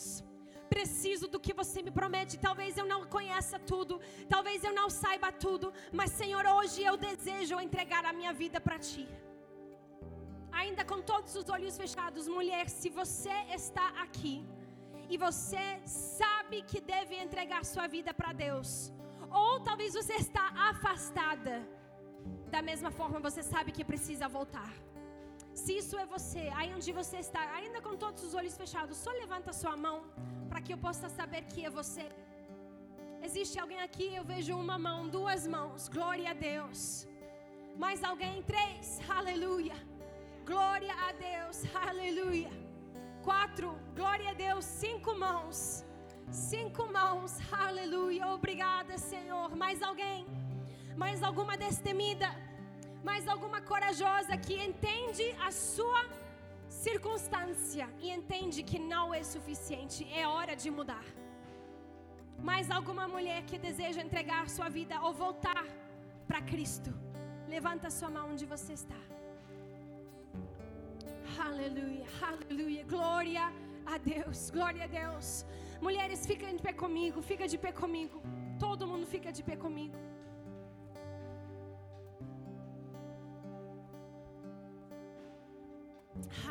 Preciso 0.69 1.27
do 1.27 1.39
que 1.39 1.53
você 1.53 1.81
me 1.81 1.91
promete. 1.91 2.37
Talvez 2.47 2.77
eu 2.77 2.85
não 2.85 3.01
conheça 3.05 3.57
tudo, 3.59 3.99
talvez 4.29 4.63
eu 4.63 4.73
não 4.73 4.89
saiba 4.89 5.31
tudo, 5.31 5.73
mas 5.91 6.11
Senhor, 6.11 6.45
hoje 6.45 6.83
eu 6.83 6.97
desejo 6.97 7.59
entregar 7.59 8.03
a 8.05 8.13
minha 8.13 8.33
vida 8.33 8.59
para 8.59 8.79
Ti. 8.79 9.07
Ainda 10.51 10.83
com 10.85 11.01
todos 11.01 11.35
os 11.35 11.49
olhos 11.49 11.77
fechados, 11.77 12.27
mulher, 12.27 12.69
se 12.69 12.89
você 12.89 13.35
está 13.59 13.87
aqui 14.05 14.35
e 15.09 15.17
você 15.17 15.65
sabe 15.85 16.61
que 16.61 16.79
deve 16.81 17.15
entregar 17.15 17.63
sua 17.65 17.87
vida 17.87 18.13
para 18.13 18.31
Deus, 18.33 18.69
ou 19.31 19.59
talvez 19.59 19.93
você 19.93 20.13
está 20.13 20.45
afastada, 20.69 21.55
da 22.49 22.61
mesma 22.61 22.91
forma 22.99 23.19
você 23.19 23.43
sabe 23.43 23.71
que 23.71 23.83
precisa 23.83 24.27
voltar. 24.27 24.71
Se 25.63 25.71
isso 25.81 25.95
é 26.03 26.05
você, 26.15 26.43
aí 26.59 26.69
onde 26.77 26.91
você 26.99 27.17
está, 27.25 27.41
ainda 27.59 27.79
com 27.85 27.95
todos 28.03 28.21
os 28.27 28.33
olhos 28.39 28.55
fechados, 28.61 28.97
só 28.97 29.11
levanta 29.21 29.59
sua 29.61 29.75
mão 29.85 29.97
para 30.49 30.61
que 30.61 30.73
eu 30.73 30.77
possa 30.77 31.07
saber 31.17 31.43
que 31.51 31.65
é 31.65 31.69
você. 31.69 32.05
Existe 33.27 33.57
alguém 33.59 33.79
aqui? 33.87 34.07
Eu 34.13 34.23
vejo 34.23 34.53
uma 34.63 34.77
mão, 34.77 35.07
duas 35.07 35.47
mãos. 35.47 35.87
Glória 35.87 36.29
a 36.31 36.33
Deus. 36.33 37.07
Mais 37.83 38.03
alguém? 38.03 38.43
Três. 38.43 38.99
Aleluia. 39.09 39.77
Glória 40.45 40.93
a 41.07 41.11
Deus. 41.29 41.57
Aleluia. 41.87 42.51
Quatro. 43.23 43.69
Glória 43.95 44.29
a 44.31 44.33
Deus. 44.33 44.63
Cinco 44.65 45.17
mãos. 45.25 45.57
Cinco 46.29 46.85
mãos. 46.91 47.31
Aleluia. 47.51 48.27
Obrigada, 48.27 48.97
Senhor. 48.97 49.55
Mais 49.55 49.81
alguém? 49.81 50.27
Mais 50.95 51.23
alguma 51.23 51.57
destemida? 51.57 52.29
Mas 53.07 53.27
alguma 53.33 53.59
corajosa 53.71 54.35
que 54.45 54.55
entende 54.67 55.25
a 55.47 55.51
sua 55.51 56.01
circunstância 56.85 57.85
e 58.03 58.09
entende 58.17 58.59
que 58.69 58.79
não 58.93 59.05
é 59.19 59.21
suficiente, 59.35 59.99
é 60.21 60.23
hora 60.33 60.55
de 60.63 60.69
mudar. 60.77 61.05
Mais 62.49 62.69
alguma 62.77 63.05
mulher 63.15 63.39
que 63.49 63.57
deseja 63.67 64.01
entregar 64.07 64.43
sua 64.57 64.69
vida 64.77 64.95
ou 65.05 65.11
voltar 65.25 65.65
para 66.27 66.41
Cristo, 66.51 66.91
levanta 67.55 67.95
sua 67.97 68.09
mão 68.15 68.25
onde 68.33 68.45
você 68.53 68.73
está. 68.81 69.01
Aleluia, 71.47 72.07
aleluia, 72.31 72.83
glória 72.95 73.45
a 73.93 73.97
Deus, 74.13 74.49
glória 74.57 74.83
a 74.85 74.91
Deus. 74.99 75.45
Mulheres, 75.87 76.25
fica 76.31 76.47
de 76.51 76.61
pé 76.67 76.73
comigo, 76.73 77.21
fica 77.31 77.47
de 77.53 77.57
pé 77.65 77.71
comigo. 77.83 78.19
Todo 78.65 78.87
mundo 78.91 79.05
fica 79.15 79.31
de 79.37 79.43
pé 79.49 79.55
comigo. 79.65 79.97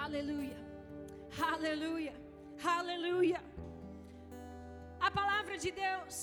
Aleluia. 0.05 0.59
Aleluia. 1.53 2.15
Aleluia. 2.77 3.41
A 5.01 5.11
palavra 5.21 5.57
de 5.65 5.71
Deus. 5.85 6.17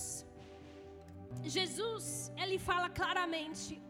Jesus, 1.57 2.05
ele 2.41 2.57
fala 2.69 2.89
claramente: 3.01 3.81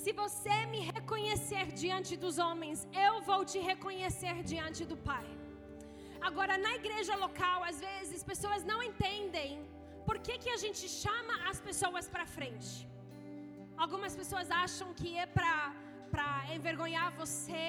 Se 0.00 0.12
você 0.22 0.56
me 0.72 0.80
reconhecer 0.92 1.66
diante 1.82 2.16
dos 2.24 2.38
homens, 2.46 2.86
eu 3.06 3.14
vou 3.30 3.44
te 3.52 3.58
reconhecer 3.72 4.36
diante 4.52 4.84
do 4.92 4.96
Pai. 5.10 5.26
Agora, 6.28 6.56
na 6.66 6.72
igreja 6.80 7.14
local, 7.26 7.58
às 7.70 7.78
vezes, 7.88 8.28
pessoas 8.32 8.62
não 8.72 8.80
entendem 8.88 9.52
por 10.06 10.18
que, 10.24 10.34
que 10.42 10.50
a 10.56 10.60
gente 10.64 10.84
chama 11.02 11.34
as 11.50 11.60
pessoas 11.68 12.06
para 12.12 12.26
frente. 12.36 12.72
Algumas 13.84 14.14
pessoas 14.20 14.48
acham 14.64 14.88
que 15.00 15.10
é 15.24 15.26
para 15.26 16.32
envergonhar 16.56 17.08
você, 17.22 17.64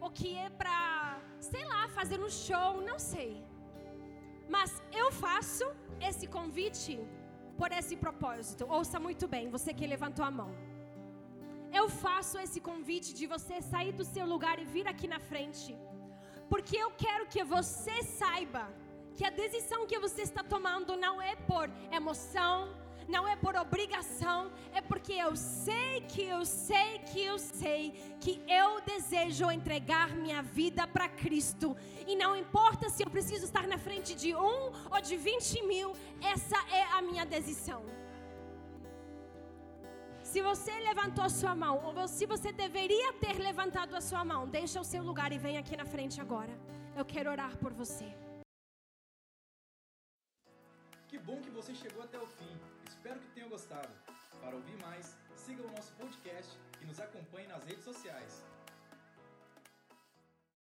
ou 0.00 0.10
que 0.10 0.36
é 0.36 0.48
para, 0.60 1.20
sei 1.50 1.64
lá, 1.72 1.88
fazer 1.98 2.18
um 2.20 2.30
show, 2.30 2.80
não 2.90 2.98
sei. 2.98 3.32
Mas 4.48 4.70
eu 5.00 5.08
faço 5.24 5.66
esse 6.08 6.26
convite 6.26 6.94
por 7.58 7.70
esse 7.78 7.96
propósito. 8.04 8.66
Ouça 8.78 8.98
muito 9.06 9.26
bem, 9.34 9.50
você 9.56 9.72
que 9.78 9.92
levantou 9.94 10.24
a 10.24 10.30
mão. 10.30 10.50
Eu 11.78 11.86
faço 12.04 12.38
esse 12.44 12.60
convite 12.68 13.12
de 13.18 13.26
você 13.26 13.56
sair 13.60 13.92
do 13.92 14.04
seu 14.04 14.26
lugar 14.34 14.58
e 14.58 14.64
vir 14.64 14.86
aqui 14.92 15.06
na 15.14 15.20
frente, 15.30 15.76
porque 16.48 16.76
eu 16.84 16.90
quero 17.04 17.26
que 17.32 17.42
você 17.44 17.96
saiba 18.20 18.62
que 19.16 19.24
a 19.24 19.30
decisão 19.30 19.86
que 19.90 19.98
você 19.98 20.22
está 20.22 20.42
tomando 20.54 20.96
não 20.96 21.14
é 21.20 21.34
por 21.50 21.66
emoção, 22.00 22.56
não 23.08 23.26
é 23.26 23.34
por 23.34 23.56
obrigação, 23.56 24.52
é 24.72 24.80
porque 24.80 25.14
eu 25.14 25.34
sei 25.34 26.02
que 26.02 26.22
eu 26.22 26.44
sei 26.44 26.98
que 27.10 27.20
eu 27.30 27.38
sei 27.38 27.82
que 28.20 28.42
eu 28.46 28.80
desejo 28.82 29.50
entregar 29.50 30.14
minha 30.14 30.42
vida 30.42 30.86
para 30.86 31.08
Cristo. 31.08 31.76
E 32.06 32.14
não 32.14 32.36
importa 32.36 32.90
se 32.90 33.02
eu 33.02 33.10
preciso 33.10 33.44
estar 33.46 33.66
na 33.66 33.78
frente 33.78 34.14
de 34.14 34.34
um 34.34 34.58
ou 34.94 35.00
de 35.00 35.16
vinte 35.16 35.62
mil, 35.62 35.92
essa 36.34 36.58
é 36.70 36.84
a 36.96 37.00
minha 37.00 37.24
decisão. 37.24 37.82
Se 40.22 40.42
você 40.42 40.72
levantou 40.80 41.24
a 41.24 41.30
sua 41.30 41.54
mão, 41.54 41.76
ou 41.86 42.06
se 42.06 42.26
você 42.26 42.52
deveria 42.52 43.14
ter 43.14 43.38
levantado 43.38 43.96
a 43.96 44.00
sua 44.08 44.22
mão, 44.22 44.46
deixa 44.46 44.78
o 44.78 44.84
seu 44.84 45.02
lugar 45.02 45.32
e 45.32 45.38
vem 45.38 45.56
aqui 45.56 45.74
na 45.74 45.86
frente 45.86 46.20
agora. 46.20 46.54
Eu 46.94 47.04
quero 47.04 47.30
orar 47.30 47.56
por 47.56 47.72
você. 47.72 48.08
Que 51.08 51.18
bom 51.18 51.40
que 51.40 51.50
você 51.58 51.74
chegou 51.74 52.02
até 52.02 52.18
o 52.18 52.26
fim. 52.26 52.54
Espero 53.08 53.24
que 53.24 53.34
tenha 53.34 53.48
gostado. 53.48 53.88
Para 54.38 54.54
ouvir 54.54 54.76
mais, 54.82 55.16
siga 55.34 55.62
o 55.62 55.70
nosso 55.70 55.94
podcast 55.94 56.58
e 56.82 56.84
nos 56.84 57.00
acompanhe 57.00 57.48
nas 57.48 57.64
redes 57.64 57.82
sociais. 57.82 58.44